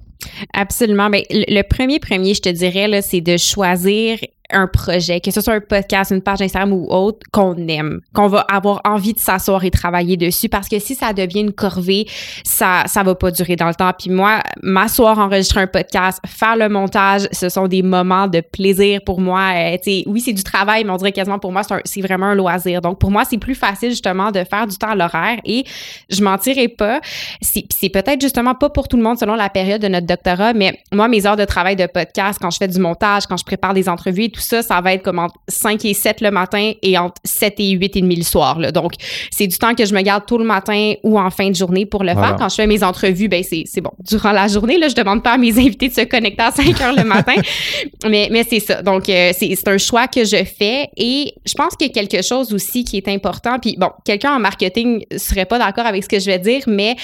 Absolument. 0.53 1.09
Mais 1.09 1.25
ben, 1.29 1.43
le 1.47 1.61
premier 1.61 1.99
premier, 1.99 2.33
je 2.33 2.41
te 2.41 2.49
dirais, 2.49 3.01
c'est 3.01 3.21
de 3.21 3.37
choisir 3.37 4.19
un 4.51 4.67
projet, 4.67 5.19
que 5.19 5.31
ce 5.31 5.41
soit 5.41 5.55
un 5.55 5.61
podcast, 5.61 6.11
une 6.11 6.21
page 6.21 6.41
Instagram 6.41 6.71
ou 6.73 6.87
autre, 6.89 7.19
qu'on 7.31 7.55
aime, 7.67 8.01
qu'on 8.13 8.27
va 8.27 8.41
avoir 8.41 8.81
envie 8.85 9.13
de 9.13 9.19
s'asseoir 9.19 9.63
et 9.63 9.71
travailler 9.71 10.17
dessus. 10.17 10.49
Parce 10.49 10.69
que 10.69 10.79
si 10.79 10.95
ça 10.95 11.13
devient 11.13 11.41
une 11.41 11.53
corvée, 11.53 12.07
ça 12.43 12.83
ça 12.87 13.03
va 13.03 13.15
pas 13.15 13.31
durer 13.31 13.55
dans 13.55 13.67
le 13.67 13.75
temps. 13.75 13.91
Puis 13.97 14.09
moi, 14.09 14.41
m'asseoir, 14.61 15.19
enregistrer 15.19 15.61
un 15.61 15.67
podcast, 15.67 16.19
faire 16.25 16.55
le 16.55 16.69
montage, 16.69 17.27
ce 17.31 17.49
sont 17.49 17.67
des 17.67 17.83
moments 17.83 18.27
de 18.27 18.41
plaisir 18.41 19.01
pour 19.05 19.19
moi. 19.19 19.51
Euh, 19.55 19.77
oui, 20.07 20.21
c'est 20.21 20.33
du 20.33 20.43
travail, 20.43 20.83
mais 20.83 20.91
on 20.91 20.97
dirait 20.97 21.11
quasiment 21.11 21.39
pour 21.39 21.51
moi, 21.51 21.61
c'est 21.85 22.01
vraiment 22.01 22.27
un 22.27 22.35
loisir. 22.35 22.81
Donc 22.81 22.99
pour 22.99 23.11
moi, 23.11 23.23
c'est 23.25 23.37
plus 23.37 23.55
facile 23.55 23.89
justement 23.89 24.31
de 24.31 24.43
faire 24.43 24.67
du 24.67 24.77
temps 24.77 24.89
à 24.89 24.95
l'horaire 24.95 25.39
et 25.45 25.65
je 26.09 26.23
mentirai 26.23 26.67
pas. 26.67 27.01
C'est 27.41 27.89
peut-être 27.89 28.21
justement 28.21 28.55
pas 28.55 28.69
pour 28.69 28.87
tout 28.87 28.97
le 28.97 29.03
monde 29.03 29.17
selon 29.19 29.35
la 29.35 29.49
période 29.49 29.81
de 29.81 29.87
notre 29.87 30.07
doctorat, 30.07 30.53
mais 30.53 30.79
moi, 30.93 31.07
mes 31.07 31.25
heures 31.25 31.35
de 31.35 31.45
travail 31.45 31.75
de 31.75 31.85
podcast, 31.85 32.39
quand 32.41 32.49
je 32.49 32.57
fais 32.57 32.67
du 32.67 32.79
montage, 32.79 33.25
quand 33.27 33.37
je 33.37 33.45
prépare 33.45 33.73
des 33.73 33.89
entrevues 33.89 34.29
ça, 34.41 34.61
ça 34.61 34.79
va 34.81 34.93
être 34.93 35.03
comme 35.03 35.19
entre 35.19 35.35
5 35.47 35.83
et 35.85 35.93
7 35.93 36.21
le 36.21 36.31
matin 36.31 36.71
et 36.81 36.97
entre 36.97 37.21
7 37.23 37.55
et 37.59 37.69
8 37.71 37.95
et 37.95 38.01
demi 38.01 38.15
le 38.15 38.23
soir. 38.23 38.59
Là. 38.59 38.71
Donc, 38.71 38.93
c'est 39.31 39.47
du 39.47 39.57
temps 39.57 39.75
que 39.75 39.85
je 39.85 39.93
me 39.93 40.01
garde 40.01 40.25
tôt 40.25 40.37
le 40.37 40.45
matin 40.45 40.93
ou 41.03 41.19
en 41.19 41.29
fin 41.29 41.49
de 41.49 41.55
journée 41.55 41.85
pour 41.85 42.03
le 42.03 42.13
faire. 42.13 42.35
Quand 42.37 42.49
je 42.49 42.55
fais 42.55 42.67
mes 42.67 42.83
entrevues, 42.83 43.27
ben 43.27 43.43
c'est 43.43 43.81
bon. 43.81 43.91
Durant 43.99 44.31
la 44.31 44.47
journée, 44.47 44.77
là, 44.77 44.87
je 44.87 44.95
demande 44.95 45.23
pas 45.23 45.33
à 45.33 45.37
mes 45.37 45.51
invités 45.59 45.89
de 45.89 45.93
se 45.93 46.01
connecter 46.01 46.43
à 46.43 46.51
5 46.51 46.81
heures 46.81 46.95
le 46.95 47.03
matin. 47.03 47.35
mais 48.09 48.27
mais 48.31 48.45
c'est 48.47 48.59
ça. 48.59 48.81
Donc, 48.81 49.09
euh, 49.09 49.31
c'est 49.37 49.67
un 49.67 49.77
choix 49.77 50.07
que 50.07 50.23
je 50.23 50.43
fais 50.43 50.89
et 50.95 51.33
je 51.45 51.53
pense 51.53 51.75
qu'il 51.75 51.87
y 51.87 51.91
a 51.91 51.93
quelque 51.93 52.23
chose 52.23 52.53
aussi 52.53 52.83
qui 52.83 52.97
est 52.97 53.07
important. 53.07 53.59
Puis 53.59 53.75
bon, 53.77 53.89
quelqu'un 54.05 54.35
en 54.35 54.39
marketing 54.39 55.03
serait 55.17 55.45
pas 55.45 55.59
d'accord 55.59 55.85
avec 55.85 56.03
ce 56.03 56.09
que 56.09 56.19
je 56.19 56.25
vais 56.25 56.39
dire, 56.39 56.63
mais 56.67 56.95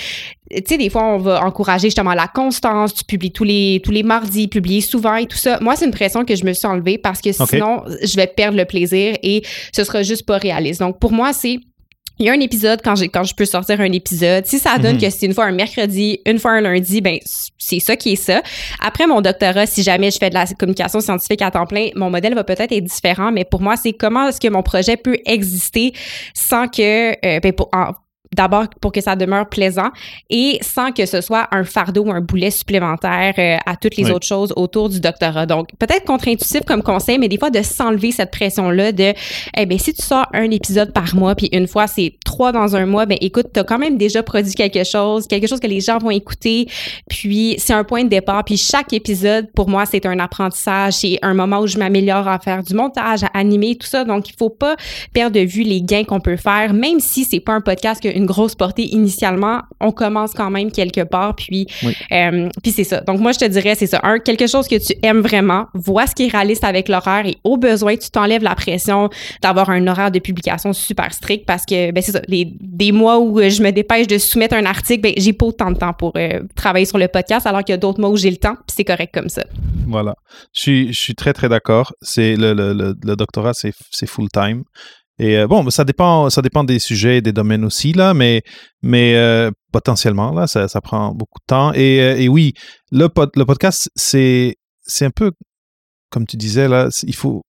tu 0.57 0.63
sais, 0.67 0.77
des 0.77 0.89
fois, 0.89 1.03
on 1.03 1.17
va 1.17 1.43
encourager 1.43 1.87
justement 1.87 2.13
la 2.13 2.27
constance. 2.27 2.93
Tu 2.93 3.03
publies 3.03 3.31
tous 3.31 3.43
les, 3.43 3.81
tous 3.83 3.91
les 3.91 4.03
mardis, 4.03 4.47
publier 4.47 4.81
souvent 4.81 5.15
et 5.15 5.25
tout 5.25 5.37
ça. 5.37 5.59
Moi, 5.61 5.75
c'est 5.75 5.85
une 5.85 5.91
pression 5.91 6.25
que 6.25 6.35
je 6.35 6.45
me 6.45 6.53
suis 6.53 6.67
enlevée 6.67 6.97
parce 6.97 7.21
que 7.21 7.31
sinon, 7.31 7.83
je 8.01 8.15
vais 8.15 8.27
perdre 8.27 8.57
le 8.57 8.65
plaisir 8.65 9.15
et 9.23 9.43
ce 9.75 9.83
sera 9.83 10.03
juste 10.03 10.25
pas 10.25 10.37
réaliste. 10.37 10.79
Donc, 10.79 10.99
pour 10.99 11.11
moi, 11.11 11.33
c'est 11.33 11.59
il 12.19 12.27
y 12.27 12.29
a 12.29 12.33
un 12.33 12.39
épisode 12.39 12.79
quand 12.83 12.95
j'ai 12.95 13.09
quand 13.09 13.23
je 13.23 13.33
peux 13.33 13.45
sortir 13.45 13.81
un 13.81 13.91
épisode. 13.91 14.45
Si 14.45 14.59
ça 14.59 14.77
donne 14.77 14.95
mhm. 14.95 15.01
que 15.01 15.09
c'est 15.09 15.25
une 15.25 15.33
fois 15.33 15.45
un 15.45 15.51
mercredi, 15.51 16.19
une 16.25 16.37
fois 16.37 16.51
un 16.51 16.61
lundi, 16.61 17.01
ben 17.01 17.17
c'est 17.57 17.79
ça 17.79 17.95
qui 17.95 18.13
est 18.13 18.17
ça. 18.17 18.43
Après 18.79 19.07
mon 19.07 19.21
doctorat, 19.21 19.65
si 19.65 19.81
jamais 19.81 20.11
je 20.11 20.17
fais 20.19 20.29
de 20.29 20.35
la 20.35 20.45
communication 20.45 20.99
scientifique 20.99 21.41
à 21.41 21.49
temps 21.49 21.65
plein, 21.65 21.89
mon 21.95 22.09
modèle 22.09 22.35
va 22.35 22.43
peut-être 22.43 22.71
être 22.71 22.83
différent, 22.83 23.31
mais 23.31 23.45
pour 23.45 23.61
moi, 23.61 23.77
c'est 23.77 23.93
comment 23.93 24.27
est-ce 24.27 24.39
que 24.39 24.47
mon 24.47 24.61
projet 24.61 24.95
peut 24.95 25.17
exister 25.25 25.93
sans 26.35 26.67
que 26.67 27.11
euh, 27.25 27.39
ben, 27.39 27.51
pour, 27.51 27.69
d'abord 28.33 28.67
pour 28.81 28.91
que 28.91 29.01
ça 29.01 29.15
demeure 29.15 29.47
plaisant 29.47 29.89
et 30.29 30.57
sans 30.61 30.91
que 30.91 31.05
ce 31.05 31.21
soit 31.21 31.47
un 31.51 31.63
fardeau 31.63 32.03
ou 32.03 32.11
un 32.11 32.21
boulet 32.21 32.51
supplémentaire 32.51 33.33
euh, 33.37 33.57
à 33.65 33.75
toutes 33.75 33.97
les 33.97 34.11
autres 34.11 34.25
choses 34.25 34.53
autour 34.55 34.89
du 34.89 34.99
doctorat. 34.99 35.45
Donc, 35.45 35.69
peut-être 35.79 36.05
contre-intuitif 36.05 36.61
comme 36.65 36.83
conseil, 36.83 37.17
mais 37.17 37.27
des 37.27 37.37
fois 37.37 37.49
de 37.49 37.61
s'enlever 37.61 38.11
cette 38.11 38.31
pression-là 38.31 38.91
de, 38.91 39.13
eh 39.57 39.65
bien, 39.65 39.77
si 39.77 39.93
tu 39.93 40.01
sors 40.01 40.27
un 40.33 40.49
épisode 40.51 40.93
par 40.93 41.15
mois, 41.15 41.35
puis 41.35 41.49
une 41.51 41.67
fois 41.67 41.87
c'est 41.87 42.13
trois 42.25 42.51
dans 42.51 42.75
un 42.75 42.85
mois, 42.85 43.05
ben 43.05 43.17
écoute, 43.21 43.47
tu 43.53 43.59
as 43.59 43.63
quand 43.63 43.79
même 43.79 43.97
déjà 43.97 44.23
produit 44.23 44.53
quelque 44.53 44.83
chose, 44.83 45.27
quelque 45.27 45.47
chose 45.47 45.59
que 45.59 45.67
les 45.67 45.81
gens 45.81 45.97
vont 45.97 46.11
écouter, 46.11 46.67
puis 47.09 47.55
c'est 47.57 47.73
un 47.73 47.83
point 47.83 48.03
de 48.03 48.09
départ, 48.09 48.43
puis 48.43 48.57
chaque 48.57 48.93
épisode, 48.93 49.51
pour 49.53 49.69
moi, 49.69 49.85
c'est 49.85 50.05
un 50.05 50.19
apprentissage, 50.19 50.93
c'est 50.93 51.19
un 51.21 51.33
moment 51.33 51.59
où 51.59 51.67
je 51.67 51.77
m'améliore 51.77 52.27
à 52.27 52.39
faire 52.39 52.63
du 52.63 52.73
montage, 52.73 53.23
à 53.23 53.37
animer, 53.37 53.75
tout 53.75 53.87
ça. 53.87 54.03
Donc, 54.03 54.29
il 54.29 54.35
faut 54.37 54.49
pas 54.49 54.75
perdre 55.13 55.39
de 55.39 55.45
vue 55.45 55.63
les 55.63 55.81
gains 55.81 56.03
qu'on 56.03 56.19
peut 56.19 56.37
faire, 56.37 56.73
même 56.73 56.99
si 56.99 57.25
c'est 57.25 57.39
pas 57.39 57.53
un 57.53 57.61
podcast 57.61 58.01
qu'une 58.01 58.22
grosse 58.25 58.55
portée 58.55 58.83
initialement, 58.93 59.61
on 59.79 59.91
commence 59.91 60.33
quand 60.33 60.49
même 60.49 60.71
quelque 60.71 61.01
part. 61.01 61.35
Puis, 61.35 61.67
euh, 62.11 62.49
puis 62.61 62.71
c'est 62.71 62.83
ça. 62.83 63.01
Donc, 63.01 63.19
moi, 63.19 63.31
je 63.31 63.39
te 63.39 63.45
dirais, 63.45 63.75
c'est 63.75 63.87
ça. 63.87 63.99
Un, 64.03 64.19
quelque 64.19 64.47
chose 64.47 64.67
que 64.67 64.75
tu 64.75 64.93
aimes 65.03 65.21
vraiment, 65.21 65.65
vois 65.73 66.07
ce 66.07 66.15
qui 66.15 66.25
est 66.25 66.31
réaliste 66.31 66.63
avec 66.63 66.89
l'horaire 66.89 67.25
et 67.25 67.37
au 67.43 67.57
besoin, 67.57 67.95
tu 67.95 68.09
t'enlèves 68.09 68.43
la 68.43 68.55
pression 68.55 69.09
d'avoir 69.41 69.69
un 69.69 69.85
horaire 69.87 70.11
de 70.11 70.19
publication 70.19 70.73
super 70.73 71.13
strict 71.13 71.45
parce 71.45 71.65
que, 71.65 71.91
ben, 71.91 72.01
c'est 72.01 72.11
ça. 72.11 72.21
Les, 72.27 72.53
des 72.59 72.91
mois 72.91 73.19
où 73.19 73.39
je 73.41 73.61
me 73.61 73.71
dépêche 73.71 74.07
de 74.07 74.17
soumettre 74.17 74.55
un 74.55 74.65
article, 74.65 75.01
ben, 75.01 75.13
j'ai 75.17 75.33
pas 75.33 75.45
autant 75.45 75.71
de 75.71 75.77
temps 75.77 75.93
pour 75.93 76.13
euh, 76.17 76.41
travailler 76.55 76.85
sur 76.85 76.97
le 76.97 77.07
podcast, 77.07 77.45
alors 77.47 77.63
qu'il 77.63 77.73
y 77.73 77.75
a 77.75 77.77
d'autres 77.77 77.99
mois 77.99 78.09
où 78.09 78.17
j'ai 78.17 78.31
le 78.31 78.37
temps, 78.37 78.55
puis 78.55 78.75
c'est 78.75 78.83
correct 78.83 79.13
comme 79.13 79.29
ça. 79.29 79.43
Voilà. 79.87 80.15
Je 80.53 80.61
suis, 80.61 80.93
je 80.93 80.99
suis 80.99 81.15
très, 81.15 81.33
très 81.33 81.49
d'accord. 81.49 81.93
C'est 82.01 82.35
le, 82.35 82.53
le, 82.53 82.73
le 82.73 83.15
doctorat, 83.15 83.53
c'est 83.53 83.73
full-time. 84.05 84.63
Et 85.19 85.37
euh, 85.37 85.47
bon, 85.47 85.69
ça 85.69 85.83
dépend, 85.83 86.29
ça 86.29 86.41
dépend 86.41 86.63
des 86.63 86.79
sujets 86.79 87.17
et 87.17 87.21
des 87.21 87.33
domaines 87.33 87.63
aussi, 87.63 87.93
là, 87.93 88.13
mais, 88.13 88.41
mais 88.81 89.15
euh, 89.15 89.51
potentiellement, 89.71 90.31
là, 90.31 90.47
ça, 90.47 90.67
ça, 90.67 90.81
prend 90.81 91.13
beaucoup 91.13 91.39
de 91.39 91.45
temps. 91.45 91.73
Et, 91.73 92.01
euh, 92.01 92.17
et 92.17 92.27
oui, 92.27 92.53
le, 92.91 93.07
le 93.35 93.45
podcast, 93.45 93.91
c'est, 93.95 94.55
c'est 94.81 95.05
un 95.05 95.11
peu, 95.11 95.31
comme 96.09 96.25
tu 96.25 96.35
disais, 96.35 96.67
là, 96.67 96.89
il 97.03 97.15
faut, 97.15 97.43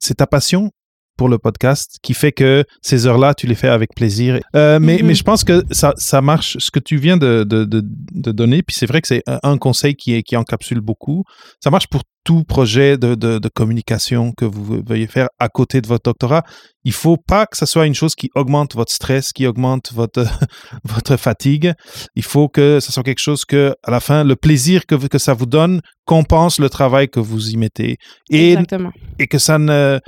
c'est 0.00 0.16
ta 0.16 0.26
passion 0.26 0.70
pour 1.16 1.28
le 1.28 1.38
podcast 1.38 1.96
qui 2.02 2.12
fait 2.12 2.32
que 2.32 2.64
ces 2.82 3.06
heures-là, 3.06 3.34
tu 3.34 3.46
les 3.46 3.54
fais 3.54 3.68
avec 3.68 3.94
plaisir. 3.94 4.40
mais, 4.52 4.78
mais 4.80 4.98
mm-hmm. 4.98 5.14
je 5.14 5.22
pense 5.22 5.44
que 5.44 5.64
ça, 5.70 5.94
ça 5.96 6.20
marche, 6.20 6.58
ce 6.58 6.70
que 6.70 6.80
tu 6.80 6.98
viens 6.98 7.16
de, 7.16 7.44
de, 7.44 7.64
de, 7.64 7.82
de 7.82 8.32
donner, 8.32 8.62
puis 8.62 8.76
c'est 8.76 8.84
vrai 8.84 9.00
que 9.00 9.08
c'est 9.08 9.22
un 9.26 9.56
conseil 9.56 9.94
qui, 9.94 10.14
est, 10.14 10.22
qui 10.22 10.36
encapsule 10.36 10.80
beaucoup. 10.80 11.24
Ça 11.62 11.70
marche 11.70 11.86
pour 11.86 12.02
tout 12.26 12.42
projet 12.42 12.98
de, 12.98 13.14
de, 13.14 13.38
de, 13.38 13.48
communication 13.48 14.32
que 14.32 14.44
vous 14.44 14.82
veuillez 14.84 15.06
faire 15.06 15.28
à 15.38 15.48
côté 15.48 15.80
de 15.80 15.86
votre 15.86 16.02
doctorat, 16.02 16.42
il 16.82 16.92
faut 16.92 17.16
pas 17.16 17.46
que 17.46 17.56
ce 17.56 17.66
soit 17.66 17.86
une 17.86 17.94
chose 17.94 18.16
qui 18.16 18.30
augmente 18.34 18.74
votre 18.74 18.92
stress, 18.92 19.32
qui 19.32 19.46
augmente 19.46 19.92
votre, 19.92 20.26
votre 20.84 21.16
fatigue. 21.16 21.72
Il 22.16 22.24
faut 22.24 22.48
que 22.48 22.80
ce 22.80 22.90
soit 22.90 23.04
quelque 23.04 23.20
chose 23.20 23.44
que, 23.44 23.76
à 23.84 23.92
la 23.92 24.00
fin, 24.00 24.24
le 24.24 24.34
plaisir 24.34 24.86
que, 24.86 24.96
que 24.96 25.18
ça 25.18 25.34
vous 25.34 25.46
donne 25.46 25.80
compense 26.04 26.58
le 26.58 26.68
travail 26.68 27.08
que 27.08 27.20
vous 27.20 27.50
y 27.50 27.56
mettez. 27.56 27.96
Et, 28.28 28.54
Exactement. 28.54 28.90
et 29.20 29.28
que 29.28 29.38
ça 29.38 29.60
ne, 29.60 30.00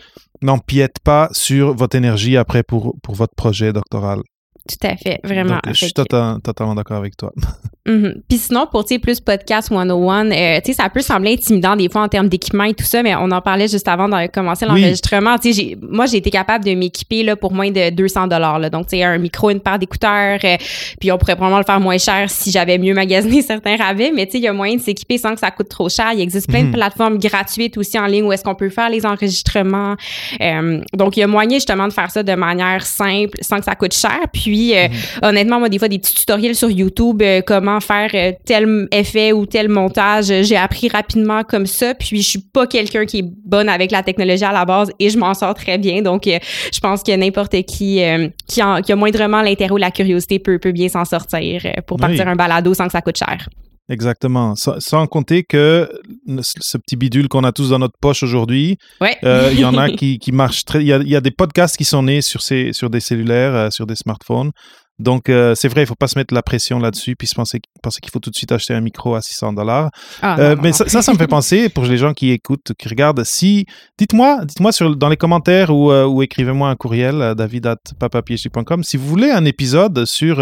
n'empiète 0.42 0.96
pas 1.04 1.28
sur 1.30 1.72
votre 1.76 1.94
énergie 1.94 2.36
après 2.36 2.64
pour, 2.64 2.96
pour 3.00 3.14
votre 3.14 3.36
projet 3.36 3.72
doctoral. 3.72 4.22
Tout 4.68 4.86
à 4.86 4.96
fait, 4.96 5.20
vraiment. 5.22 5.60
je 5.68 5.72
suis 5.72 5.92
totalement 5.92 6.74
d'accord 6.74 6.98
avec 6.98 7.16
toi. 7.16 7.32
Mm-hmm. 7.88 8.14
Puis 8.28 8.38
sinon, 8.38 8.66
pour 8.70 8.84
plus 8.84 9.20
podcast 9.20 9.68
101, 9.68 10.30
euh, 10.30 10.60
ça 10.72 10.88
peut 10.90 11.00
sembler 11.00 11.32
intimidant 11.32 11.74
des 11.74 11.88
fois 11.88 12.02
en 12.02 12.08
termes 12.08 12.28
d'équipement 12.28 12.64
et 12.64 12.74
tout 12.74 12.84
ça, 12.84 13.02
mais 13.02 13.14
on 13.16 13.30
en 13.30 13.40
parlait 13.40 13.68
juste 13.68 13.88
avant 13.88 14.08
de 14.08 14.30
commencer 14.30 14.66
l'enregistrement. 14.66 15.36
Oui. 15.42 15.76
Moi, 15.80 16.06
j'ai 16.06 16.18
été 16.18 16.30
capable 16.30 16.64
de 16.64 16.74
m'équiper 16.74 17.22
là, 17.22 17.34
pour 17.34 17.52
moins 17.52 17.70
de 17.70 17.90
200 17.90 18.26
dollars. 18.26 18.70
Donc, 18.70 18.88
tu 18.88 19.00
un 19.00 19.18
micro, 19.18 19.50
une 19.50 19.60
paire 19.60 19.78
d'écouteurs, 19.78 20.38
euh, 20.44 20.56
puis 21.00 21.10
on 21.12 21.18
pourrait 21.18 21.36
probablement 21.36 21.58
le 21.58 21.64
faire 21.64 21.80
moins 21.80 21.98
cher 21.98 22.28
si 22.28 22.50
j'avais 22.50 22.78
mieux 22.78 22.94
magasiné 22.94 23.42
certains 23.48 23.76
rabais, 23.76 24.12
mais 24.14 24.28
il 24.32 24.40
y 24.40 24.48
a 24.48 24.52
moyen 24.52 24.76
de 24.76 24.80
s'équiper 24.80 25.16
sans 25.16 25.34
que 25.34 25.40
ça 25.40 25.50
coûte 25.50 25.68
trop 25.68 25.88
cher. 25.88 26.12
Il 26.12 26.20
existe 26.20 26.48
plein 26.48 26.64
de 26.64 26.68
mm-hmm. 26.68 26.72
plateformes 26.72 27.18
gratuites 27.18 27.78
aussi 27.78 27.98
en 27.98 28.06
ligne 28.06 28.24
où 28.24 28.32
est-ce 28.32 28.44
qu'on 28.44 28.54
peut 28.54 28.68
faire 28.68 28.90
les 28.90 29.06
enregistrements. 29.06 29.96
Euh, 30.40 30.80
donc, 30.94 31.16
il 31.16 31.20
y 31.20 31.22
a 31.22 31.26
moyen 31.26 31.56
justement 31.56 31.88
de 31.88 31.92
faire 31.92 32.10
ça 32.10 32.22
de 32.22 32.34
manière 32.34 32.84
simple 32.84 33.38
sans 33.40 33.58
que 33.58 33.64
ça 33.64 33.74
coûte 33.74 33.94
cher. 33.94 34.18
Puis, 34.32 34.72
mm-hmm. 34.72 34.90
honnêtement, 35.22 35.58
moi, 35.58 35.68
des 35.68 35.78
fois, 35.78 35.88
des 35.88 35.98
petits 35.98 36.14
tutoriels 36.14 36.54
sur 36.54 36.70
YouTube, 36.70 37.22
comment 37.46 37.77
faire 37.80 38.10
euh, 38.14 38.32
tel 38.44 38.88
effet 38.92 39.32
ou 39.32 39.46
tel 39.46 39.68
montage. 39.68 40.26
J'ai 40.42 40.56
appris 40.56 40.88
rapidement 40.88 41.44
comme 41.44 41.66
ça. 41.66 41.94
Puis 41.94 42.22
je 42.22 42.28
suis 42.28 42.40
pas 42.40 42.66
quelqu'un 42.66 43.04
qui 43.06 43.18
est 43.18 43.24
bonne 43.24 43.68
avec 43.68 43.90
la 43.90 44.02
technologie 44.02 44.44
à 44.44 44.52
la 44.52 44.64
base 44.64 44.90
et 44.98 45.10
je 45.10 45.18
m'en 45.18 45.34
sors 45.34 45.54
très 45.54 45.78
bien. 45.78 46.02
Donc 46.02 46.26
euh, 46.26 46.38
je 46.72 46.80
pense 46.80 47.02
que 47.02 47.14
n'importe 47.14 47.62
qui 47.62 48.02
euh, 48.02 48.28
qui, 48.46 48.60
a 48.60 48.96
moindrement 48.96 49.42
l'intérêt 49.42 49.72
ou 49.72 49.76
la 49.76 49.90
curiosité 49.90 50.38
peut, 50.38 50.58
peut 50.58 50.72
bien 50.72 50.88
s'en 50.88 51.04
sortir 51.04 51.62
pour 51.86 51.98
partir 51.98 52.26
un 52.28 52.36
balado 52.36 52.74
sans 52.74 52.86
que 52.86 52.92
ça 52.92 53.00
coûte 53.00 53.18
cher. 53.18 53.48
Exactement. 53.90 54.54
Sans, 54.54 55.06
compter 55.06 55.44
que 55.44 55.88
ce 56.42 56.76
petit 56.76 56.96
bidule 56.96 57.28
qu'on 57.28 57.42
a 57.44 57.52
tous 57.52 57.70
dans 57.70 57.78
notre 57.78 57.96
poche 57.98 58.22
aujourd'hui, 58.22 58.76
il 59.00 59.58
y 59.58 59.64
en 59.64 59.78
a 59.78 59.88
qui, 59.96 60.18
qui 60.18 60.30
marchent 60.30 60.64
très. 60.66 60.82
Il 60.82 60.86
y, 60.86 61.16
a, 61.16 61.20
des 61.20 61.30
podcasts 61.30 61.76
qui 61.76 61.84
sont 61.84 62.02
nés 62.02 62.20
sur, 62.20 62.42
ces, 62.42 62.74
sur 62.74 62.90
des 62.90 63.00
cellulaires, 63.00 63.72
sur 63.72 63.86
des 63.86 63.96
smartphones. 63.96 64.50
Donc, 64.98 65.28
euh, 65.28 65.54
c'est 65.54 65.68
vrai, 65.68 65.82
il 65.82 65.84
ne 65.84 65.88
faut 65.88 65.94
pas 65.94 66.08
se 66.08 66.18
mettre 66.18 66.34
la 66.34 66.42
pression 66.42 66.78
là-dessus 66.78 67.14
puis 67.14 67.28
se 67.28 67.34
penser, 67.34 67.60
penser 67.82 68.00
qu'il 68.00 68.10
faut 68.10 68.18
tout 68.18 68.30
de 68.30 68.36
suite 68.36 68.50
acheter 68.50 68.74
un 68.74 68.80
micro 68.80 69.14
à 69.14 69.22
600 69.22 69.52
dollars. 69.52 69.90
Ah, 70.22 70.38
euh, 70.40 70.56
mais 70.60 70.72
Ça, 70.72 70.86
ça, 70.88 71.12
me 71.12 71.18
fait 71.18 71.26
penser, 71.28 71.68
pour 71.68 71.84
les 71.84 71.96
gens 71.96 72.14
qui 72.14 72.30
écoutent, 72.30 72.72
qui 72.78 72.88
regardent, 72.88 73.24
si, 73.24 73.66
dites-moi, 73.96 74.44
dites-moi 74.44 74.72
sur, 74.72 74.96
dans 74.96 75.08
les 75.08 75.16
commentaires 75.16 75.70
ou, 75.70 75.92
euh, 75.92 76.04
ou 76.04 76.22
écrivez-moi 76.22 76.68
un 76.68 76.76
courriel 76.76 77.22
à 77.22 77.34
david.papaphd.com 77.34 78.82
si 78.82 78.96
vous 78.96 79.06
voulez 79.06 79.30
un 79.30 79.44
épisode 79.44 80.04
sur 80.04 80.40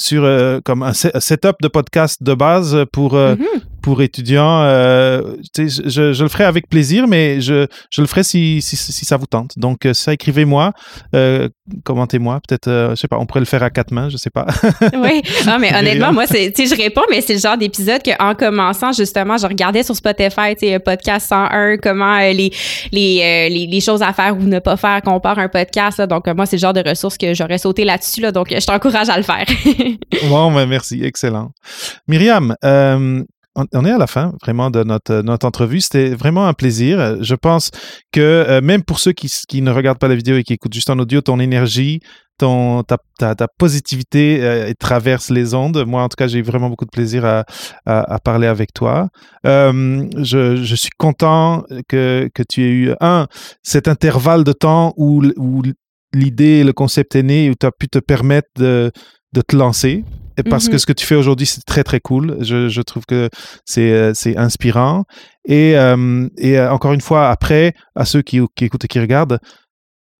sur 0.00 0.24
euh, 0.24 0.60
comme 0.64 0.82
un, 0.82 0.92
setup 0.92 1.56
de 1.62 1.68
podcast 1.68 2.22
de 2.22 2.34
base 2.34 2.84
pour, 2.92 3.14
euh, 3.14 3.34
mm-hmm. 3.34 3.60
pour 3.82 4.02
étudiants. 4.02 4.62
Euh, 4.62 5.36
je, 5.56 6.12
je, 6.12 6.22
le 6.22 6.28
ferai 6.28 6.44
avec 6.44 6.68
plaisir, 6.68 7.06
mais 7.06 7.40
je, 7.40 7.66
je 7.90 8.00
le 8.00 8.06
ferai 8.06 8.22
si, 8.22 8.62
si, 8.62 8.76
si, 8.76 9.04
ça 9.04 9.16
vous 9.16 9.26
tente. 9.26 9.58
Donc, 9.58 9.86
ça, 9.92 10.12
écrivez-moi, 10.14 10.72
commentez-moi. 11.84 12.40
Peut-être, 12.48 12.90
je 12.90 12.94
sais 12.96 13.08
pas, 13.08 13.18
on 13.18 13.26
pourrait 13.26 13.40
le 13.40 13.46
faire 13.46 13.62
à 13.62 13.70
quatre 13.70 13.92
mains, 13.92 14.08
je 14.08 14.16
sais 14.16 14.30
pas. 14.30 14.46
oui, 14.94 15.22
non, 15.46 15.58
mais 15.60 15.74
honnêtement, 15.74 16.12
moi, 16.12 16.26
c'est, 16.26 16.52
je 16.56 16.76
réponds, 16.76 17.02
mais 17.10 17.20
c'est 17.20 17.34
le 17.34 17.40
genre 17.40 17.58
d'épisode 17.58 18.00
qu'en 18.02 18.34
commençant, 18.34 18.92
justement, 18.92 19.36
je 19.36 19.46
regardais 19.46 19.82
sur 19.82 19.94
Spotify, 19.94 20.56
tu 20.58 20.66
sais, 20.66 20.78
podcast 20.78 21.28
101, 21.28 21.76
comment 21.76 22.18
les, 22.18 22.52
les, 22.90 23.48
les, 23.50 23.66
les, 23.66 23.80
choses 23.80 24.02
à 24.02 24.12
faire 24.12 24.36
ou 24.36 24.42
ne 24.42 24.58
pas 24.58 24.76
faire 24.76 25.02
qu'on 25.02 25.20
part 25.20 25.38
un 25.38 25.48
podcast. 25.48 26.00
Donc, 26.02 26.26
moi, 26.28 26.46
c'est 26.46 26.56
le 26.56 26.60
genre 26.60 26.72
de 26.72 26.82
ressources 26.86 27.18
que 27.18 27.34
j'aurais 27.34 27.58
sauté 27.58 27.84
là-dessus. 27.84 28.22
Là, 28.22 28.32
donc, 28.32 28.48
je 28.50 28.64
t'encourage 28.64 29.08
à 29.08 29.16
le 29.16 29.22
faire. 29.22 29.44
bon, 30.28 30.52
ben 30.52 30.66
merci, 30.66 31.02
excellent. 31.02 31.52
Myriam, 32.08 32.54
euh, 32.64 33.22
on 33.56 33.84
est 33.84 33.90
à 33.90 33.98
la 33.98 34.06
fin 34.06 34.32
vraiment 34.42 34.70
de 34.70 34.84
notre, 34.84 35.22
notre 35.22 35.46
entrevue. 35.46 35.80
C'était 35.80 36.10
vraiment 36.10 36.46
un 36.46 36.52
plaisir. 36.52 37.22
Je 37.22 37.34
pense 37.34 37.70
que 38.12 38.20
euh, 38.20 38.60
même 38.60 38.82
pour 38.82 38.98
ceux 38.98 39.12
qui, 39.12 39.30
qui, 39.48 39.62
ne 39.62 39.70
regardent 39.70 39.98
pas 39.98 40.08
la 40.08 40.14
vidéo 40.14 40.36
et 40.36 40.44
qui 40.44 40.52
écoutent 40.52 40.74
juste 40.74 40.90
en 40.90 40.98
audio, 40.98 41.20
ton 41.20 41.40
énergie, 41.40 42.00
ton, 42.38 42.82
ta, 42.82 42.98
ta, 43.18 43.48
positivité 43.58 44.38
euh, 44.40 44.72
traverse 44.78 45.30
les 45.30 45.54
ondes. 45.54 45.84
Moi, 45.86 46.02
en 46.02 46.08
tout 46.08 46.16
cas, 46.16 46.26
j'ai 46.26 46.42
vraiment 46.42 46.70
beaucoup 46.70 46.86
de 46.86 46.90
plaisir 46.90 47.24
à, 47.24 47.44
à, 47.84 48.18
parler 48.18 48.46
avec 48.46 48.72
toi. 48.72 49.08
Je, 49.44 50.60
je, 50.62 50.74
suis 50.74 50.90
content 50.96 51.64
que, 51.88 52.30
que 52.32 52.42
tu 52.42 52.62
aies 52.62 52.70
eu, 52.70 52.94
un, 53.00 53.26
cet 53.62 53.88
intervalle 53.88 54.44
de 54.44 54.52
temps 54.52 54.94
où, 54.96 55.22
où 55.36 55.62
l'idée, 56.12 56.64
le 56.64 56.72
concept 56.72 57.14
est 57.16 57.22
né, 57.22 57.50
où 57.50 57.54
tu 57.54 57.66
as 57.66 57.72
pu 57.72 57.88
te 57.88 57.98
permettre 57.98 58.48
de, 58.56 58.90
de 59.32 59.40
te 59.42 59.56
lancer 59.56 60.04
parce 60.48 60.68
que 60.68 60.72
mhm. 60.72 60.78
ce 60.78 60.86
que 60.86 60.92
tu 60.92 61.06
fais 61.06 61.14
aujourd'hui, 61.14 61.46
c'est 61.46 61.64
très, 61.64 61.84
très 61.84 62.00
cool. 62.00 62.36
Je, 62.40 62.68
je 62.68 62.82
trouve 62.82 63.04
que 63.06 63.28
c'est, 63.64 63.90
euh, 63.92 64.12
inspirant. 64.36 65.04
Et, 65.44 65.76
euh, 65.76 66.28
et 66.38 66.58
euh, 66.58 66.72
encore 66.72 66.92
une 66.92 67.00
fois, 67.00 67.28
après, 67.28 67.74
à 67.94 68.04
ceux 68.04 68.22
qui, 68.22 68.40
qui 68.54 68.64
écoutent 68.64 68.84
et 68.84 68.88
qui 68.88 69.00
regardent, 69.00 69.38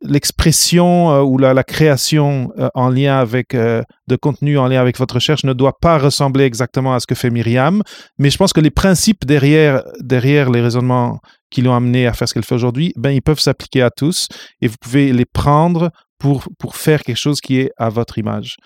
l'expression 0.03 1.21
ou 1.21 1.37
la, 1.37 1.53
la 1.53 1.63
création 1.63 2.49
en 2.75 2.89
lien 2.89 3.19
avec 3.19 3.55
de 3.55 4.17
contenu 4.17 4.57
en 4.57 4.67
lien 4.67 4.81
avec 4.81 4.97
votre 4.99 5.17
recherche 5.17 5.45
ne 5.45 5.53
doit 5.53 5.77
pas 5.79 5.99
ressembler 5.99 6.45
exactement 6.45 6.95
à 6.95 7.01
ce 7.01 7.07
que 7.07 7.15
fait 7.15 7.29
Myriam, 7.29 7.83
mais 8.19 8.31
je 8.31 8.39
pense 8.39 8.55
que 8.55 8.63
les 8.63 8.71
principes 8.71 9.27
derrière 9.27 9.83
derrière 10.01 10.49
les 10.49 10.63
raisonnements 10.63 11.21
qui 11.51 11.61
l'ont 11.61 11.75
amené 11.75 12.07
à 12.07 12.15
faire 12.15 12.27
ce 12.27 12.33
qu'elle 12.33 12.47
fait 12.47 12.55
aujourd'hui, 12.55 12.95
ben 12.97 13.11
ils 13.11 13.21
peuvent 13.21 13.41
s'appliquer 13.41 13.83
à 13.83 13.91
tous 13.91 14.29
et 14.63 14.69
vous 14.69 14.77
pouvez 14.81 15.13
les 15.13 15.27
prendre 15.27 15.91
pour, 16.21 16.45
pour 16.59 16.77
faire 16.77 17.03
quelque 17.03 17.17
chose 17.17 17.41
qui 17.41 17.59
est 17.59 17.73
à 17.77 17.89
votre 17.89 18.19
image. 18.19 18.57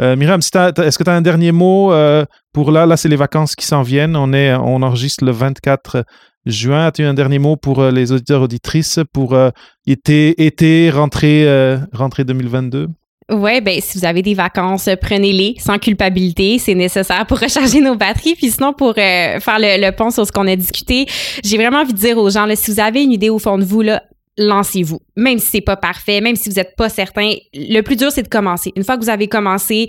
Euh, 0.00 0.16
Myriam, 0.16 0.40
est-ce 0.40 0.98
que 0.98 1.04
tu 1.04 1.10
as 1.10 1.14
un 1.14 1.20
dernier 1.20 1.52
mot 1.52 1.92
euh, 1.92 2.24
pour 2.52 2.72
là? 2.72 2.86
Là, 2.86 2.96
c'est 2.96 3.10
les 3.10 3.16
vacances 3.16 3.54
qui 3.54 3.66
s'en 3.66 3.82
viennent. 3.82 4.16
On, 4.16 4.32
est, 4.32 4.52
on 4.54 4.82
enregistre 4.82 5.24
le 5.24 5.30
24 5.30 6.04
juin. 6.46 6.86
As-tu 6.86 7.04
un 7.04 7.14
dernier 7.14 7.38
mot 7.38 7.56
pour 7.56 7.80
euh, 7.80 7.90
les 7.92 8.10
auditeurs 8.10 8.42
auditrices 8.42 8.98
pour 9.12 9.34
euh, 9.34 9.50
été, 9.86 10.44
été, 10.44 10.90
rentrée, 10.90 11.46
rentrée 11.92 12.24
2022? 12.24 12.88
Oui, 13.30 13.60
ben 13.60 13.80
si 13.80 13.98
vous 13.98 14.04
avez 14.04 14.20
des 14.20 14.34
vacances, 14.34 14.88
prenez-les 15.00 15.54
sans 15.58 15.78
culpabilité. 15.78 16.58
C'est 16.58 16.74
nécessaire 16.74 17.26
pour 17.26 17.38
recharger 17.40 17.80
nos 17.80 17.94
batteries. 17.94 18.34
Puis 18.34 18.52
sinon, 18.52 18.72
pour 18.72 18.94
faire 18.94 19.40
le, 19.58 19.84
le, 19.84 19.92
pont 19.92 20.10
sur 20.10 20.26
ce 20.26 20.32
qu'on 20.32 20.48
a 20.48 20.56
discuté, 20.56 21.06
j'ai 21.44 21.56
vraiment 21.58 21.80
envie 21.82 21.92
de 21.92 21.98
dire 21.98 22.16
aux 22.16 22.30
gens, 22.30 22.46
si 22.54 22.70
vous 22.70 22.80
avez 22.80 23.02
une 23.04 23.12
idée 23.12 23.30
au 23.30 23.38
fond 23.38 23.58
de 23.58 23.64
vous, 23.64 23.82
là, 23.82 24.02
lancez-vous. 24.38 25.00
Même 25.16 25.38
si 25.38 25.46
c'est 25.46 25.60
pas 25.60 25.76
parfait, 25.76 26.20
même 26.20 26.36
si 26.36 26.48
vous 26.48 26.56
n'êtes 26.56 26.74
pas 26.76 26.88
certain, 26.88 27.34
le 27.54 27.80
plus 27.82 27.96
dur 27.96 28.10
c'est 28.10 28.22
de 28.22 28.28
commencer. 28.28 28.72
Une 28.76 28.84
fois 28.84 28.96
que 28.96 29.02
vous 29.02 29.10
avez 29.10 29.28
commencé, 29.28 29.88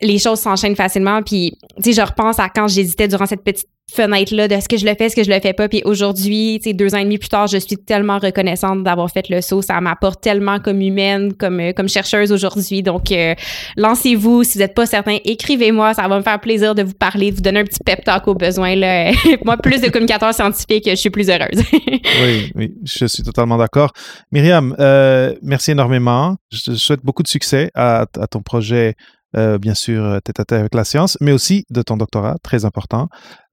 les 0.00 0.18
choses 0.18 0.40
s'enchaînent 0.40 0.76
facilement. 0.76 1.22
Puis, 1.22 1.58
tu 1.76 1.92
sais, 1.92 2.00
je 2.00 2.06
repense 2.06 2.38
à 2.38 2.48
quand 2.48 2.68
j'hésitais 2.68 3.08
durant 3.08 3.26
cette 3.26 3.42
petite 3.42 3.68
fenêtre-là 3.94 4.48
de 4.48 4.54
est-ce 4.54 4.68
que 4.68 4.76
je 4.76 4.86
le 4.86 4.94
fais, 4.96 5.06
est-ce 5.06 5.16
que 5.16 5.24
je 5.24 5.30
le 5.30 5.40
fais 5.40 5.52
pas. 5.52 5.68
Puis 5.68 5.82
aujourd'hui, 5.84 6.58
deux 6.58 6.94
ans 6.94 6.98
et 6.98 7.04
demi 7.04 7.18
plus 7.18 7.28
tard, 7.28 7.46
je 7.46 7.58
suis 7.58 7.76
tellement 7.76 8.18
reconnaissante 8.18 8.82
d'avoir 8.82 9.10
fait 9.10 9.28
le 9.28 9.40
saut. 9.40 9.62
Ça 9.62 9.80
m'apporte 9.80 10.22
tellement 10.22 10.58
comme 10.58 10.80
humaine, 10.80 11.32
comme, 11.34 11.60
euh, 11.60 11.72
comme 11.72 11.88
chercheuse 11.88 12.32
aujourd'hui. 12.32 12.82
Donc, 12.82 13.12
euh, 13.12 13.34
lancez-vous. 13.76 14.44
Si 14.44 14.54
vous 14.54 14.60
n'êtes 14.60 14.74
pas 14.74 14.86
certain, 14.86 15.18
écrivez-moi. 15.24 15.94
Ça 15.94 16.06
va 16.08 16.18
me 16.18 16.22
faire 16.22 16.40
plaisir 16.40 16.74
de 16.74 16.82
vous 16.82 16.94
parler, 16.94 17.30
de 17.30 17.36
vous 17.36 17.42
donner 17.42 17.60
un 17.60 17.64
petit 17.64 17.80
pep 17.84 18.04
talk 18.04 18.26
au 18.28 18.34
besoin. 18.34 18.74
Là. 18.76 19.12
Moi, 19.44 19.56
plus 19.56 19.80
de 19.80 19.88
communicateur 19.88 20.34
scientifique, 20.34 20.88
je 20.88 20.94
suis 20.94 21.10
plus 21.10 21.28
heureuse. 21.28 21.62
oui, 21.72 22.52
oui, 22.54 22.74
je 22.84 23.06
suis 23.06 23.22
totalement 23.22 23.56
d'accord. 23.56 23.92
Myriam, 24.32 24.74
euh, 24.78 25.34
merci 25.42 25.72
énormément. 25.72 26.36
Je 26.50 26.70
te 26.70 26.74
souhaite 26.76 27.00
beaucoup 27.04 27.22
de 27.22 27.28
succès 27.28 27.70
à, 27.74 28.06
ton 28.30 28.42
projet 28.42 28.94
bien 29.32 29.74
sûr, 29.74 30.18
tête 30.24 30.40
à 30.40 30.44
tête 30.44 30.58
avec 30.58 30.74
la 30.74 30.82
science, 30.82 31.16
mais 31.20 31.30
aussi 31.30 31.64
de 31.70 31.82
ton 31.82 31.96
doctorat, 31.96 32.36
très 32.42 32.64
important, 32.64 33.08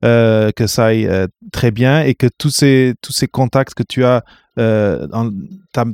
euh, 0.05 0.51
que 0.51 0.67
ça 0.67 0.87
aille 0.87 1.09
très 1.51 1.71
bien 1.71 2.01
et 2.01 2.15
que 2.15 2.27
tous 2.37 2.49
ces, 2.49 2.93
tous 3.01 3.13
ces 3.13 3.27
contacts 3.27 3.73
que 3.73 3.83
tu 3.83 4.03
as 4.05 4.23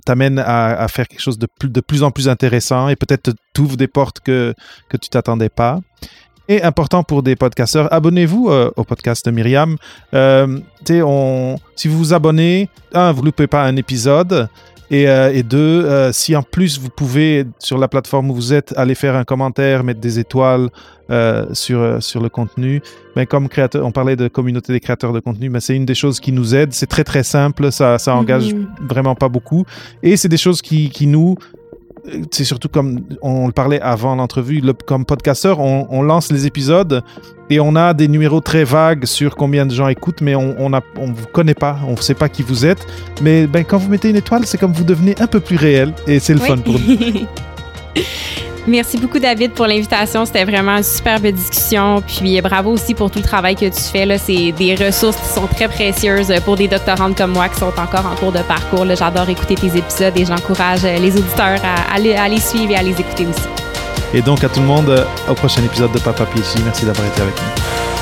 t'amènent 0.05 0.39
à, 0.39 0.87
faire 0.87 1.07
quelque 1.07 1.21
chose 1.21 1.37
de 1.37 1.47
plus, 1.59 1.69
de 1.69 1.81
plus 1.81 2.01
en 2.01 2.11
plus 2.11 2.29
intéressant 2.29 2.87
et 2.87 2.95
peut-être 2.95 3.33
t'ouvre 3.53 3.75
des 3.75 3.87
portes 3.87 4.21
que, 4.21 4.53
que 4.87 4.95
tu 4.95 5.09
t'attendais 5.09 5.49
pas. 5.49 5.81
Et 6.47 6.63
important 6.63 7.03
pour 7.03 7.23
des 7.23 7.35
podcasteurs, 7.35 7.91
abonnez-vous 7.93 8.49
au 8.49 8.83
podcast 8.85 9.25
de 9.25 9.31
Myriam. 9.31 9.75
On, 10.13 11.57
si 11.75 11.87
vous 11.89 11.97
vous 11.97 12.13
abonnez, 12.13 12.69
un, 12.93 13.11
vous 13.11 13.21
ne 13.21 13.25
loupez 13.25 13.47
pas 13.47 13.65
un 13.65 13.75
épisode. 13.75 14.47
Euh, 14.93 15.31
et, 15.33 15.43
deux, 15.43 15.85
euh, 15.85 16.11
si 16.11 16.35
en 16.35 16.43
plus 16.43 16.79
vous 16.79 16.89
pouvez, 16.89 17.45
sur 17.59 17.77
la 17.77 17.87
plateforme 17.87 18.29
où 18.29 18.35
vous 18.35 18.53
êtes, 18.53 18.73
aller 18.77 18.95
faire 18.95 19.15
un 19.15 19.23
commentaire, 19.23 19.83
mettre 19.83 19.99
des 19.99 20.19
étoiles 20.19 20.69
euh, 21.09 21.45
sur, 21.53 22.01
sur 22.01 22.21
le 22.21 22.29
contenu, 22.29 22.81
mais 23.15 23.23
ben, 23.23 23.25
comme 23.25 23.49
créateur, 23.49 23.85
on 23.85 23.91
parlait 23.91 24.15
de 24.15 24.27
communauté 24.27 24.71
des 24.71 24.79
créateurs 24.79 25.11
de 25.11 25.19
contenu, 25.19 25.49
mais 25.49 25.53
ben, 25.53 25.59
c'est 25.61 25.75
une 25.75 25.85
des 25.85 25.95
choses 25.95 26.19
qui 26.19 26.31
nous 26.31 26.53
aide. 26.53 26.73
C'est 26.73 26.87
très 26.87 27.03
très 27.03 27.23
simple, 27.23 27.71
ça, 27.71 27.97
ça 27.97 28.15
engage 28.15 28.53
mhm. 28.53 28.67
vraiment 28.87 29.15
pas 29.15 29.29
beaucoup. 29.29 29.65
Et 30.03 30.15
c'est 30.15 30.29
des 30.29 30.37
choses 30.37 30.61
qui, 30.61 30.89
qui 30.89 31.07
nous 31.07 31.35
c'est 32.31 32.43
surtout 32.43 32.69
comme 32.69 33.01
on 33.21 33.47
le 33.47 33.53
parlait 33.53 33.79
avant 33.79 34.15
l'entrevue, 34.15 34.61
comme 34.85 35.05
podcasteur, 35.05 35.59
on, 35.59 36.01
lance 36.01 36.31
les 36.31 36.45
épisodes 36.45 37.01
et 37.49 37.59
on 37.59 37.75
a 37.75 37.93
des 37.93 38.07
numéros 38.07 38.41
très 38.41 38.63
vagues 38.63 39.05
sur 39.05 39.35
combien 39.35 39.65
de 39.65 39.73
gens 39.73 39.87
écoutent, 39.87 40.21
mais 40.21 40.35
on 40.35 40.55
on, 40.59 40.71
on 40.73 41.11
vous 41.11 41.27
connaît 41.31 41.53
pas, 41.53 41.79
on 41.87 41.91
ne 41.91 41.97
sait 41.97 42.13
pas 42.13 42.29
qui 42.29 42.43
vous 42.43 42.65
êtes. 42.65 42.85
Mais 43.21 43.47
ben, 43.47 43.63
quand 43.63 43.77
vous 43.77 43.89
mettez 43.89 44.09
une 44.09 44.17
étoile, 44.17 44.45
c'est 44.45 44.57
comme 44.57 44.73
vous 44.73 44.83
devenez 44.83 45.15
un 45.19 45.27
peu 45.27 45.39
plus 45.39 45.55
réel 45.55 45.93
et 46.07 46.19
c'est 46.19 46.33
le 46.33 46.39
fun 46.39 46.57
pour 46.57 46.73
nous. 46.73 46.97
Merci 48.65 48.97
beaucoup, 48.97 49.19
David, 49.19 49.51
pour 49.51 49.67
l'invitation. 49.67 50.25
C'était 50.25 50.45
vraiment 50.45 50.77
une 50.77 50.83
superbe 50.83 51.27
discussion. 51.27 52.01
Puis 52.01 52.39
bravo 52.41 52.71
aussi 52.71 52.93
pour 52.93 53.11
tout 53.11 53.19
le 53.19 53.25
travail 53.25 53.55
que 53.55 53.65
tu 53.65 53.81
fais. 53.81 54.17
C'est 54.17 54.51
des 54.53 54.75
ressources 54.75 55.17
qui 55.17 55.27
sont 55.27 55.47
très 55.47 55.67
précieuses 55.67 56.33
pour 56.45 56.55
des 56.55 56.67
doctorantes 56.69 57.17
comme 57.17 57.31
moi 57.31 57.49
qui 57.49 57.59
sont 57.59 57.73
encore 57.77 58.05
en 58.05 58.15
cours 58.15 58.31
de 58.31 58.41
parcours. 58.43 58.85
J'adore 58.95 59.29
écouter 59.29 59.55
tes 59.55 59.77
épisodes 59.77 60.13
et 60.15 60.25
j'encourage 60.25 60.83
les 60.83 61.15
auditeurs 61.15 61.59
à, 61.63 61.99
les 61.99 62.39
suivre 62.39 62.71
et 62.71 62.75
à 62.75 62.83
les 62.83 62.91
écouter 62.91 63.27
aussi. 63.27 63.47
Et 64.13 64.21
donc, 64.21 64.43
à 64.43 64.49
tout 64.49 64.59
le 64.59 64.67
monde, 64.67 65.05
au 65.29 65.33
prochain 65.33 65.63
épisode 65.63 65.91
de 65.91 65.99
Papa 65.99 66.25
PhD. 66.25 66.63
Merci 66.63 66.85
d'avoir 66.85 67.07
été 67.07 67.21
avec 67.21 67.35
nous. 67.35 67.92